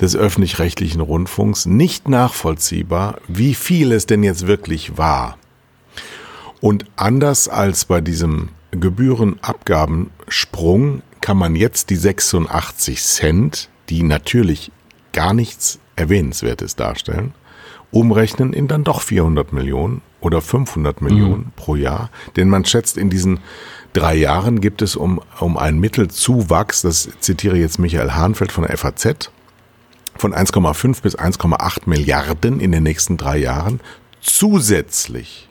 des 0.00 0.16
öffentlich-rechtlichen 0.16 1.00
Rundfunks, 1.00 1.66
nicht 1.66 2.08
nachvollziehbar, 2.08 3.18
wie 3.26 3.54
viel 3.54 3.90
es 3.92 4.06
denn 4.06 4.22
jetzt 4.22 4.46
wirklich 4.46 4.96
war. 4.96 5.36
Und 6.60 6.86
anders 6.96 7.48
als 7.48 7.84
bei 7.84 8.00
diesem 8.00 8.50
Gebührenabgabensprung 8.70 11.02
kann 11.20 11.36
man 11.36 11.56
jetzt 11.56 11.90
die 11.90 11.96
86 11.96 13.02
Cent, 13.02 13.68
die 13.88 14.02
natürlich 14.02 14.72
gar 15.12 15.34
nichts 15.34 15.78
Erwähnenswertes 15.96 16.76
darstellen, 16.76 17.34
umrechnen 17.90 18.52
in 18.52 18.68
dann 18.68 18.84
doch 18.84 19.00
400 19.00 19.52
Millionen 19.52 20.02
oder 20.20 20.40
500 20.40 21.00
Millionen 21.00 21.52
pro 21.56 21.76
Jahr. 21.76 22.10
Denn 22.36 22.48
man 22.48 22.64
schätzt, 22.64 22.96
in 22.96 23.10
diesen 23.10 23.40
drei 23.92 24.14
Jahren 24.14 24.60
gibt 24.60 24.82
es 24.82 24.96
um, 24.96 25.20
um 25.40 25.56
einen 25.56 25.80
Mittelzuwachs, 25.80 26.82
das 26.82 27.08
zitiere 27.20 27.56
jetzt 27.56 27.78
Michael 27.78 28.12
Hahnfeld 28.12 28.52
von 28.52 28.64
der 28.64 28.76
FAZ, 28.76 29.30
von 30.20 30.34
1,5 30.34 31.02
bis 31.02 31.18
1,8 31.18 31.82
Milliarden 31.86 32.60
in 32.60 32.72
den 32.72 32.82
nächsten 32.82 33.16
drei 33.16 33.38
Jahren 33.38 33.80
zusätzlich. 34.20 35.48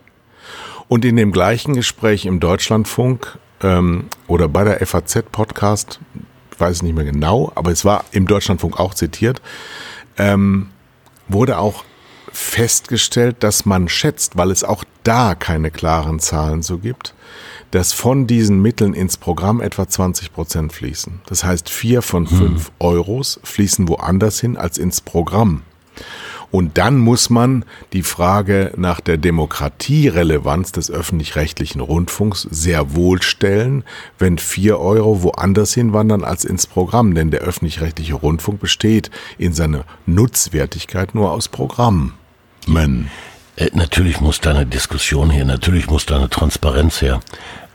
Und 0.87 1.03
in 1.03 1.15
dem 1.15 1.31
gleichen 1.31 1.73
Gespräch 1.73 2.25
im 2.25 2.39
Deutschlandfunk 2.39 3.37
ähm, 3.61 4.05
oder 4.27 4.47
bei 4.47 4.63
der 4.63 4.85
FAZ-Podcast, 4.85 5.99
ich 6.51 6.59
weiß 6.59 6.81
nicht 6.83 6.95
mehr 6.95 7.05
genau, 7.05 7.51
aber 7.55 7.71
es 7.71 7.83
war 7.83 8.05
im 8.11 8.27
Deutschlandfunk 8.27 8.79
auch 8.79 8.93
zitiert, 8.93 9.41
ähm, 10.17 10.69
wurde 11.27 11.57
auch 11.57 11.83
festgestellt, 12.37 13.37
dass 13.39 13.65
man 13.65 13.89
schätzt, 13.89 14.37
weil 14.37 14.51
es 14.51 14.63
auch 14.63 14.83
da 15.03 15.33
keine 15.33 15.71
klaren 15.71 16.19
Zahlen 16.19 16.61
so 16.61 16.77
gibt, 16.77 17.15
dass 17.71 17.93
von 17.93 18.27
diesen 18.27 18.61
Mitteln 18.61 18.93
ins 18.93 19.17
Programm 19.17 19.59
etwa 19.59 19.87
20 19.87 20.31
Prozent 20.33 20.71
fließen. 20.71 21.21
Das 21.25 21.43
heißt, 21.43 21.69
vier 21.69 22.01
von 22.03 22.27
fünf 22.27 22.71
Euros 22.79 23.39
fließen 23.43 23.87
woanders 23.87 24.39
hin 24.39 24.55
als 24.55 24.77
ins 24.77 25.01
Programm. 25.01 25.63
Und 26.49 26.77
dann 26.77 26.97
muss 26.97 27.29
man 27.29 27.65
die 27.91 28.03
Frage 28.03 28.71
nach 28.77 29.01
der 29.01 29.17
Demokratierelevanz 29.17 30.71
des 30.71 30.89
öffentlich-rechtlichen 30.89 31.81
Rundfunks 31.81 32.43
sehr 32.43 32.95
wohl 32.95 33.21
stellen, 33.21 33.83
wenn 34.17 34.37
vier 34.37 34.79
Euro 34.79 35.23
woanders 35.23 35.73
hinwandern 35.73 36.23
als 36.23 36.45
ins 36.45 36.67
Programm. 36.67 37.15
Denn 37.15 37.31
der 37.31 37.41
öffentlich-rechtliche 37.41 38.13
Rundfunk 38.13 38.61
besteht 38.61 39.09
in 39.37 39.53
seiner 39.53 39.83
Nutzwertigkeit 40.05 41.15
nur 41.15 41.31
aus 41.31 41.49
Programmen. 41.49 42.13
Äh, 43.55 43.69
natürlich 43.73 44.21
muss 44.21 44.39
da 44.39 44.51
eine 44.51 44.65
Diskussion 44.65 45.29
her, 45.29 45.45
natürlich 45.45 45.87
muss 45.87 46.05
da 46.05 46.17
eine 46.17 46.29
Transparenz 46.29 47.01
her. 47.01 47.21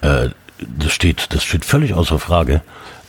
Äh, 0.01 0.31
das 0.59 0.93
steht, 0.93 1.35
das 1.35 1.45
steht 1.45 1.65
völlig 1.65 1.95
außer 1.95 2.19
Frage. 2.19 2.63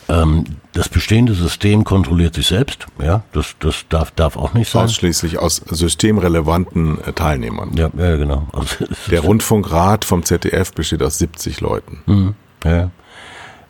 Ähm, 0.09 0.45
das 0.73 0.89
bestehende 0.89 1.33
System 1.33 1.83
kontrolliert 1.83 2.33
sich 2.33 2.47
selbst, 2.47 2.87
ja, 3.01 3.23
das, 3.31 3.55
das 3.59 3.85
darf, 3.89 4.11
darf 4.11 4.35
auch 4.35 4.53
nicht 4.53 4.69
sein. 4.69 4.85
Ausschließlich 4.85 5.37
aus 5.37 5.57
systemrelevanten 5.57 7.01
äh, 7.03 7.13
Teilnehmern. 7.13 7.71
Ja, 7.75 7.89
ja 7.97 8.15
genau. 8.17 8.47
Also, 8.51 8.85
Der 9.11 9.21
Rundfunkrat 9.21 10.03
vom 10.03 10.23
ZDF 10.23 10.73
besteht 10.73 11.03
aus 11.03 11.19
70 11.19 11.61
Leuten. 11.61 12.01
Mhm, 12.05 12.35
ja. 12.65 12.91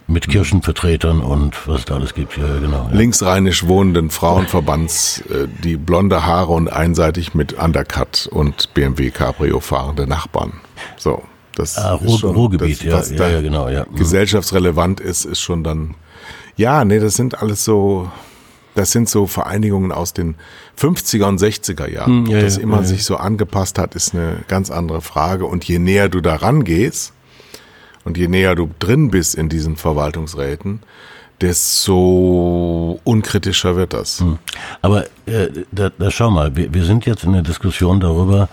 Mit 0.05 0.27
Kirchenvertretern 0.27 1.21
und 1.21 1.67
was 1.67 1.79
es 1.79 1.85
da 1.85 1.95
alles 1.95 2.13
gibt, 2.13 2.37
ja, 2.37 2.59
genau. 2.59 2.89
Ja. 2.91 2.97
Linksrheinisch 2.97 3.67
wohnenden 3.67 4.09
Frauenverbands, 4.09 5.21
äh, 5.29 5.47
die 5.63 5.77
blonde 5.77 6.25
Haare 6.25 6.51
und 6.51 6.67
einseitig 6.67 7.33
mit 7.33 7.53
Undercut 7.53 8.27
und 8.29 8.73
BMW 8.73 9.11
Cabrio 9.11 9.59
fahrende 9.61 10.05
Nachbarn. 10.05 10.53
So. 10.97 11.23
Das 11.55 11.77
ah, 11.77 11.99
ist 12.03 12.19
schon, 12.19 12.35
Ruhrgebiet, 12.35 12.85
das, 12.91 13.11
ja, 13.11 13.17
da 13.17 13.29
ja, 13.29 13.41
genau, 13.41 13.69
ja. 13.69 13.85
Mhm. 13.89 13.95
gesellschaftsrelevant 13.95 14.99
ist, 14.99 15.25
ist 15.25 15.39
schon 15.39 15.63
dann. 15.63 15.95
Ja, 16.55 16.83
nee, 16.83 16.99
das 16.99 17.15
sind 17.15 17.41
alles 17.41 17.63
so, 17.63 18.11
das 18.75 18.91
sind 18.91 19.07
so 19.07 19.27
Vereinigungen 19.27 19.91
aus 19.91 20.13
den 20.13 20.35
50er 20.79 21.25
und 21.25 21.39
60er 21.39 21.87
Jahren. 21.87 22.25
Hm, 22.25 22.31
ja, 22.31 22.41
das 22.41 22.57
ja, 22.57 22.63
immer 22.63 22.77
ja. 22.77 22.83
sich 22.83 23.05
so 23.05 23.17
angepasst 23.17 23.77
hat, 23.77 23.95
ist 23.95 24.13
eine 24.13 24.37
ganz 24.47 24.71
andere 24.71 25.01
Frage. 25.01 25.45
Und 25.45 25.63
je 25.65 25.79
näher 25.79 26.09
du 26.09 26.21
da 26.21 26.35
rangehst 26.35 27.13
und 28.03 28.17
je 28.17 28.27
näher 28.27 28.55
du 28.55 28.69
drin 28.79 29.11
bist 29.11 29.35
in 29.35 29.49
diesen 29.49 29.75
Verwaltungsräten, 29.75 30.81
desto 31.41 32.99
unkritischer 33.03 33.75
wird 33.75 33.93
das. 33.93 34.19
Hm. 34.19 34.39
Aber 34.81 35.05
äh, 35.25 35.49
da, 35.71 35.89
da 35.89 36.11
schau 36.11 36.29
mal, 36.29 36.55
wir, 36.55 36.73
wir 36.73 36.85
sind 36.85 37.05
jetzt 37.05 37.23
in 37.23 37.33
der 37.33 37.41
Diskussion 37.41 37.99
darüber, 37.99 38.49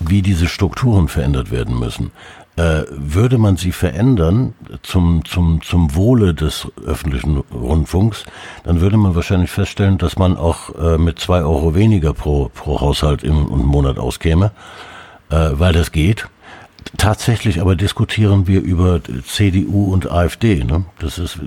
wie 0.00 0.22
diese 0.22 0.48
Strukturen 0.48 1.08
verändert 1.08 1.50
werden 1.50 1.78
müssen. 1.78 2.12
Äh, 2.56 2.84
würde 2.90 3.36
man 3.36 3.56
sie 3.56 3.72
verändern 3.72 4.54
zum, 4.82 5.24
zum, 5.24 5.60
zum 5.62 5.96
Wohle 5.96 6.34
des 6.34 6.68
öffentlichen 6.86 7.38
Rundfunks, 7.52 8.24
dann 8.62 8.80
würde 8.80 8.96
man 8.96 9.16
wahrscheinlich 9.16 9.50
feststellen, 9.50 9.98
dass 9.98 10.16
man 10.16 10.36
auch 10.36 10.72
äh, 10.76 10.96
mit 10.96 11.18
zwei 11.18 11.40
Euro 11.40 11.74
weniger 11.74 12.14
pro, 12.14 12.50
pro 12.54 12.80
Haushalt 12.80 13.24
im, 13.24 13.48
im 13.48 13.66
Monat 13.66 13.98
auskäme, 13.98 14.52
äh, 15.30 15.50
weil 15.54 15.72
das 15.72 15.90
geht. 15.90 16.28
Tatsächlich 16.96 17.60
aber 17.60 17.76
diskutieren 17.76 18.46
wir 18.46 18.62
über 18.62 19.00
CDU 19.26 19.92
und 19.92 20.10
AfD. 20.10 20.64
Ne? 20.64 20.84
Das 20.98 21.18
ist 21.18 21.38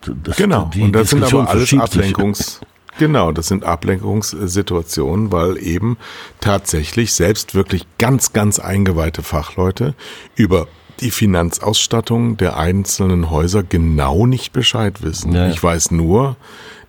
das, 0.00 0.36
Genau. 0.36 0.70
und 0.74 0.92
das 0.92 1.10
sind 1.10 1.24
aber 1.24 1.48
alles. 1.48 1.72
Ablenkungs. 1.74 2.60
Genau, 2.98 3.30
das 3.30 3.46
sind 3.46 3.62
Ablenkungssituationen, 3.64 5.30
weil 5.30 5.56
eben 5.58 5.96
tatsächlich 6.40 7.12
selbst 7.12 7.54
wirklich 7.54 7.86
ganz, 7.98 8.32
ganz 8.32 8.58
eingeweihte 8.58 9.22
Fachleute 9.22 9.94
über 10.34 10.66
die 11.00 11.12
Finanzausstattung 11.12 12.36
der 12.38 12.56
einzelnen 12.56 13.30
Häuser 13.30 13.62
genau 13.62 14.26
nicht 14.26 14.52
Bescheid 14.52 15.00
wissen. 15.02 15.32
Ja, 15.32 15.44
ja. 15.44 15.50
Ich 15.50 15.62
weiß 15.62 15.92
nur, 15.92 16.36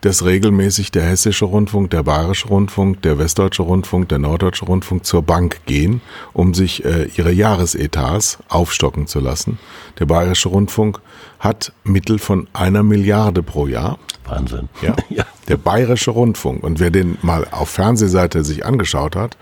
dass 0.02 0.24
regelmäßig 0.24 0.91
der 0.91 1.04
Hessische 1.04 1.45
Rundfunk, 1.45 1.89
der 1.89 2.04
Bayerische 2.04 2.47
Rundfunk, 2.47 3.02
der 3.02 3.18
Westdeutsche 3.20 3.64
Rundfunk, 3.64 4.10
der 4.10 4.20
Norddeutsche 4.20 4.66
Rundfunk 4.66 5.06
zur 5.06 5.24
Bank 5.24 5.62
gehen, 5.66 6.02
um 6.34 6.54
sich 6.54 6.86
äh, 6.86 7.10
ihre 7.16 7.32
Jahresetats 7.32 8.39
aufstocken 8.47 9.08
zu 9.08 9.20
lassen. 9.20 9.60
Der 10.00 10.06
Bayerische 10.06 10.50
Rundfunk 10.50 11.02
hat 11.39 11.74
Mittel 11.84 12.20
von 12.20 12.47
einer 12.54 12.84
Milliarde 12.84 13.43
pro 13.43 13.68
Jahr. 13.68 14.00
Wahnsinn. 14.26 14.70
Ja. 14.82 14.95
ja. 15.10 15.26
Der 15.47 15.58
Bayerische 15.58 16.12
Rundfunk. 16.12 16.64
Und 16.64 16.80
wer 16.80 16.91
den 16.91 17.18
mal 17.22 17.47
auf 17.52 17.70
Fernsehseite 17.70 18.43
sich 18.43 18.66
angeschaut 18.66 19.16
hat, 19.16 19.38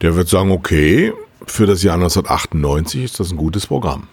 der 0.00 0.16
wird 0.16 0.28
sagen, 0.28 0.50
okay, 0.50 1.12
für 1.46 1.66
das 1.66 1.82
Jahr 1.82 1.94
1998 1.94 3.04
ist 3.04 3.20
das 3.20 3.30
ein 3.30 3.36
gutes 3.36 3.66
Programm. 3.66 4.08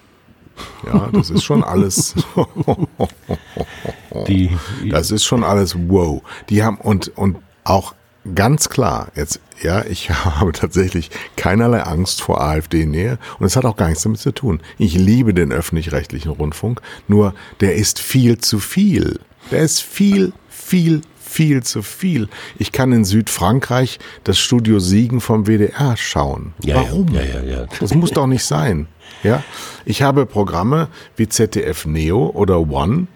Ja, 0.85 1.09
das 1.11 1.29
ist 1.29 1.43
schon 1.43 1.63
alles. 1.63 2.15
Die, 4.27 4.49
Das 4.89 5.11
ist 5.11 5.25
schon 5.25 5.43
alles 5.43 5.75
wow. 5.87 6.21
Die 6.49 6.63
haben 6.63 6.77
und 6.77 7.09
und 7.17 7.37
auch 7.63 7.93
ganz 8.35 8.69
klar 8.69 9.07
jetzt 9.15 9.39
ja, 9.61 9.83
ich 9.85 10.09
habe 10.25 10.51
tatsächlich 10.51 11.09
keinerlei 11.35 11.81
Angst 11.81 12.21
vor 12.21 12.41
AfD-Nähe 12.41 13.17
und 13.39 13.45
es 13.45 13.55
hat 13.55 13.65
auch 13.65 13.75
gar 13.75 13.87
nichts 13.87 14.03
damit 14.03 14.19
zu 14.19 14.31
tun. 14.31 14.61
Ich 14.77 14.93
liebe 14.95 15.33
den 15.33 15.51
öffentlich-rechtlichen 15.51 16.31
Rundfunk, 16.31 16.81
nur 17.07 17.33
der 17.59 17.75
ist 17.75 17.99
viel 17.99 18.37
zu 18.37 18.59
viel. 18.59 19.19
Der 19.51 19.61
ist 19.61 19.81
viel, 19.81 20.33
viel, 20.49 21.01
viel 21.17 21.63
zu 21.63 21.81
viel. 21.81 22.27
Ich 22.57 22.71
kann 22.71 22.91
in 22.91 23.05
Südfrankreich 23.05 23.99
das 24.23 24.37
Studio 24.39 24.79
Siegen 24.79 25.21
vom 25.21 25.45
WDR 25.47 25.95
schauen. 25.97 26.53
ja, 26.63 26.75
Warum? 26.75 27.07
Ja, 27.13 27.23
ja, 27.23 27.41
ja. 27.41 27.65
Das 27.79 27.93
muss 27.93 28.11
doch 28.11 28.27
nicht 28.27 28.43
sein. 28.43 28.87
Ja, 29.23 29.43
ich 29.85 30.01
habe 30.01 30.25
Programme 30.25 30.87
wie 31.15 31.27
ZDF 31.27 31.85
Neo 31.85 32.31
oder 32.33 32.59
One, 32.69 33.07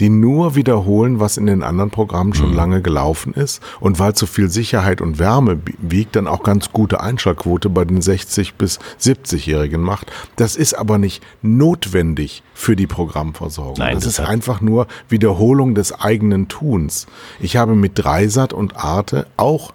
die 0.00 0.08
nur 0.08 0.56
wiederholen, 0.56 1.20
was 1.20 1.36
in 1.36 1.46
den 1.46 1.62
anderen 1.62 1.90
Programmen 1.90 2.34
schon 2.34 2.52
lange 2.52 2.82
gelaufen 2.82 3.32
ist 3.32 3.62
und 3.80 3.98
weil 3.98 4.14
zu 4.14 4.26
viel 4.26 4.48
Sicherheit 4.48 5.00
und 5.00 5.18
Wärme 5.18 5.60
wiegt, 5.78 6.16
dann 6.16 6.26
auch 6.26 6.42
ganz 6.42 6.72
gute 6.72 7.00
Einschaltquote 7.00 7.68
bei 7.68 7.84
den 7.84 8.02
60 8.02 8.54
bis 8.54 8.80
70-Jährigen 9.00 9.80
macht. 9.80 10.10
Das 10.36 10.56
ist 10.56 10.74
aber 10.74 10.98
nicht 10.98 11.22
notwendig 11.42 12.42
für 12.54 12.74
die 12.74 12.86
Programmversorgung. 12.86 13.78
Nein, 13.78 13.94
das, 13.94 14.04
das 14.04 14.18
ist 14.18 14.26
einfach 14.26 14.60
nur 14.60 14.86
Wiederholung 15.08 15.74
des 15.74 15.92
eigenen 15.92 16.48
Tuns. 16.48 17.06
Ich 17.40 17.56
habe 17.56 17.74
mit 17.74 17.92
Dreisat 17.94 18.52
und 18.52 18.76
Arte 18.76 19.26
auch 19.36 19.72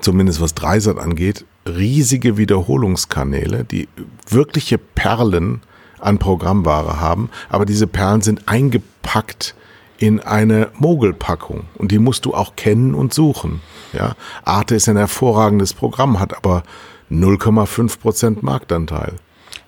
zumindest 0.00 0.40
was 0.40 0.54
Dreisat 0.54 0.98
angeht, 0.98 1.44
riesige 1.68 2.36
Wiederholungskanäle, 2.36 3.64
die 3.64 3.88
wirkliche 4.28 4.78
Perlen 4.78 5.60
an 6.00 6.18
Programmware 6.18 7.00
haben, 7.00 7.30
aber 7.48 7.66
diese 7.66 7.86
Perlen 7.86 8.22
sind 8.22 8.48
eingepackt 8.48 9.54
in 9.98 10.20
eine 10.20 10.68
Mogelpackung 10.78 11.64
und 11.74 11.90
die 11.90 11.98
musst 11.98 12.24
du 12.24 12.34
auch 12.34 12.54
kennen 12.56 12.94
und 12.94 13.12
suchen. 13.12 13.60
Ja, 13.92 14.14
Arte 14.44 14.76
ist 14.76 14.88
ein 14.88 14.96
hervorragendes 14.96 15.74
Programm, 15.74 16.20
hat 16.20 16.36
aber 16.36 16.62
0,5 17.10 17.98
Prozent 17.98 18.42
Marktanteil. 18.42 19.14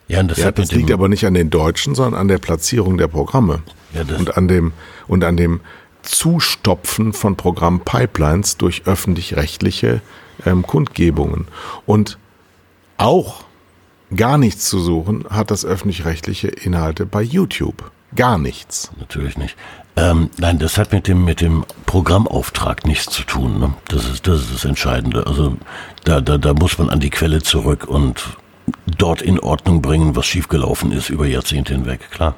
Ja, 0.07 0.23
das 0.23 0.39
Ja, 0.39 0.51
das 0.51 0.73
liegt 0.73 0.91
aber 0.91 1.09
nicht 1.09 1.25
an 1.25 1.35
den 1.35 1.51
Deutschen, 1.51 1.95
sondern 1.95 2.21
an 2.21 2.29
der 2.29 2.39
Platzierung 2.39 2.99
der 2.99 3.09
Programme 3.09 3.63
Ja, 3.93 4.03
und 4.17 4.37
an 4.37 4.49
dem 4.49 4.73
und 5.07 5.25
an 5.25 5.37
dem 5.37 5.61
Zustopfen 6.03 7.13
von 7.13 7.37
Programmpipelines 7.37 8.57
durch 8.57 8.83
öffentlich-rechtliche 8.87 10.01
ähm, 10.47 10.63
Kundgebungen. 10.67 11.47
Und 11.87 12.19
auch 12.97 13.45
gar 14.15 14.39
nichts 14.39 14.69
zu 14.69 14.81
suchen 14.81 15.25
hat 15.31 15.51
das 15.51 15.65
öffentlich-rechtliche 15.65 16.49
Inhalte 16.49 17.07
bei 17.07 17.23
YouTube. 17.23 17.91
Gar 18.17 18.39
nichts. 18.39 18.91
natürlich 18.99 19.39
nicht. 19.39 19.57
Ähm, 19.97 20.31
nein, 20.39 20.59
das 20.59 20.79
hat 20.79 20.93
mit 20.93 21.07
dem 21.07 21.25
mit 21.25 21.41
dem 21.41 21.65
Programmauftrag 21.87 22.87
nichts 22.87 23.13
zu 23.13 23.23
tun. 23.23 23.59
Ne? 23.59 23.75
Das 23.89 24.09
ist 24.09 24.27
das 24.27 24.43
ist 24.43 24.55
das 24.55 24.65
Entscheidende. 24.65 25.27
Also 25.27 25.57
da 26.05 26.21
da 26.21 26.39
da 26.39 26.55
muss 26.55 26.79
man 26.79 26.91
an 26.91 27.01
die 27.01 27.11
Quelle 27.11 27.43
zurück 27.43 27.87
und 27.87 28.37
dort 28.87 29.23
in 29.23 29.39
Ordnung 29.39 29.83
bringen, 29.83 30.17
was 30.17 30.27
schiefgelaufen 30.27 30.93
ist 30.93 31.11
über 31.11 31.27
Jahrzehnte 31.27 31.75
hinweg. 31.75 32.11
Klar. 32.11 32.35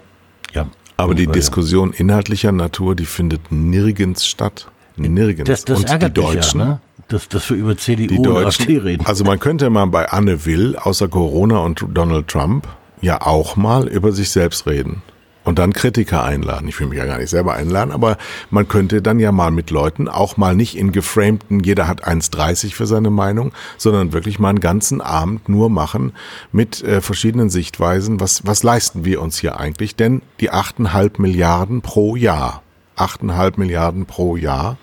Ja. 0.52 0.66
Aber 0.96 1.14
die 1.14 1.24
äh, 1.24 1.32
Diskussion 1.32 1.92
inhaltlicher 1.92 2.52
Natur, 2.52 2.94
die 2.94 3.06
findet 3.06 3.50
nirgends 3.50 4.26
statt. 4.26 4.68
Nirgends. 4.96 5.48
Das, 5.48 5.64
das 5.64 5.78
Und 5.80 6.02
die 6.02 6.10
Deutschen, 6.10 6.60
ja, 6.60 6.66
ne? 6.66 6.80
Dass, 7.12 7.28
dass 7.28 7.50
wir 7.50 7.56
über 7.56 7.76
CDU 7.76 8.22
die 8.22 8.28
und 8.28 8.44
AfD 8.44 8.78
reden. 8.78 9.06
also 9.06 9.24
man 9.24 9.38
könnte 9.38 9.68
mal 9.70 9.86
bei 9.86 10.08
Anne 10.08 10.44
Will, 10.46 10.76
außer 10.76 11.08
Corona 11.08 11.58
und 11.58 11.84
Donald 11.92 12.28
Trump, 12.28 12.66
ja 13.00 13.20
auch 13.20 13.56
mal 13.56 13.88
über 13.88 14.12
sich 14.12 14.30
selbst 14.30 14.66
reden. 14.66 15.02
Und 15.44 15.58
dann 15.58 15.72
Kritiker 15.72 16.22
einladen. 16.22 16.68
Ich 16.68 16.78
will 16.78 16.86
mich 16.86 16.98
ja 16.98 17.04
gar 17.04 17.18
nicht 17.18 17.30
selber 17.30 17.54
einladen, 17.54 17.90
aber 17.90 18.16
man 18.50 18.68
könnte 18.68 19.02
dann 19.02 19.18
ja 19.18 19.32
mal 19.32 19.50
mit 19.50 19.70
Leuten 19.70 20.06
auch 20.06 20.36
mal 20.36 20.54
nicht 20.54 20.76
in 20.76 20.92
geframten, 20.92 21.58
jeder 21.58 21.88
hat 21.88 22.06
1,30 22.06 22.72
für 22.72 22.86
seine 22.86 23.10
Meinung, 23.10 23.50
sondern 23.76 24.12
wirklich 24.12 24.38
mal 24.38 24.50
einen 24.50 24.60
ganzen 24.60 25.00
Abend 25.00 25.48
nur 25.48 25.68
machen 25.68 26.12
mit 26.52 26.84
äh, 26.84 27.00
verschiedenen 27.00 27.50
Sichtweisen. 27.50 28.20
Was, 28.20 28.46
was 28.46 28.62
leisten 28.62 29.04
wir 29.04 29.20
uns 29.20 29.36
hier 29.36 29.58
eigentlich? 29.58 29.96
Denn 29.96 30.22
die 30.38 30.52
8,5 30.52 31.20
Milliarden 31.20 31.82
pro 31.82 32.14
Jahr, 32.14 32.62
8,5 32.96 33.58
Milliarden 33.58 34.06
pro 34.06 34.36
Jahr, 34.36 34.78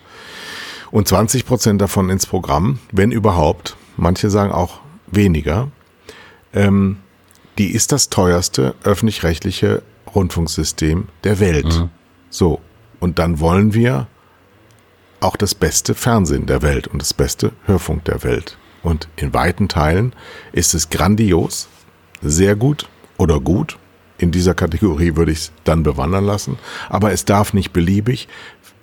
und 0.92 1.08
20 1.08 1.46
Prozent 1.46 1.82
davon 1.82 2.10
ins 2.10 2.26
Programm, 2.26 2.80
wenn 2.92 3.12
überhaupt. 3.12 3.76
Manche 3.98 4.30
sagen 4.30 4.52
auch 4.52 4.80
weniger. 5.08 5.70
Ähm, 6.54 6.98
die 7.58 7.72
ist 7.72 7.92
das 7.92 8.10
teuerste 8.10 8.76
öffentlich-rechtliche 8.84 9.84
Rundfunksystem 10.16 11.08
der 11.24 11.40
Welt. 11.40 11.88
So. 12.30 12.62
Und 13.00 13.20
dann 13.20 13.40
wollen 13.40 13.74
wir 13.74 14.08
auch 15.20 15.36
das 15.36 15.56
beste 15.56 15.96
Fernsehen 15.96 16.46
der 16.46 16.62
Welt 16.62 16.88
und 16.88 17.02
das 17.02 17.14
beste 17.14 17.52
Hörfunk 17.66 18.06
der 18.06 18.24
Welt. 18.24 18.58
Und 18.82 19.10
in 19.18 19.34
weiten 19.34 19.68
Teilen 19.68 20.14
ist 20.54 20.74
es 20.74 20.90
grandios, 20.90 21.68
sehr 22.22 22.56
gut 22.56 22.88
oder 23.18 23.40
gut. 23.40 23.78
In 24.18 24.32
dieser 24.32 24.54
Kategorie 24.54 25.16
würde 25.16 25.32
ich 25.32 25.40
es 25.40 25.52
dann 25.64 25.84
bewandern 25.84 26.26
lassen. 26.26 26.58
Aber 26.90 27.12
es 27.12 27.26
darf 27.26 27.54
nicht 27.54 27.72
beliebig 27.72 28.28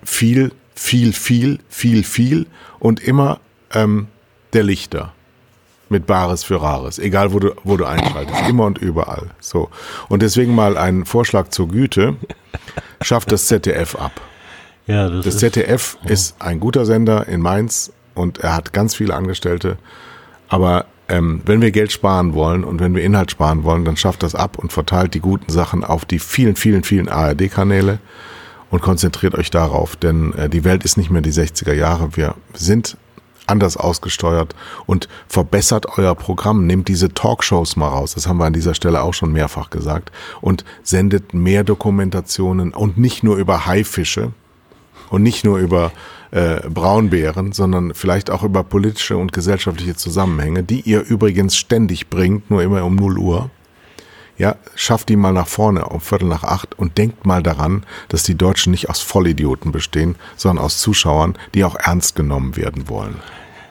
viel, 0.03 0.53
viel, 0.77 1.13
viel, 1.13 1.59
viel, 1.69 2.05
viel 2.05 2.47
und 2.79 3.01
immer 3.01 3.41
ähm, 3.73 4.07
der 4.53 4.63
Lichter 4.63 5.13
mit 5.89 6.07
Bares 6.07 6.45
für 6.45 6.61
Rares, 6.61 6.99
egal 6.99 7.33
wo 7.33 7.39
du, 7.39 7.55
wo 7.65 7.77
du 7.77 7.85
einschaltest, 7.85 8.49
immer 8.49 8.65
und 8.65 8.79
überall. 8.79 9.31
So. 9.41 9.71
Und 10.09 10.23
deswegen 10.23 10.55
mal 10.55 10.77
ein 10.77 11.05
Vorschlag 11.05 11.49
zur 11.49 11.69
Güte. 11.69 12.17
Schafft 13.03 13.31
das 13.33 13.47
ZDF 13.47 13.95
ab. 13.97 14.21
Ja, 14.87 15.09
das, 15.09 15.25
das 15.25 15.39
ZDF 15.39 15.97
ist, 16.05 16.11
ist 16.11 16.43
ein 16.43 16.61
guter 16.61 16.87
Sender 16.87 17.27
in 17.29 17.41
Mainz 17.41 17.93
und 18.15 18.39
er 18.39 18.55
hat 18.55 18.73
ganz 18.73 18.95
viele 18.95 19.15
Angestellte. 19.15 19.79
Aber 20.49 20.87
ähm, 21.09 21.43
wenn 21.45 21.61
wir 21.61 21.71
Geld 21.71 21.93
sparen 21.93 22.35
wollen 22.35 22.65
und 22.65 22.81
wenn 22.81 22.95
wir 22.95 23.03
Inhalt 23.03 23.31
sparen 23.31 23.63
wollen, 23.65 23.85
dann 23.85 23.97
schafft 23.97 24.23
das 24.23 24.35
ab 24.35 24.59
und 24.59 24.73
verteilt 24.73 25.15
die 25.15 25.21
guten 25.21 25.51
Sachen 25.53 25.85
auf 25.85 26.05
die 26.05 26.19
vielen, 26.19 26.57
vielen, 26.57 26.83
vielen 26.83 27.09
ARD-Kanäle 27.09 27.99
und 28.71 28.83
konzentriert 28.83 29.35
euch 29.35 29.51
darauf, 29.51 29.97
denn 29.97 30.33
äh, 30.35 30.49
die 30.49 30.65
Welt 30.65 30.85
ist 30.85 30.97
nicht 30.97 31.11
mehr 31.11 31.23
die 31.23 31.33
60er 31.33 31.73
Jahre. 31.73 32.17
Wir 32.17 32.35
sind 32.55 32.97
anders 33.47 33.77
ausgesteuert 33.77 34.55
und 34.87 35.09
verbessert 35.29 35.87
euer 35.99 36.15
Programm. 36.15 36.67
Nehmt 36.67 36.89
diese 36.89 37.11
Talkshows 37.11 37.77
mal 37.77 37.89
raus. 37.89 38.15
Das 38.15 38.27
haben 38.27 38.39
wir 38.39 38.45
an 38.45 38.53
dieser 38.53 38.75
Stelle 38.75 39.03
auch 39.03 39.15
schon 39.15 39.33
mehrfach 39.33 39.71
gesagt 39.71 40.11
und 40.41 40.65
sendet 40.83 41.35
mehr 41.35 41.65
Dokumentationen 41.65 42.75
und 42.75 42.99
nicht 42.99 43.23
nur 43.23 43.37
über 43.37 43.67
Haifische 43.67 44.33
und 45.11 45.23
nicht 45.23 45.45
nur 45.45 45.59
über 45.59 45.93
äh, 46.33 46.69
Braunbären, 46.69 47.53
sondern 47.53 47.95
vielleicht 47.95 48.31
auch 48.31 48.43
über 48.43 48.65
politische 48.65 49.17
und 49.17 49.33
gesellschaftliche 49.33 49.95
Zusammenhänge, 49.95 50.65
die 50.65 50.81
ihr 50.81 51.03
übrigens 51.03 51.57
ständig 51.57 52.11
bringt, 52.11 52.51
nur 52.51 52.63
immer 52.63 52.85
um 52.85 52.97
0 52.97 53.19
Uhr. 53.19 53.51
Ja, 54.39 54.57
schafft 54.75 55.09
die 55.09 55.17
mal 55.17 55.33
nach 55.33 55.47
vorne 55.47 55.87
um 55.87 56.01
Viertel 56.01 56.29
nach 56.29 56.45
acht 56.45 56.79
und 56.79 56.99
denkt 56.99 57.25
mal 57.25 57.43
daran, 57.43 57.85
dass 58.09 58.23
die 58.23 58.37
Deutschen 58.37 58.71
nicht 58.71 58.91
aus 58.91 59.01
Vollidioten 59.01 59.73
bestehen, 59.73 60.17
sondern 60.37 60.65
aus 60.65 60.79
Zuschauern, 60.79 61.37
die 61.55 61.65
auch 61.65 61.77
ernst 61.77 62.17
genommen 62.17 62.57
werden 62.57 62.89
wollen. 62.89 63.17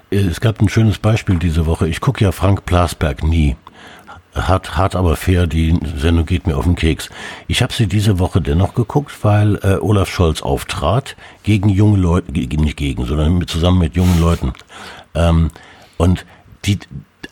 Es 0.09 0.39
gab 0.41 0.61
ein 0.61 0.69
schönes 0.69 0.97
Beispiel 0.97 1.37
diese 1.37 1.65
Woche. 1.65 1.87
Ich 1.87 2.01
gucke 2.01 2.23
ja 2.23 2.31
Frank 2.31 2.65
Plasberg 2.65 3.23
nie 3.23 3.55
hart, 4.35 4.75
hart 4.75 4.95
aber 4.95 5.15
fair, 5.15 5.47
die 5.47 5.79
Sendung 5.97 6.25
geht 6.25 6.45
mir 6.45 6.57
auf 6.57 6.65
den 6.65 6.75
Keks. 6.75 7.09
Ich 7.47 7.61
habe 7.61 7.73
sie 7.73 7.87
diese 7.87 8.19
Woche 8.19 8.41
dennoch 8.41 8.73
geguckt, 8.73 9.11
weil 9.23 9.55
äh, 9.63 9.77
Olaf 9.79 10.09
Scholz 10.09 10.41
auftrat 10.41 11.15
gegen 11.43 11.69
junge 11.69 11.97
Leute, 11.97 12.31
nicht 12.31 12.77
gegen, 12.77 13.05
sondern 13.05 13.37
mit, 13.37 13.49
zusammen 13.49 13.79
mit 13.79 13.95
jungen 13.95 14.19
Leuten. 14.19 14.53
Ähm, 15.13 15.49
und 15.97 16.25
die, 16.65 16.79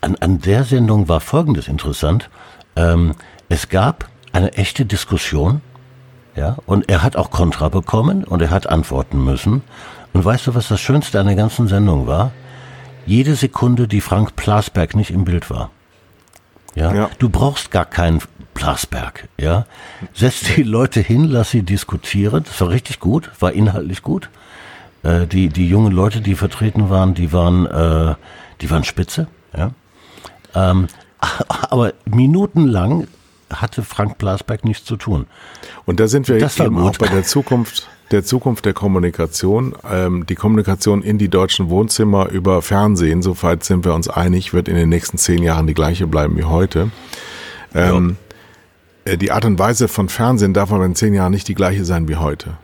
an, 0.01 0.15
an 0.19 0.39
der 0.39 0.63
Sendung 0.63 1.09
war 1.09 1.19
Folgendes 1.19 1.67
interessant. 1.67 2.29
Ähm, 2.75 3.13
es 3.49 3.69
gab 3.69 4.09
eine 4.31 4.53
echte 4.53 4.85
Diskussion, 4.85 5.61
ja, 6.35 6.57
und 6.65 6.89
er 6.89 7.03
hat 7.03 7.15
auch 7.15 7.29
Kontra 7.29 7.69
bekommen 7.69 8.23
und 8.23 8.41
er 8.41 8.49
hat 8.49 8.67
antworten 8.67 9.23
müssen. 9.23 9.61
Und 10.13 10.25
weißt 10.25 10.47
du, 10.47 10.55
was 10.55 10.67
das 10.67 10.81
Schönste 10.81 11.19
an 11.19 11.27
der 11.27 11.35
ganzen 11.35 11.67
Sendung 11.67 12.07
war? 12.07 12.31
Jede 13.05 13.35
Sekunde, 13.35 13.87
die 13.87 14.01
Frank 14.01 14.35
Plasberg 14.35 14.95
nicht 14.95 15.11
im 15.11 15.25
Bild 15.25 15.49
war. 15.49 15.69
Ja? 16.75 16.93
ja? 16.93 17.09
Du 17.19 17.29
brauchst 17.29 17.71
gar 17.71 17.85
keinen 17.85 18.21
Plasberg. 18.53 19.27
Ja? 19.37 19.65
Setz 20.13 20.41
die 20.55 20.63
Leute 20.63 21.01
hin, 21.01 21.25
lass 21.25 21.51
sie 21.51 21.63
diskutieren. 21.63 22.43
Das 22.43 22.59
war 22.61 22.69
richtig 22.69 22.99
gut, 22.99 23.29
war 23.39 23.51
inhaltlich 23.51 24.01
gut. 24.01 24.29
Äh, 25.03 25.27
die, 25.27 25.49
die 25.49 25.67
jungen 25.67 25.91
Leute, 25.91 26.21
die 26.21 26.35
vertreten 26.35 26.89
waren, 26.89 27.13
die 27.13 27.33
waren, 27.33 27.65
äh, 27.65 28.15
die 28.61 28.71
waren 28.71 28.83
spitze. 28.83 29.27
Ja? 29.55 29.71
Ähm, 30.55 30.87
aber 31.69 31.93
minutenlang 32.05 33.07
hatte 33.51 33.83
Frank 33.83 34.17
Plasberg 34.17 34.65
nichts 34.65 34.85
zu 34.85 34.95
tun. 34.95 35.27
Und 35.85 35.99
da 35.99 36.07
sind 36.07 36.27
wir 36.27 36.39
das 36.39 36.59
eben 36.59 36.77
auch 36.79 36.97
bei 36.97 37.07
der 37.07 37.23
Zukunft 37.23 37.87
der 38.11 38.23
Zukunft 38.23 38.65
der 38.65 38.73
Kommunikation. 38.73 39.73
Ähm, 39.89 40.25
die 40.27 40.35
Kommunikation 40.35 41.01
in 41.01 41.17
die 41.17 41.29
deutschen 41.29 41.69
Wohnzimmer 41.69 42.29
über 42.29 42.61
Fernsehen, 42.61 43.21
soweit 43.21 43.63
sind 43.63 43.85
wir 43.85 43.93
uns 43.93 44.07
einig, 44.07 44.53
wird 44.53 44.67
in 44.67 44.75
den 44.75 44.89
nächsten 44.89 45.17
zehn 45.17 45.41
Jahren 45.41 45.67
die 45.67 45.73
gleiche 45.73 46.05
bleiben 46.05 46.37
wie 46.37 46.43
heute. 46.43 46.91
Ähm, 47.73 48.17
ja. 49.05 49.13
Äh, 49.13 49.17
die 49.17 49.31
Art 49.31 49.45
und 49.45 49.57
Weise 49.57 49.87
von 49.87 50.09
Fernsehen 50.09 50.53
darf 50.53 50.71
aber 50.71 50.85
in 50.85 50.95
zehn 50.95 51.13
Jahren 51.13 51.31
nicht 51.31 51.47
die 51.47 51.55
gleiche 51.55 51.85
sein 51.85 52.07
wie 52.07 52.17
heute. 52.17 52.57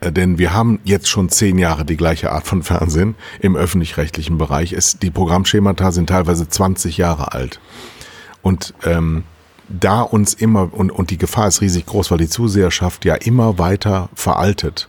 Äh, 0.00 0.10
denn 0.10 0.38
wir 0.38 0.52
haben 0.52 0.80
jetzt 0.84 1.08
schon 1.08 1.28
zehn 1.28 1.56
Jahre 1.58 1.84
die 1.84 1.96
gleiche 1.96 2.32
Art 2.32 2.46
von 2.46 2.62
Fernsehen 2.62 3.14
im 3.40 3.54
öffentlich-rechtlichen 3.54 4.38
Bereich. 4.38 4.72
Es, 4.72 4.98
die 4.98 5.10
Programmschemata 5.10 5.92
sind 5.92 6.08
teilweise 6.08 6.48
20 6.48 6.96
Jahre 6.96 7.32
alt. 7.32 7.60
Und 8.46 8.74
ähm, 8.84 9.24
da 9.68 10.02
uns 10.02 10.32
immer, 10.32 10.72
und, 10.72 10.92
und 10.92 11.10
die 11.10 11.18
Gefahr 11.18 11.48
ist 11.48 11.62
riesig 11.62 11.84
groß, 11.86 12.12
weil 12.12 12.18
die 12.18 12.28
Zuseherschaft 12.28 13.04
ja 13.04 13.16
immer 13.16 13.58
weiter 13.58 14.08
veraltet. 14.14 14.88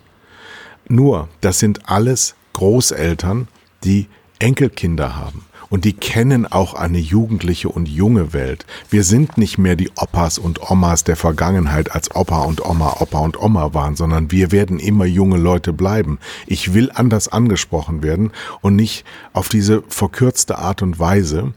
Nur, 0.87 1.27
das 1.41 1.57
sind 1.57 1.89
alles 1.89 2.35
Großeltern, 2.53 3.47
die 3.83 4.09
Enkelkinder 4.37 5.15
haben. 5.15 5.43
Und 5.69 5.85
die 5.85 5.93
kennen 5.93 6.45
auch 6.45 6.75
eine 6.75 6.99
jugendliche 6.99 7.69
und 7.69 7.87
junge 7.87 8.31
Welt. 8.31 8.67
Wir 8.91 9.03
sind 9.03 9.39
nicht 9.39 9.57
mehr 9.57 9.75
die 9.75 9.89
Opas 9.95 10.37
und 10.37 10.69
Omas 10.69 11.03
der 11.03 11.15
Vergangenheit, 11.15 11.91
als 11.93 12.15
Opa 12.15 12.43
und 12.43 12.63
Oma, 12.63 12.97
Opa 12.99 13.21
und 13.21 13.41
Oma 13.41 13.73
waren, 13.73 13.95
sondern 13.95 14.29
wir 14.29 14.51
werden 14.51 14.77
immer 14.77 15.05
junge 15.05 15.37
Leute 15.37 15.73
bleiben. 15.73 16.19
Ich 16.45 16.75
will 16.75 16.91
anders 16.93 17.27
angesprochen 17.27 18.03
werden 18.03 18.33
und 18.61 18.75
nicht 18.75 19.03
auf 19.33 19.49
diese 19.49 19.81
verkürzte 19.89 20.59
Art 20.59 20.83
und 20.83 20.99
Weise 20.99 21.53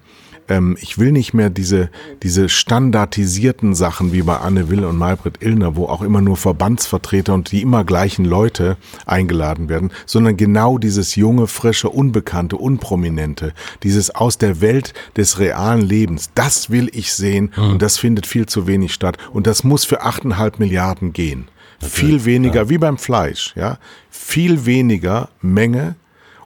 ähm, 0.50 0.76
ich 0.80 0.98
will 0.98 1.12
nicht 1.12 1.32
mehr 1.32 1.48
diese, 1.48 1.88
diese 2.22 2.48
standardisierten 2.48 3.74
Sachen 3.74 4.12
wie 4.12 4.22
bei 4.22 4.36
Anne 4.36 4.68
Will 4.68 4.84
und 4.84 4.98
Malbrit 4.98 5.38
Illner, 5.40 5.76
wo 5.76 5.86
auch 5.86 6.02
immer 6.02 6.20
nur 6.20 6.36
Verbandsvertreter 6.36 7.32
und 7.32 7.52
die 7.52 7.62
immer 7.62 7.84
gleichen 7.84 8.24
Leute 8.24 8.76
eingeladen 9.06 9.68
werden, 9.68 9.92
sondern 10.04 10.36
genau 10.36 10.76
dieses 10.76 11.14
junge, 11.16 11.46
frische, 11.46 11.88
unbekannte, 11.88 12.56
unprominente, 12.56 13.54
dieses 13.84 14.10
aus 14.14 14.36
der 14.36 14.60
Welt 14.60 14.92
des 15.16 15.38
realen 15.38 15.82
Lebens, 15.82 16.30
das 16.34 16.68
will 16.68 16.90
ich 16.92 17.14
sehen 17.14 17.52
mhm. 17.56 17.70
und 17.70 17.82
das 17.82 17.96
findet 17.96 18.26
viel 18.26 18.46
zu 18.46 18.66
wenig 18.66 18.92
statt 18.92 19.16
und 19.32 19.46
das 19.46 19.64
muss 19.64 19.84
für 19.84 20.02
achteinhalb 20.02 20.58
Milliarden 20.58 21.12
gehen. 21.12 21.46
Viel 21.82 22.26
weniger, 22.26 22.64
ja. 22.64 22.68
wie 22.68 22.76
beim 22.76 22.98
Fleisch, 22.98 23.54
ja, 23.56 23.78
viel 24.10 24.66
weniger 24.66 25.30
Menge, 25.40 25.96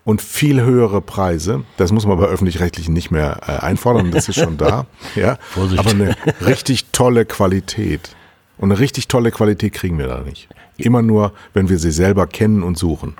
und 0.04 0.20
viel 0.20 0.60
höhere 0.62 1.00
Preise. 1.00 1.64
Das 1.76 1.92
muss 1.92 2.06
man 2.06 2.18
bei 2.18 2.26
öffentlich-rechtlichen 2.26 2.92
nicht 2.92 3.10
mehr 3.10 3.40
äh, 3.46 3.64
einfordern, 3.64 4.10
das 4.10 4.28
ist 4.28 4.36
schon 4.36 4.56
da. 4.56 4.86
Ja, 5.14 5.38
Vorsicht. 5.50 5.78
aber 5.78 5.90
eine 5.90 6.16
richtig 6.44 6.86
tolle 6.92 7.24
Qualität. 7.24 8.14
Und 8.58 8.70
eine 8.70 8.78
richtig 8.78 9.08
tolle 9.08 9.30
Qualität 9.30 9.72
kriegen 9.72 9.98
wir 9.98 10.06
da 10.06 10.20
nicht. 10.20 10.48
Immer 10.76 11.02
nur, 11.02 11.32
wenn 11.54 11.68
wir 11.68 11.78
sie 11.78 11.90
selber 11.90 12.26
kennen 12.26 12.62
und 12.62 12.78
suchen. 12.78 13.14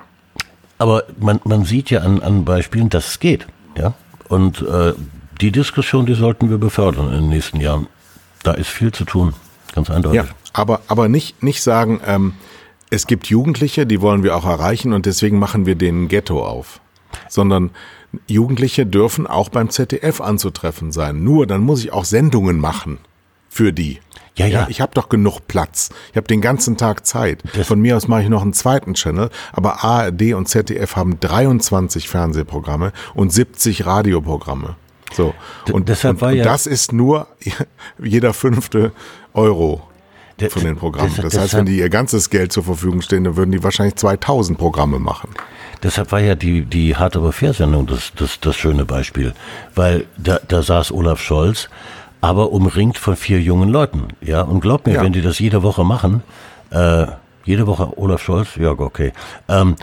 Aber 0.77 1.03
man, 1.19 1.39
man 1.43 1.65
sieht 1.65 1.89
ja 1.89 2.01
an, 2.01 2.21
an 2.21 2.45
Beispielen, 2.45 2.89
dass 2.89 3.07
es 3.07 3.19
geht. 3.19 3.47
Ja? 3.77 3.93
Und 4.27 4.61
äh, 4.61 4.93
die 5.41 5.51
Diskussion, 5.51 6.05
die 6.05 6.13
sollten 6.13 6.49
wir 6.49 6.57
befördern 6.57 7.07
in 7.07 7.21
den 7.21 7.29
nächsten 7.29 7.59
Jahren. 7.59 7.87
Da 8.43 8.51
ist 8.51 8.69
viel 8.69 8.91
zu 8.91 9.05
tun, 9.05 9.33
ganz 9.73 9.89
eindeutig. 9.89 10.21
Ja, 10.21 10.27
aber, 10.53 10.81
aber 10.87 11.07
nicht, 11.09 11.43
nicht 11.43 11.61
sagen, 11.61 11.99
ähm, 12.05 12.33
es 12.89 13.07
gibt 13.07 13.27
Jugendliche, 13.27 13.85
die 13.85 14.01
wollen 14.01 14.23
wir 14.23 14.35
auch 14.35 14.45
erreichen 14.45 14.93
und 14.93 15.05
deswegen 15.05 15.39
machen 15.39 15.65
wir 15.65 15.75
den 15.75 16.07
Ghetto 16.07 16.45
auf. 16.45 16.79
Sondern 17.29 17.71
Jugendliche 18.27 18.85
dürfen 18.85 19.27
auch 19.27 19.49
beim 19.49 19.69
ZDF 19.69 20.21
anzutreffen 20.21 20.91
sein. 20.91 21.23
Nur 21.23 21.47
dann 21.47 21.61
muss 21.61 21.83
ich 21.83 21.91
auch 21.91 22.05
Sendungen 22.05 22.59
machen 22.59 22.99
für 23.49 23.73
die. 23.73 23.99
Ja, 24.35 24.45
ja. 24.45 24.61
ja 24.61 24.67
ich 24.69 24.81
habe 24.81 24.93
doch 24.93 25.09
genug 25.09 25.47
Platz. 25.47 25.89
Ich 26.11 26.17
habe 26.17 26.27
den 26.27 26.41
ganzen 26.41 26.77
Tag 26.77 27.05
Zeit. 27.05 27.43
Das 27.53 27.67
Von 27.67 27.79
mir 27.79 27.95
aus 27.95 28.07
mache 28.07 28.23
ich 28.23 28.29
noch 28.29 28.41
einen 28.41 28.53
zweiten 28.53 28.93
Channel, 28.93 29.29
aber 29.53 29.83
ARD 29.83 30.33
und 30.33 30.47
ZDF 30.47 30.95
haben 30.95 31.19
23 31.19 32.09
Fernsehprogramme 32.09 32.91
und 33.13 33.31
70 33.31 33.85
Radioprogramme. 33.85 34.75
So. 35.13 35.33
Und, 35.71 35.87
deshalb 35.87 36.21
war 36.21 36.31
ja 36.31 36.43
und 36.43 36.45
das 36.45 36.67
ist 36.67 36.91
nur 36.91 37.27
jeder 38.03 38.33
fünfte 38.33 38.91
Euro 39.33 39.81
von 40.49 40.63
den 40.63 40.75
Programmen. 40.75 41.13
Das, 41.15 41.33
das 41.33 41.41
heißt, 41.41 41.53
wenn 41.55 41.65
die 41.65 41.77
ihr 41.77 41.89
ganzes 41.89 42.29
Geld 42.29 42.51
zur 42.51 42.63
Verfügung 42.63 43.01
stehen, 43.01 43.23
dann 43.23 43.35
würden 43.35 43.51
die 43.51 43.63
wahrscheinlich 43.63 43.95
2000 43.95 44.57
Programme 44.57 44.99
machen. 44.99 45.29
Deshalb 45.83 46.11
war 46.11 46.19
ja 46.19 46.35
die, 46.35 46.65
die 46.65 46.95
harte 46.95 47.19
aber 47.19 47.31
Fair-Sendung 47.31 47.85
das, 47.85 48.11
das, 48.15 48.39
das 48.39 48.55
schöne 48.55 48.85
Beispiel. 48.85 49.33
Weil 49.75 50.05
da, 50.17 50.39
da 50.47 50.61
saß 50.63 50.91
Olaf 50.91 51.21
Scholz, 51.21 51.69
aber 52.21 52.51
umringt 52.51 52.97
von 52.97 53.15
vier 53.15 53.41
jungen 53.41 53.69
Leuten. 53.69 54.07
Ja, 54.21 54.41
und 54.41 54.61
glaub 54.61 54.85
mir, 54.87 54.95
ja. 54.95 55.03
wenn 55.03 55.13
die 55.13 55.21
das 55.21 55.39
jede 55.39 55.63
Woche 55.63 55.83
machen, 55.83 56.23
äh, 56.71 57.07
jede 57.43 57.67
Woche 57.67 57.97
Olaf 57.97 58.23
Scholz, 58.23 58.55
ja, 58.55 58.71
okay, 58.71 59.13
ähm, 59.47 59.75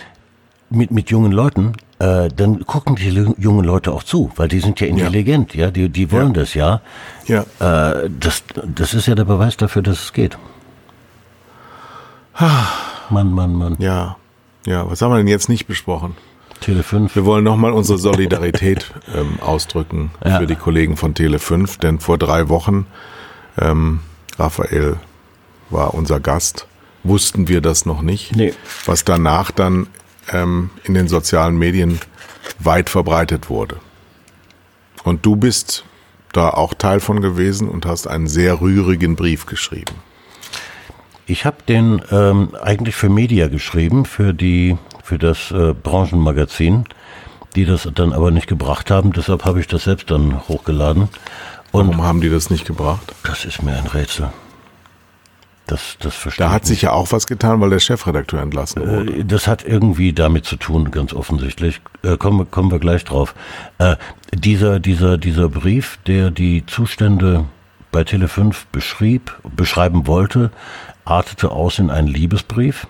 mit, 0.70 0.90
mit 0.90 1.10
jungen 1.10 1.32
Leuten, 1.32 1.74
äh, 2.02 2.28
dann 2.34 2.66
gucken 2.66 2.96
die 2.96 3.10
jungen 3.38 3.64
Leute 3.64 3.92
auch 3.92 4.02
zu, 4.02 4.30
weil 4.34 4.48
die 4.48 4.58
sind 4.58 4.80
ja 4.80 4.88
intelligent, 4.88 5.54
ja, 5.54 5.66
ja? 5.66 5.70
die, 5.70 5.88
die 5.88 6.10
wollen 6.10 6.34
ja. 6.34 6.40
das 6.40 6.54
ja. 6.54 6.80
Ja. 7.26 7.42
Äh, 7.60 8.10
das, 8.18 8.42
das 8.74 8.92
ist 8.92 9.06
ja 9.06 9.14
der 9.14 9.24
Beweis 9.24 9.56
dafür, 9.56 9.82
dass 9.82 10.02
es 10.02 10.12
geht. 10.12 10.36
Mann, 13.10 13.32
Mann, 13.32 13.54
Mann. 13.54 13.76
Ja. 13.78 14.16
Ja, 14.66 14.88
was 14.90 15.00
haben 15.00 15.12
wir 15.12 15.18
denn 15.18 15.28
jetzt 15.28 15.48
nicht 15.48 15.66
besprochen? 15.66 16.16
Tele 16.60 16.82
5. 16.82 17.14
Wir 17.14 17.24
wollen 17.24 17.44
nochmal 17.44 17.72
unsere 17.72 17.98
Solidarität 17.98 18.92
ähm, 19.14 19.38
ausdrücken 19.40 20.10
Ja. 20.24 20.38
für 20.38 20.46
die 20.46 20.56
Kollegen 20.56 20.96
von 20.96 21.14
Tele 21.14 21.38
5, 21.38 21.78
denn 21.78 22.00
vor 22.00 22.18
drei 22.18 22.48
Wochen, 22.48 22.86
ähm, 23.58 24.00
Raphael 24.38 24.96
war 25.70 25.94
unser 25.94 26.18
Gast, 26.20 26.66
wussten 27.04 27.48
wir 27.48 27.60
das 27.60 27.86
noch 27.86 28.02
nicht, 28.02 28.34
Nee. 28.34 28.54
was 28.86 29.04
danach 29.04 29.50
dann 29.50 29.86
ähm, 30.32 30.70
in 30.84 30.94
den 30.94 31.08
sozialen 31.08 31.56
Medien 31.56 32.00
weit 32.58 32.90
verbreitet 32.90 33.48
wurde. 33.50 33.76
Und 35.04 35.26
du 35.26 35.36
bist 35.36 35.84
da 36.32 36.50
auch 36.50 36.74
Teil 36.74 37.00
von 37.00 37.20
gewesen 37.20 37.68
und 37.68 37.86
hast 37.86 38.06
einen 38.06 38.26
sehr 38.26 38.60
rührigen 38.60 39.16
Brief 39.16 39.46
geschrieben. 39.46 39.94
Ich 41.26 41.44
habe 41.44 41.58
den 41.68 42.02
ähm, 42.10 42.54
eigentlich 42.60 42.96
für 42.96 43.08
Media 43.08 43.48
geschrieben, 43.48 44.04
für 44.04 44.32
die 44.32 44.76
für 45.02 45.18
das 45.18 45.50
äh, 45.50 45.74
Branchenmagazin, 45.74 46.84
die 47.54 47.64
das 47.64 47.88
dann 47.94 48.12
aber 48.12 48.30
nicht 48.30 48.46
gebracht 48.46 48.90
haben. 48.90 49.12
Deshalb 49.12 49.44
habe 49.44 49.60
ich 49.60 49.66
das 49.66 49.84
selbst 49.84 50.10
dann 50.10 50.46
hochgeladen. 50.48 51.08
Und 51.70 51.88
Warum 51.88 52.02
haben 52.02 52.20
die 52.20 52.30
das 52.30 52.50
nicht 52.50 52.66
gebracht? 52.66 53.14
das 53.24 53.44
ist 53.44 53.62
mir 53.62 53.76
ein 53.76 53.86
Rätsel. 53.86 54.32
Das, 55.66 55.96
das 56.00 56.14
verstehe 56.16 56.46
Da 56.46 56.52
hat 56.52 56.66
sich 56.66 56.82
ja 56.82 56.92
auch 56.92 57.12
was 57.12 57.26
getan, 57.26 57.60
weil 57.60 57.70
der 57.70 57.78
Chefredakteur 57.78 58.40
entlassen 58.42 58.82
wurde. 58.82 59.12
Äh, 59.20 59.24
Das 59.24 59.46
hat 59.46 59.64
irgendwie 59.64 60.12
damit 60.12 60.44
zu 60.44 60.56
tun, 60.56 60.90
ganz 60.90 61.12
offensichtlich. 61.14 61.80
Äh, 62.02 62.16
kommen, 62.16 62.38
wir- 62.40 62.46
kommen 62.46 62.70
wir 62.72 62.78
gleich 62.80 63.04
drauf. 63.04 63.34
Äh, 63.78 63.96
dieser, 64.34 64.80
dieser, 64.80 65.18
dieser 65.18 65.48
Brief, 65.48 65.98
der 66.06 66.30
die 66.30 66.66
Zustände 66.66 67.44
bei 67.92 68.02
Tele5 68.02 68.56
beschrieb, 68.72 69.34
beschreiben 69.56 70.06
wollte, 70.06 70.50
artete 71.04 71.50
aus 71.52 71.78
in 71.78 71.90
einen 71.90 72.08
Liebesbrief, 72.08 72.86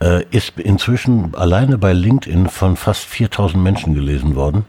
äh, 0.00 0.24
ist 0.30 0.58
inzwischen 0.60 1.34
alleine 1.34 1.78
bei 1.78 1.92
LinkedIn 1.92 2.48
von 2.48 2.76
fast 2.76 3.04
4000 3.04 3.62
Menschen 3.62 3.94
gelesen 3.94 4.34
worden, 4.36 4.66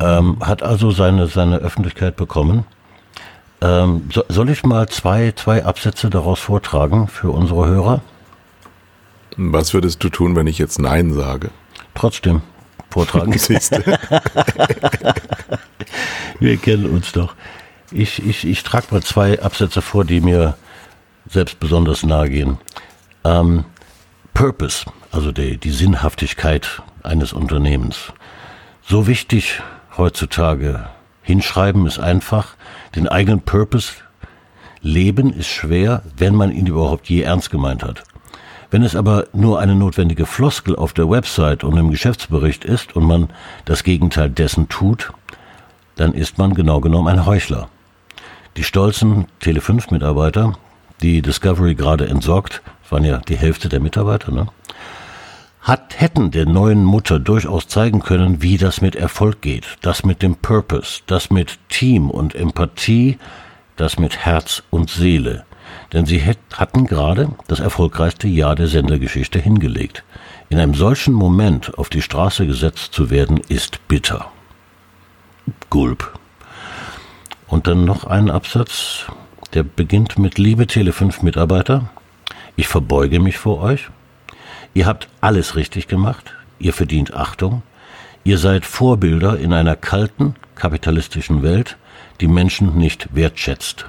ähm, 0.00 0.38
hat 0.40 0.62
also 0.62 0.90
seine, 0.90 1.28
seine 1.28 1.56
Öffentlichkeit 1.58 2.16
bekommen. 2.16 2.64
Ähm, 3.60 4.08
so, 4.12 4.24
soll 4.28 4.50
ich 4.50 4.64
mal 4.64 4.88
zwei, 4.88 5.32
zwei 5.32 5.64
Absätze 5.64 6.10
daraus 6.10 6.40
vortragen 6.40 7.08
für 7.08 7.30
unsere 7.30 7.66
Hörer? 7.66 8.02
Was 9.36 9.74
würdest 9.74 10.02
du 10.04 10.08
tun, 10.08 10.36
wenn 10.36 10.46
ich 10.46 10.58
jetzt 10.58 10.78
Nein 10.78 11.12
sage? 11.12 11.50
Trotzdem 11.94 12.42
vortragen. 12.90 13.32
Wir 16.38 16.56
kennen 16.56 16.86
uns 16.86 17.12
doch. 17.12 17.34
Ich, 17.90 18.24
ich, 18.26 18.46
ich 18.46 18.62
trage 18.62 18.86
mal 18.90 19.02
zwei 19.02 19.40
Absätze 19.42 19.82
vor, 19.82 20.04
die 20.04 20.20
mir 20.20 20.56
selbst 21.28 21.60
besonders 21.60 22.02
nahe 22.02 22.28
gehen. 22.30 22.58
Ähm, 23.24 23.64
Purpose, 24.34 24.84
also 25.12 25.32
die, 25.32 25.56
die 25.56 25.70
Sinnhaftigkeit 25.70 26.82
eines 27.02 27.32
Unternehmens. 27.32 28.12
So 28.82 29.06
wichtig 29.06 29.60
heutzutage. 29.96 30.88
Hinschreiben 31.26 31.86
ist 31.86 31.98
einfach. 31.98 32.54
Den 32.94 33.08
eigenen 33.08 33.40
Purpose 33.40 33.94
leben 34.80 35.32
ist 35.32 35.48
schwer, 35.48 36.02
wenn 36.16 36.36
man 36.36 36.52
ihn 36.52 36.68
überhaupt 36.68 37.08
je 37.08 37.22
ernst 37.22 37.50
gemeint 37.50 37.82
hat. 37.82 38.04
Wenn 38.70 38.84
es 38.84 38.94
aber 38.94 39.26
nur 39.32 39.58
eine 39.58 39.74
notwendige 39.74 40.24
Floskel 40.24 40.76
auf 40.76 40.92
der 40.92 41.10
Website 41.10 41.64
und 41.64 41.76
im 41.76 41.90
Geschäftsbericht 41.90 42.64
ist 42.64 42.94
und 42.94 43.04
man 43.04 43.28
das 43.64 43.82
Gegenteil 43.82 44.30
dessen 44.30 44.68
tut, 44.68 45.12
dann 45.96 46.12
ist 46.12 46.38
man 46.38 46.54
genau 46.54 46.80
genommen 46.80 47.08
ein 47.08 47.26
Heuchler. 47.26 47.68
Die 48.56 48.64
stolzen 48.64 49.26
Tele5-Mitarbeiter, 49.42 50.52
die 51.02 51.22
Discovery 51.22 51.74
gerade 51.74 52.06
entsorgt, 52.06 52.62
waren 52.88 53.04
ja 53.04 53.18
die 53.18 53.36
Hälfte 53.36 53.68
der 53.68 53.80
Mitarbeiter, 53.80 54.30
ne? 54.30 54.46
Hat, 55.66 55.98
hätten 55.98 56.30
der 56.30 56.46
neuen 56.46 56.84
Mutter 56.84 57.18
durchaus 57.18 57.66
zeigen 57.66 58.00
können, 58.00 58.40
wie 58.40 58.56
das 58.56 58.80
mit 58.80 58.94
Erfolg 58.94 59.40
geht, 59.40 59.66
das 59.80 60.04
mit 60.04 60.22
dem 60.22 60.36
Purpose, 60.36 61.00
das 61.06 61.28
mit 61.28 61.58
Team 61.68 62.08
und 62.08 62.36
Empathie, 62.36 63.18
das 63.74 63.98
mit 63.98 64.24
Herz 64.24 64.62
und 64.70 64.90
Seele. 64.90 65.44
Denn 65.92 66.06
sie 66.06 66.22
hatten 66.54 66.86
gerade 66.86 67.30
das 67.48 67.58
erfolgreichste 67.58 68.28
Jahr 68.28 68.54
der 68.54 68.68
Sendergeschichte 68.68 69.40
hingelegt. 69.40 70.04
In 70.50 70.60
einem 70.60 70.74
solchen 70.74 71.12
Moment 71.12 71.76
auf 71.76 71.88
die 71.88 72.02
Straße 72.02 72.46
gesetzt 72.46 72.92
zu 72.92 73.10
werden, 73.10 73.40
ist 73.48 73.88
bitter. 73.88 74.30
Gulp. 75.68 76.16
Und 77.48 77.66
dann 77.66 77.84
noch 77.84 78.04
ein 78.04 78.30
Absatz, 78.30 79.06
der 79.52 79.64
beginnt 79.64 80.16
mit 80.16 80.38
Liebe 80.38 80.64
Tele5 80.64 81.24
Mitarbeiter. 81.24 81.90
Ich 82.54 82.68
verbeuge 82.68 83.18
mich 83.18 83.36
vor 83.36 83.60
euch. 83.60 83.88
Ihr 84.76 84.84
habt 84.84 85.08
alles 85.22 85.56
richtig 85.56 85.88
gemacht. 85.88 86.34
Ihr 86.58 86.74
verdient 86.74 87.14
Achtung. 87.14 87.62
Ihr 88.24 88.36
seid 88.36 88.66
Vorbilder 88.66 89.38
in 89.38 89.54
einer 89.54 89.74
kalten, 89.74 90.34
kapitalistischen 90.54 91.42
Welt, 91.42 91.78
die 92.20 92.28
Menschen 92.28 92.76
nicht 92.76 93.08
wertschätzt. 93.14 93.86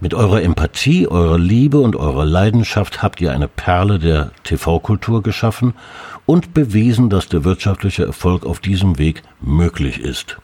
Mit 0.00 0.14
eurer 0.14 0.40
Empathie, 0.40 1.06
eurer 1.06 1.36
Liebe 1.36 1.78
und 1.78 1.94
eurer 1.94 2.24
Leidenschaft 2.24 3.02
habt 3.02 3.20
ihr 3.20 3.32
eine 3.32 3.48
Perle 3.48 3.98
der 3.98 4.30
TV-Kultur 4.44 5.22
geschaffen 5.22 5.74
und 6.24 6.54
bewiesen, 6.54 7.10
dass 7.10 7.28
der 7.28 7.44
wirtschaftliche 7.44 8.06
Erfolg 8.06 8.46
auf 8.46 8.60
diesem 8.60 8.96
Weg 8.96 9.22
möglich 9.42 10.00
ist. 10.00 10.38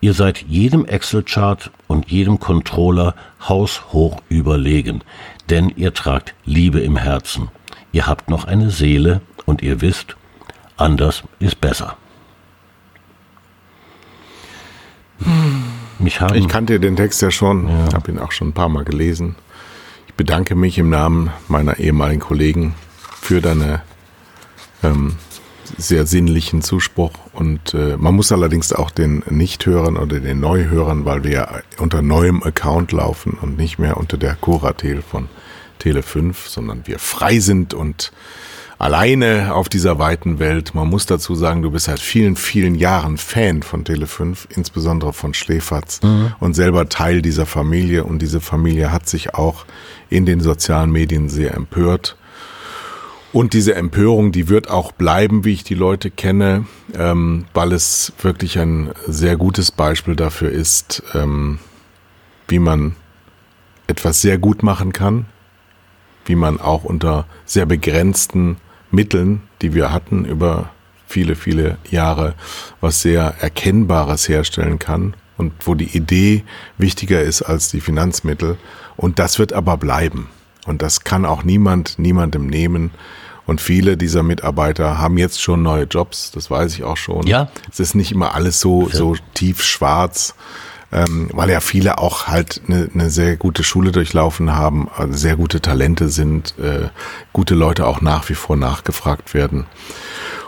Ihr 0.00 0.14
seid 0.14 0.42
jedem 0.48 0.84
Excel-Chart 0.84 1.70
und 1.86 2.10
jedem 2.10 2.40
Controller 2.40 3.14
haushoch 3.48 4.20
überlegen, 4.28 5.02
denn 5.48 5.72
ihr 5.76 5.94
tragt 5.94 6.34
Liebe 6.44 6.80
im 6.80 6.96
Herzen. 6.96 7.50
Ihr 7.92 8.06
habt 8.06 8.30
noch 8.30 8.44
eine 8.44 8.70
Seele 8.70 9.20
und 9.44 9.62
ihr 9.62 9.80
wisst, 9.80 10.16
anders 10.76 11.22
ist 11.38 11.60
besser. 11.60 11.96
Mich 15.98 16.20
haben 16.20 16.34
Ich 16.34 16.48
kannte 16.48 16.80
den 16.80 16.96
Text 16.96 17.22
ja 17.22 17.30
schon, 17.30 17.68
Ja. 17.68 17.92
habe 17.94 18.10
ihn 18.10 18.18
auch 18.18 18.32
schon 18.32 18.48
ein 18.48 18.52
paar 18.54 18.68
Mal 18.68 18.84
gelesen. 18.84 19.36
Ich 20.08 20.14
bedanke 20.14 20.54
mich 20.54 20.78
im 20.78 20.90
Namen 20.90 21.30
meiner 21.48 21.78
ehemaligen 21.78 22.20
Kollegen 22.20 22.74
für 23.20 23.40
deine 23.40 23.82
ähm, 24.82 25.16
sehr 25.78 26.06
sinnlichen 26.06 26.60
Zuspruch. 26.60 27.12
Und 27.32 27.72
äh, 27.74 27.96
man 27.96 28.14
muss 28.16 28.32
allerdings 28.32 28.72
auch 28.72 28.90
den 28.90 29.22
Nichthörern 29.30 29.96
oder 29.96 30.18
den 30.18 30.40
Neuhörern, 30.40 31.04
weil 31.04 31.24
wir 31.24 31.30
ja 31.30 31.48
unter 31.78 32.02
neuem 32.02 32.42
Account 32.42 32.90
laufen 32.92 33.38
und 33.40 33.56
nicht 33.56 33.78
mehr 33.78 33.96
unter 33.96 34.16
der 34.16 34.34
Curatel 34.34 35.02
von 35.02 35.28
Tele5, 35.82 36.34
sondern 36.46 36.86
wir 36.86 36.98
frei 36.98 37.40
sind 37.40 37.74
und 37.74 38.12
alleine 38.78 39.54
auf 39.54 39.68
dieser 39.68 39.98
weiten 39.98 40.38
Welt. 40.38 40.74
Man 40.74 40.88
muss 40.88 41.06
dazu 41.06 41.34
sagen, 41.34 41.62
du 41.62 41.70
bist 41.70 41.86
seit 41.86 42.00
vielen, 42.00 42.34
vielen 42.34 42.74
Jahren 42.74 43.16
Fan 43.16 43.62
von 43.62 43.84
Tele5, 43.84 44.46
insbesondere 44.56 45.12
von 45.12 45.34
Schläferz 45.34 46.00
und 46.40 46.54
selber 46.54 46.88
Teil 46.88 47.22
dieser 47.22 47.46
Familie. 47.46 48.02
Und 48.02 48.20
diese 48.20 48.40
Familie 48.40 48.90
hat 48.90 49.08
sich 49.08 49.34
auch 49.34 49.66
in 50.10 50.26
den 50.26 50.40
sozialen 50.40 50.90
Medien 50.90 51.28
sehr 51.28 51.54
empört. 51.54 52.16
Und 53.32 53.54
diese 53.54 53.74
Empörung, 53.76 54.30
die 54.30 54.48
wird 54.48 54.68
auch 54.68 54.92
bleiben, 54.92 55.44
wie 55.44 55.54
ich 55.54 55.64
die 55.64 55.74
Leute 55.74 56.10
kenne, 56.10 56.66
ähm, 56.94 57.46
weil 57.54 57.72
es 57.72 58.12
wirklich 58.20 58.58
ein 58.58 58.92
sehr 59.06 59.36
gutes 59.36 59.70
Beispiel 59.70 60.16
dafür 60.16 60.50
ist, 60.50 61.02
ähm, 61.14 61.58
wie 62.48 62.58
man 62.58 62.94
etwas 63.86 64.20
sehr 64.20 64.38
gut 64.38 64.62
machen 64.62 64.92
kann, 64.92 65.26
wie 66.24 66.34
man 66.34 66.60
auch 66.60 66.84
unter 66.84 67.26
sehr 67.44 67.66
begrenzten 67.66 68.56
Mitteln, 68.90 69.42
die 69.60 69.74
wir 69.74 69.92
hatten 69.92 70.24
über 70.24 70.70
viele, 71.06 71.34
viele 71.34 71.78
Jahre, 71.90 72.34
was 72.80 73.02
sehr 73.02 73.34
Erkennbares 73.40 74.28
herstellen 74.28 74.78
kann 74.78 75.14
und 75.36 75.52
wo 75.64 75.74
die 75.74 75.96
Idee 75.96 76.44
wichtiger 76.78 77.22
ist 77.22 77.42
als 77.42 77.70
die 77.70 77.80
Finanzmittel. 77.80 78.56
Und 78.96 79.18
das 79.18 79.38
wird 79.38 79.52
aber 79.52 79.76
bleiben. 79.76 80.28
Und 80.66 80.82
das 80.82 81.04
kann 81.04 81.24
auch 81.24 81.42
niemand, 81.42 81.98
niemandem 81.98 82.46
nehmen. 82.46 82.92
Und 83.46 83.60
viele 83.60 83.96
dieser 83.96 84.22
Mitarbeiter 84.22 84.98
haben 84.98 85.18
jetzt 85.18 85.42
schon 85.42 85.62
neue 85.62 85.84
Jobs, 85.84 86.30
das 86.30 86.50
weiß 86.50 86.74
ich 86.74 86.84
auch 86.84 86.96
schon. 86.96 87.26
Ja. 87.26 87.50
Es 87.70 87.80
ist 87.80 87.94
nicht 87.94 88.12
immer 88.12 88.34
alles 88.34 88.60
so, 88.60 88.88
so 88.88 89.16
tief 89.34 89.62
schwarz, 89.62 90.34
ähm, 90.92 91.28
weil 91.32 91.50
ja 91.50 91.60
viele 91.60 91.98
auch 91.98 92.26
halt 92.28 92.60
eine, 92.68 92.88
eine 92.92 93.10
sehr 93.10 93.36
gute 93.36 93.64
Schule 93.64 93.92
durchlaufen 93.92 94.54
haben, 94.54 94.88
also 94.96 95.14
sehr 95.16 95.36
gute 95.36 95.60
Talente 95.60 96.08
sind, 96.08 96.54
äh, 96.58 96.88
gute 97.32 97.54
Leute 97.54 97.86
auch 97.86 98.00
nach 98.00 98.28
wie 98.28 98.34
vor 98.34 98.56
nachgefragt 98.56 99.34
werden. 99.34 99.66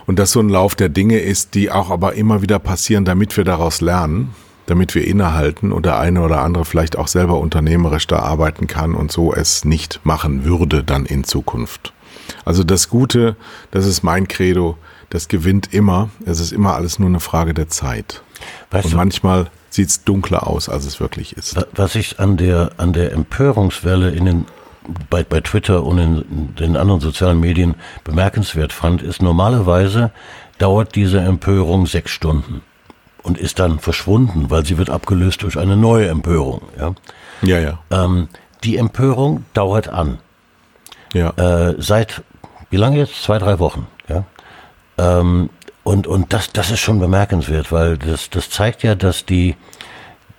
Und 0.06 0.18
das 0.18 0.32
so 0.32 0.40
ein 0.40 0.50
Lauf 0.50 0.74
der 0.74 0.90
Dinge 0.90 1.18
ist, 1.18 1.54
die 1.54 1.70
auch 1.70 1.90
aber 1.90 2.14
immer 2.14 2.42
wieder 2.42 2.58
passieren, 2.58 3.04
damit 3.06 3.36
wir 3.38 3.44
daraus 3.44 3.80
lernen, 3.80 4.34
damit 4.66 4.94
wir 4.94 5.06
innehalten 5.06 5.72
und 5.72 5.86
der 5.86 5.98
eine 5.98 6.20
oder 6.20 6.42
andere 6.42 6.64
vielleicht 6.64 6.96
auch 6.96 7.08
selber 7.08 7.38
unternehmerisch 7.38 8.06
da 8.06 8.18
arbeiten 8.18 8.66
kann 8.66 8.94
und 8.94 9.10
so 9.12 9.32
es 9.32 9.64
nicht 9.64 10.00
machen 10.04 10.44
würde 10.44 10.84
dann 10.84 11.06
in 11.06 11.24
Zukunft. 11.24 11.92
Also 12.44 12.64
das 12.64 12.88
Gute, 12.90 13.36
das 13.70 13.86
ist 13.86 14.02
mein 14.02 14.28
Credo, 14.28 14.76
das 15.10 15.28
gewinnt 15.28 15.72
immer. 15.72 16.10
Es 16.26 16.40
ist 16.40 16.52
immer 16.52 16.74
alles 16.74 16.98
nur 16.98 17.08
eine 17.08 17.20
Frage 17.20 17.54
der 17.54 17.68
Zeit. 17.68 18.22
Weißt 18.70 18.86
und 18.86 18.92
du- 18.92 18.96
manchmal 18.96 19.50
sieht 19.74 19.88
es 19.88 20.04
dunkler 20.04 20.46
aus, 20.46 20.68
als 20.68 20.84
es 20.86 21.00
wirklich 21.00 21.36
ist. 21.36 21.56
Wa- 21.56 21.66
Was 21.74 21.94
ich 21.96 22.20
an 22.20 22.36
der, 22.36 22.70
an 22.76 22.92
der 22.92 23.12
Empörungswelle 23.12 24.10
in 24.10 24.24
den 24.24 24.46
bei, 25.08 25.24
bei 25.24 25.40
Twitter 25.40 25.82
und 25.82 25.98
in 25.98 26.54
den 26.56 26.76
anderen 26.76 27.00
sozialen 27.00 27.40
Medien 27.40 27.74
bemerkenswert 28.04 28.72
fand, 28.72 29.02
ist 29.02 29.22
normalerweise 29.22 30.10
dauert 30.58 30.94
diese 30.94 31.20
Empörung 31.20 31.86
sechs 31.86 32.10
Stunden 32.12 32.60
und 33.22 33.38
ist 33.38 33.58
dann 33.58 33.78
verschwunden, 33.78 34.50
weil 34.50 34.64
sie 34.66 34.76
wird 34.76 34.90
abgelöst 34.90 35.42
durch 35.42 35.58
eine 35.58 35.76
neue 35.76 36.08
Empörung. 36.08 36.60
Ja, 36.78 36.94
ja. 37.42 37.58
ja. 37.60 37.78
Ähm, 37.90 38.28
die 38.62 38.76
Empörung 38.76 39.44
dauert 39.54 39.88
an. 39.88 40.18
Ja. 41.14 41.30
Äh, 41.30 41.76
seit, 41.78 42.22
wie 42.70 42.76
lange 42.76 42.98
jetzt? 42.98 43.22
Zwei, 43.22 43.38
drei 43.38 43.58
Wochen. 43.58 43.86
Ja. 44.08 44.24
Ähm, 44.98 45.48
und 45.84 46.06
und 46.06 46.32
das, 46.32 46.52
das 46.52 46.70
ist 46.70 46.80
schon 46.80 46.98
bemerkenswert, 46.98 47.70
weil 47.70 47.96
das, 47.96 48.30
das 48.30 48.50
zeigt 48.50 48.82
ja, 48.82 48.94
dass 48.94 49.24
die 49.24 49.54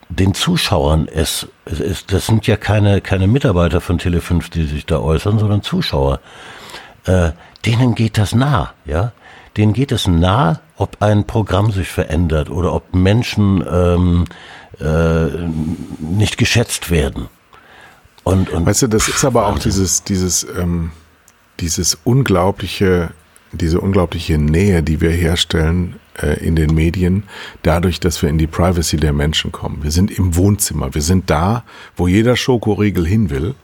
den 0.10 0.34
Zuschauern 0.34 1.08
es, 1.08 1.48
es 1.66 1.80
ist, 1.80 2.14
das 2.14 2.28
sind 2.28 2.46
ja 2.48 2.58
keine, 2.58 3.02
keine 3.02 3.28
Mitarbeiter 3.28 3.82
von 3.82 4.00
Tele5, 4.00 4.52
die 4.52 4.66
sich 4.66 4.86
da 4.86 5.00
äußern, 5.00 5.39
sondern 5.39 5.64
Zuschauer. 5.64 6.20
Äh, 7.06 7.32
denen 7.66 7.96
geht 7.96 8.18
das 8.18 8.36
nah, 8.36 8.74
ja. 8.86 9.14
Denen 9.58 9.74
geht 9.74 9.91
es 9.91 10.06
nah, 10.06 10.60
ob 10.78 11.02
ein 11.02 11.26
Programm 11.26 11.72
sich 11.72 11.88
verändert 11.88 12.50
oder 12.50 12.74
ob 12.74 12.93
Menschen 12.93 13.64
ähm, 13.70 14.26
äh, 14.80 15.28
nicht 16.00 16.38
geschätzt 16.38 16.91
werden. 16.91 17.30
Und, 18.24 18.50
und 18.50 18.66
weißt 18.66 18.84
du, 18.84 18.88
das 18.88 19.08
ist 19.08 19.24
aber 19.24 19.48
auch 19.48 19.60
dieses, 19.60 20.04
dieses, 20.04 20.43
ähm, 20.43 20.91
dieses 21.60 21.98
unglaubliche, 22.04 23.12
diese 23.52 23.80
unglaubliche 23.80 24.38
Nähe, 24.38 24.84
die 24.84 25.02
wir 25.02 25.12
herstellen 25.12 25.96
äh, 26.22 26.39
in 26.46 26.56
den 26.56 26.74
Medien, 26.74 27.24
dadurch, 27.62 28.00
dass 28.00 28.22
wir 28.22 28.30
in 28.30 28.38
die 28.38 28.48
Privacy 28.48 28.98
der 28.98 29.14
Menschen 29.14 29.52
kommen. 29.52 29.84
Wir 29.84 29.91
sind 29.91 30.12
im 30.12 30.36
Wohnzimmer, 30.36 30.93
wir 30.93 31.02
sind 31.02 31.30
da, 31.30 31.64
wo 31.96 32.08
jeder 32.08 32.36
Schokoriegel 32.36 33.06
hin 33.06 33.30
will. 33.30 33.56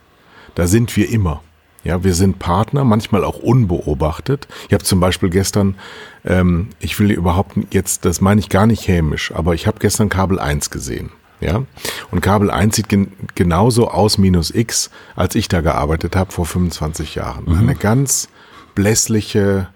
Da 0.56 0.68
sind 0.68 0.96
wir 0.96 1.10
immer. 1.10 1.42
Ja, 1.84 2.04
wir 2.04 2.14
sind 2.14 2.38
Partner, 2.38 2.84
manchmal 2.84 3.24
auch 3.24 3.40
unbeobachtet. 3.40 4.48
Ich 4.68 4.74
habe 4.74 4.84
zum 4.84 5.00
Beispiel 5.00 5.30
gestern, 5.30 5.76
ähm, 6.24 6.70
ich 6.80 7.00
will 7.00 7.10
überhaupt 7.10 7.58
jetzt, 7.72 8.06
das 8.06 8.22
meine 8.22 8.40
ich 8.40 8.50
gar 8.50 8.68
nicht 8.68 8.88
hämisch, 8.88 9.32
aber 9.34 9.56
ich 9.56 9.66
habe 9.66 9.80
gestern 9.80 10.10
Kabel 10.10 10.40
1 10.40 10.70
gesehen. 10.70 11.12
Ja, 11.40 11.64
und 12.12 12.22
Kabel 12.22 12.52
1 12.52 12.76
sieht 12.76 12.88
gen 12.88 13.14
genauso 13.34 13.90
aus 13.90 14.20
minus 14.20 14.54
X, 14.54 14.92
als 15.16 15.34
ich 15.34 15.48
da 15.48 15.62
gearbeitet 15.62 16.16
habe 16.16 16.32
vor 16.32 16.46
25 16.46 17.16
Jahren. 17.16 17.46
Mhm. 17.46 17.58
Eine 17.58 17.76
ganz 17.76 18.30
blässliche, 18.76 19.70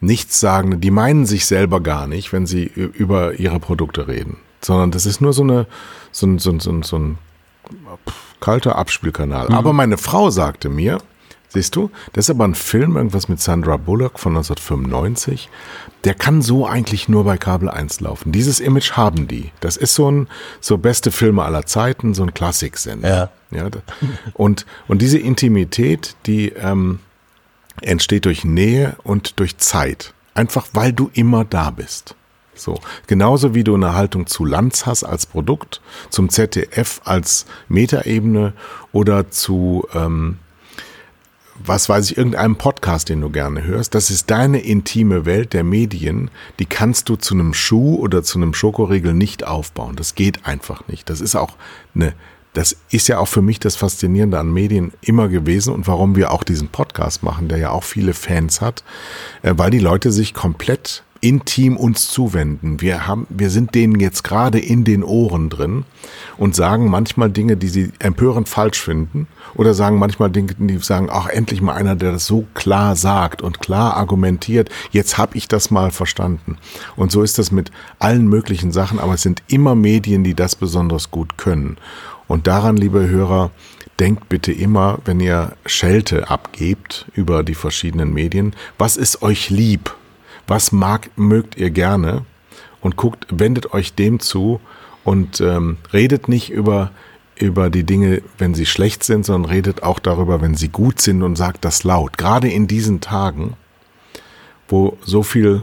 nichtssagende, 0.00 0.78
die 0.78 0.90
meinen 0.90 1.26
sich 1.26 1.46
selber 1.46 1.80
gar 1.80 2.06
nicht, 2.06 2.32
wenn 2.32 2.46
sie 2.46 2.64
über 2.64 3.34
ihre 3.34 3.60
Produkte 3.60 4.08
reden, 4.08 4.38
sondern 4.60 4.90
das 4.90 5.06
ist 5.06 5.20
nur 5.20 5.32
so 5.32 5.42
eine, 5.42 5.66
so 6.10 6.26
ein, 6.26 6.38
so 6.38 6.50
ein, 6.50 6.60
so 6.60 6.70
ein, 6.70 6.82
so 6.82 6.98
ein 6.98 7.18
kalter 8.40 8.76
Abspielkanal. 8.76 9.48
Mhm. 9.48 9.54
Aber 9.54 9.72
meine 9.72 9.98
Frau 9.98 10.30
sagte 10.30 10.68
mir, 10.68 10.98
Siehst 11.52 11.76
du? 11.76 11.90
Das 12.14 12.24
ist 12.24 12.30
aber 12.30 12.44
ein 12.44 12.54
Film, 12.54 12.96
irgendwas 12.96 13.28
mit 13.28 13.38
Sandra 13.38 13.76
Bullock 13.76 14.18
von 14.18 14.32
1995. 14.32 15.50
Der 16.04 16.14
kann 16.14 16.40
so 16.40 16.66
eigentlich 16.66 17.10
nur 17.10 17.24
bei 17.24 17.36
Kabel 17.36 17.68
1 17.68 18.00
laufen. 18.00 18.32
Dieses 18.32 18.58
Image 18.58 18.92
haben 18.92 19.28
die. 19.28 19.50
Das 19.60 19.76
ist 19.76 19.94
so 19.94 20.10
ein, 20.10 20.28
so 20.62 20.78
beste 20.78 21.10
Filme 21.10 21.42
aller 21.42 21.66
Zeiten, 21.66 22.14
so 22.14 22.22
ein 22.22 22.32
Klassiksender. 22.32 23.30
Ja. 23.50 23.58
ja 23.58 23.68
und, 24.32 24.64
und 24.88 25.02
diese 25.02 25.18
Intimität, 25.18 26.16
die 26.24 26.48
ähm, 26.52 27.00
entsteht 27.80 28.24
durch 28.26 28.44
Nähe 28.44 28.96
und 29.02 29.38
durch 29.40 29.56
Zeit. 29.58 30.14
Einfach 30.34 30.68
weil 30.72 30.92
du 30.92 31.10
immer 31.14 31.44
da 31.44 31.70
bist. 31.70 32.14
So. 32.54 32.78
Genauso 33.06 33.54
wie 33.54 33.64
du 33.64 33.74
eine 33.74 33.94
Haltung 33.94 34.26
zu 34.26 34.44
Lanz 34.44 34.86
hast 34.86 35.04
als 35.04 35.26
Produkt, 35.26 35.80
zum 36.10 36.28
ZDF 36.28 37.00
als 37.04 37.46
Metaebene 37.68 38.52
oder 38.92 39.30
zu, 39.30 39.86
ähm, 39.94 40.38
was 41.64 41.88
weiß 41.88 42.10
ich, 42.10 42.16
irgendeinem 42.16 42.56
Podcast, 42.56 43.08
den 43.08 43.20
du 43.20 43.30
gerne 43.30 43.64
hörst. 43.64 43.94
Das 43.94 44.10
ist 44.10 44.30
deine 44.30 44.60
intime 44.60 45.24
Welt 45.24 45.52
der 45.54 45.64
Medien. 45.64 46.30
Die 46.58 46.66
kannst 46.66 47.08
du 47.08 47.16
zu 47.16 47.34
einem 47.34 47.54
Schuh 47.54 47.96
oder 47.96 48.22
zu 48.22 48.38
einem 48.38 48.54
Schokoriegel 48.54 49.14
nicht 49.14 49.44
aufbauen. 49.44 49.96
Das 49.96 50.14
geht 50.14 50.46
einfach 50.46 50.86
nicht. 50.88 51.08
Das 51.08 51.20
ist 51.20 51.36
auch 51.36 51.56
eine, 51.94 52.14
das 52.52 52.76
ist 52.90 53.08
ja 53.08 53.18
auch 53.18 53.28
für 53.28 53.42
mich 53.42 53.60
das 53.60 53.76
Faszinierende 53.76 54.38
an 54.38 54.52
Medien 54.52 54.92
immer 55.00 55.28
gewesen 55.28 55.72
und 55.72 55.86
warum 55.86 56.16
wir 56.16 56.32
auch 56.32 56.44
diesen 56.44 56.68
Podcast 56.68 57.22
machen, 57.22 57.48
der 57.48 57.58
ja 57.58 57.70
auch 57.70 57.84
viele 57.84 58.14
Fans 58.14 58.60
hat, 58.60 58.84
äh, 59.42 59.54
weil 59.56 59.70
die 59.70 59.78
Leute 59.78 60.12
sich 60.12 60.34
komplett 60.34 61.02
intim 61.22 61.76
uns 61.76 62.10
zuwenden. 62.10 62.80
Wir 62.80 63.06
haben, 63.06 63.28
wir 63.30 63.48
sind 63.48 63.76
denen 63.76 64.00
jetzt 64.00 64.24
gerade 64.24 64.58
in 64.58 64.82
den 64.82 65.04
Ohren 65.04 65.50
drin 65.50 65.84
und 66.36 66.56
sagen 66.56 66.90
manchmal 66.90 67.30
Dinge, 67.30 67.56
die 67.56 67.68
sie 67.68 67.92
empörend 68.00 68.48
falsch 68.48 68.82
finden 68.82 69.28
oder 69.54 69.72
sagen 69.72 69.98
manchmal 69.98 70.32
Dinge, 70.32 70.54
die 70.58 70.78
sagen, 70.78 71.08
ach, 71.12 71.28
endlich 71.28 71.62
mal 71.62 71.74
einer, 71.74 71.94
der 71.94 72.10
das 72.10 72.26
so 72.26 72.44
klar 72.54 72.96
sagt 72.96 73.40
und 73.40 73.60
klar 73.60 73.96
argumentiert. 73.96 74.68
Jetzt 74.90 75.16
habe 75.16 75.36
ich 75.36 75.46
das 75.46 75.70
mal 75.70 75.92
verstanden. 75.92 76.58
Und 76.96 77.12
so 77.12 77.22
ist 77.22 77.38
das 77.38 77.52
mit 77.52 77.70
allen 78.00 78.26
möglichen 78.26 78.72
Sachen, 78.72 78.98
aber 78.98 79.14
es 79.14 79.22
sind 79.22 79.44
immer 79.46 79.76
Medien, 79.76 80.24
die 80.24 80.34
das 80.34 80.56
besonders 80.56 81.12
gut 81.12 81.38
können. 81.38 81.76
Und 82.32 82.46
daran, 82.46 82.76
liebe 82.76 83.08
Hörer, 83.08 83.50
denkt 84.00 84.28
bitte 84.28 84.52
immer, 84.52 84.98
wenn 85.04 85.20
ihr 85.20 85.52
Schelte 85.66 86.30
abgebt 86.30 87.06
über 87.14 87.42
die 87.42 87.54
verschiedenen 87.54 88.14
Medien, 88.14 88.56
was 88.78 88.96
ist 88.96 89.22
euch 89.22 89.50
lieb? 89.50 89.94
was 90.46 90.72
mag, 90.72 91.10
mögt 91.16 91.56
ihr 91.56 91.70
gerne 91.70 92.24
und 92.80 92.96
guckt, 92.96 93.26
wendet 93.30 93.72
euch 93.72 93.94
dem 93.94 94.20
zu 94.20 94.60
und 95.04 95.40
ähm, 95.40 95.78
redet 95.92 96.28
nicht 96.28 96.50
über, 96.50 96.90
über 97.36 97.70
die 97.70 97.84
Dinge, 97.84 98.22
wenn 98.38 98.54
sie 98.54 98.66
schlecht 98.66 99.04
sind, 99.04 99.24
sondern 99.24 99.50
redet 99.50 99.82
auch 99.82 99.98
darüber, 99.98 100.40
wenn 100.40 100.54
sie 100.54 100.68
gut 100.68 101.00
sind 101.00 101.22
und 101.22 101.36
sagt 101.36 101.64
das 101.64 101.84
laut. 101.84 102.18
Gerade 102.18 102.48
in 102.48 102.66
diesen 102.66 103.00
Tagen, 103.00 103.54
wo 104.68 104.98
so 105.04 105.22
viel 105.22 105.62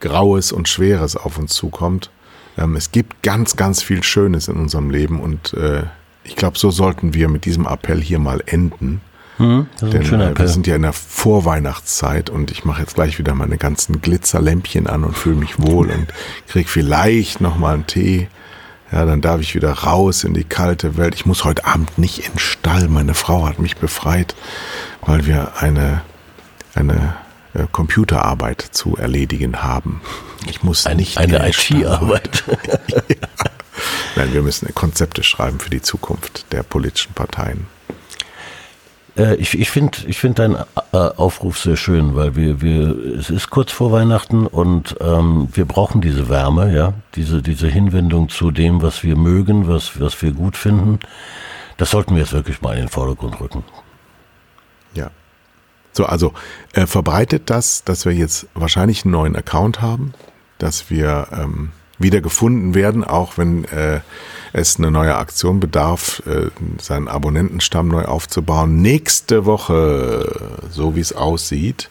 Graues 0.00 0.52
und 0.52 0.68
Schweres 0.68 1.16
auf 1.16 1.38
uns 1.38 1.52
zukommt. 1.54 2.10
Ähm, 2.58 2.76
es 2.76 2.92
gibt 2.92 3.22
ganz, 3.22 3.56
ganz 3.56 3.82
viel 3.82 4.02
Schönes 4.02 4.48
in 4.48 4.56
unserem 4.56 4.90
Leben 4.90 5.20
und 5.20 5.54
äh, 5.54 5.84
ich 6.24 6.36
glaube, 6.36 6.58
so 6.58 6.70
sollten 6.70 7.14
wir 7.14 7.28
mit 7.28 7.44
diesem 7.44 7.66
Appell 7.66 8.00
hier 8.00 8.18
mal 8.18 8.42
enden. 8.46 9.00
Hm, 9.38 9.66
Denn 9.80 10.20
äh, 10.20 10.38
wir 10.38 10.48
sind 10.48 10.66
ja 10.66 10.76
in 10.76 10.82
der 10.82 10.92
Vorweihnachtszeit 10.92 12.30
und 12.30 12.50
ich 12.50 12.64
mache 12.64 12.82
jetzt 12.82 12.94
gleich 12.94 13.18
wieder 13.18 13.34
meine 13.34 13.56
ganzen 13.56 14.00
Glitzerlämpchen 14.00 14.86
an 14.86 15.04
und 15.04 15.16
fühle 15.16 15.36
mich 15.36 15.60
wohl 15.60 15.90
und 15.90 16.06
krieg 16.48 16.68
vielleicht 16.68 17.40
nochmal 17.40 17.74
einen 17.74 17.86
Tee. 17.86 18.28
Ja, 18.92 19.06
dann 19.06 19.22
darf 19.22 19.40
ich 19.40 19.54
wieder 19.54 19.72
raus 19.72 20.22
in 20.22 20.34
die 20.34 20.44
kalte 20.44 20.98
Welt. 20.98 21.14
Ich 21.14 21.24
muss 21.24 21.44
heute 21.44 21.64
Abend 21.64 21.96
nicht 21.96 22.18
in 22.26 22.32
den 22.32 22.38
Stall. 22.38 22.88
Meine 22.88 23.14
Frau 23.14 23.48
hat 23.48 23.58
mich 23.58 23.78
befreit, 23.78 24.36
weil 25.00 25.26
wir 25.26 25.52
eine, 25.58 26.02
eine 26.74 27.14
äh, 27.54 27.66
Computerarbeit 27.70 28.60
zu 28.60 28.96
erledigen 28.96 29.62
haben. 29.62 30.00
Ich 30.48 30.62
muss 30.62 30.86
Ein, 30.86 30.98
nicht 30.98 31.18
eine 31.18 31.48
IT-Arbeit. 31.48 32.44
ja. 33.08 33.16
Nein, 34.16 34.32
wir 34.32 34.42
müssen 34.42 34.72
Konzepte 34.74 35.22
schreiben 35.22 35.58
für 35.58 35.70
die 35.70 35.82
Zukunft 35.82 36.52
der 36.52 36.62
politischen 36.62 37.14
Parteien. 37.14 37.66
Äh, 39.16 39.36
ich 39.36 39.58
ich 39.58 39.70
finde 39.70 39.98
ich 40.06 40.18
find 40.18 40.38
deinen 40.38 40.56
äh, 40.92 40.96
Aufruf 40.96 41.58
sehr 41.58 41.76
schön, 41.76 42.14
weil 42.14 42.36
wir, 42.36 42.60
wir, 42.60 42.96
es 43.18 43.30
ist 43.30 43.50
kurz 43.50 43.72
vor 43.72 43.92
Weihnachten 43.92 44.46
und 44.46 44.96
ähm, 45.00 45.48
wir 45.52 45.64
brauchen 45.64 46.00
diese 46.00 46.28
Wärme, 46.28 46.74
ja, 46.74 46.94
diese, 47.14 47.42
diese 47.42 47.68
Hinwendung 47.68 48.28
zu 48.28 48.50
dem, 48.50 48.82
was 48.82 49.02
wir 49.02 49.16
mögen, 49.16 49.68
was, 49.68 50.00
was 50.00 50.20
wir 50.22 50.32
gut 50.32 50.56
finden. 50.56 51.00
Das 51.76 51.90
sollten 51.90 52.14
wir 52.14 52.22
jetzt 52.22 52.32
wirklich 52.32 52.62
mal 52.62 52.74
in 52.74 52.80
den 52.80 52.88
Vordergrund 52.88 53.40
rücken. 53.40 53.64
Ja. 54.94 55.10
So, 55.92 56.06
also 56.06 56.32
äh, 56.72 56.86
verbreitet 56.86 57.50
das, 57.50 57.84
dass 57.84 58.04
wir 58.04 58.12
jetzt 58.12 58.46
wahrscheinlich 58.54 59.04
einen 59.04 59.12
neuen 59.12 59.36
Account 59.36 59.80
haben, 59.80 60.14
dass 60.58 60.90
wir 60.90 61.28
ähm, 61.32 61.70
wieder 61.98 62.20
gefunden 62.20 62.74
werden, 62.74 63.04
auch 63.04 63.38
wenn 63.38 63.64
äh, 63.66 64.00
es 64.52 64.76
eine 64.78 64.90
neue 64.90 65.16
Aktion 65.16 65.60
bedarf, 65.60 66.22
äh, 66.26 66.50
seinen 66.80 67.08
Abonnentenstamm 67.08 67.88
neu 67.88 68.04
aufzubauen. 68.04 68.82
Nächste 68.82 69.44
Woche, 69.44 70.50
so 70.70 70.96
wie 70.96 71.00
es 71.00 71.12
aussieht, 71.12 71.90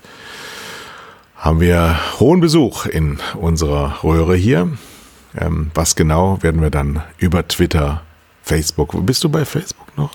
haben 1.36 1.60
wir 1.60 1.98
hohen 2.20 2.40
Besuch 2.40 2.86
in 2.86 3.20
unserer 3.36 4.04
Röhre 4.04 4.36
hier. 4.36 4.70
Ähm, 5.38 5.72
was 5.74 5.96
genau 5.96 6.42
werden 6.44 6.62
wir 6.62 6.70
dann 6.70 7.02
über 7.18 7.48
Twitter, 7.48 8.04
Facebook. 8.44 9.06
Bist 9.06 9.24
du 9.24 9.30
bei 9.30 9.46
Facebook 9.46 9.98
noch? 9.98 10.12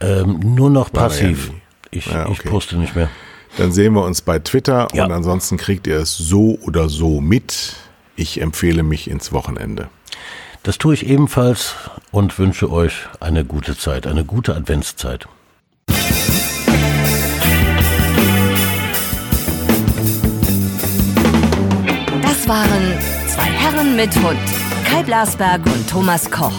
Ähm, 0.00 0.40
nur 0.40 0.70
noch 0.70 0.92
passiv. 0.92 1.52
Ich, 1.96 2.06
ja, 2.06 2.26
okay. 2.26 2.32
ich 2.32 2.44
poste 2.44 2.76
nicht 2.76 2.94
mehr. 2.94 3.08
Dann 3.56 3.72
sehen 3.72 3.94
wir 3.94 4.04
uns 4.04 4.20
bei 4.20 4.38
Twitter 4.38 4.88
ja. 4.92 5.06
und 5.06 5.12
ansonsten 5.12 5.56
kriegt 5.56 5.86
ihr 5.86 5.96
es 5.96 6.14
so 6.16 6.58
oder 6.60 6.90
so 6.90 7.22
mit. 7.22 7.76
Ich 8.16 8.40
empfehle 8.40 8.82
mich 8.82 9.08
ins 9.08 9.32
Wochenende. 9.32 9.88
Das 10.62 10.76
tue 10.78 10.94
ich 10.94 11.06
ebenfalls 11.06 11.74
und 12.10 12.38
wünsche 12.38 12.70
euch 12.70 13.06
eine 13.20 13.44
gute 13.44 13.78
Zeit, 13.78 14.06
eine 14.06 14.24
gute 14.24 14.54
Adventszeit. 14.54 15.26
Das 22.22 22.48
waren 22.48 22.98
zwei 23.28 23.44
Herren 23.44 23.96
mit 23.96 24.14
Hund, 24.16 24.38
Kai 24.84 25.02
Blasberg 25.02 25.64
und 25.64 25.88
Thomas 25.88 26.30
Koch. 26.30 26.52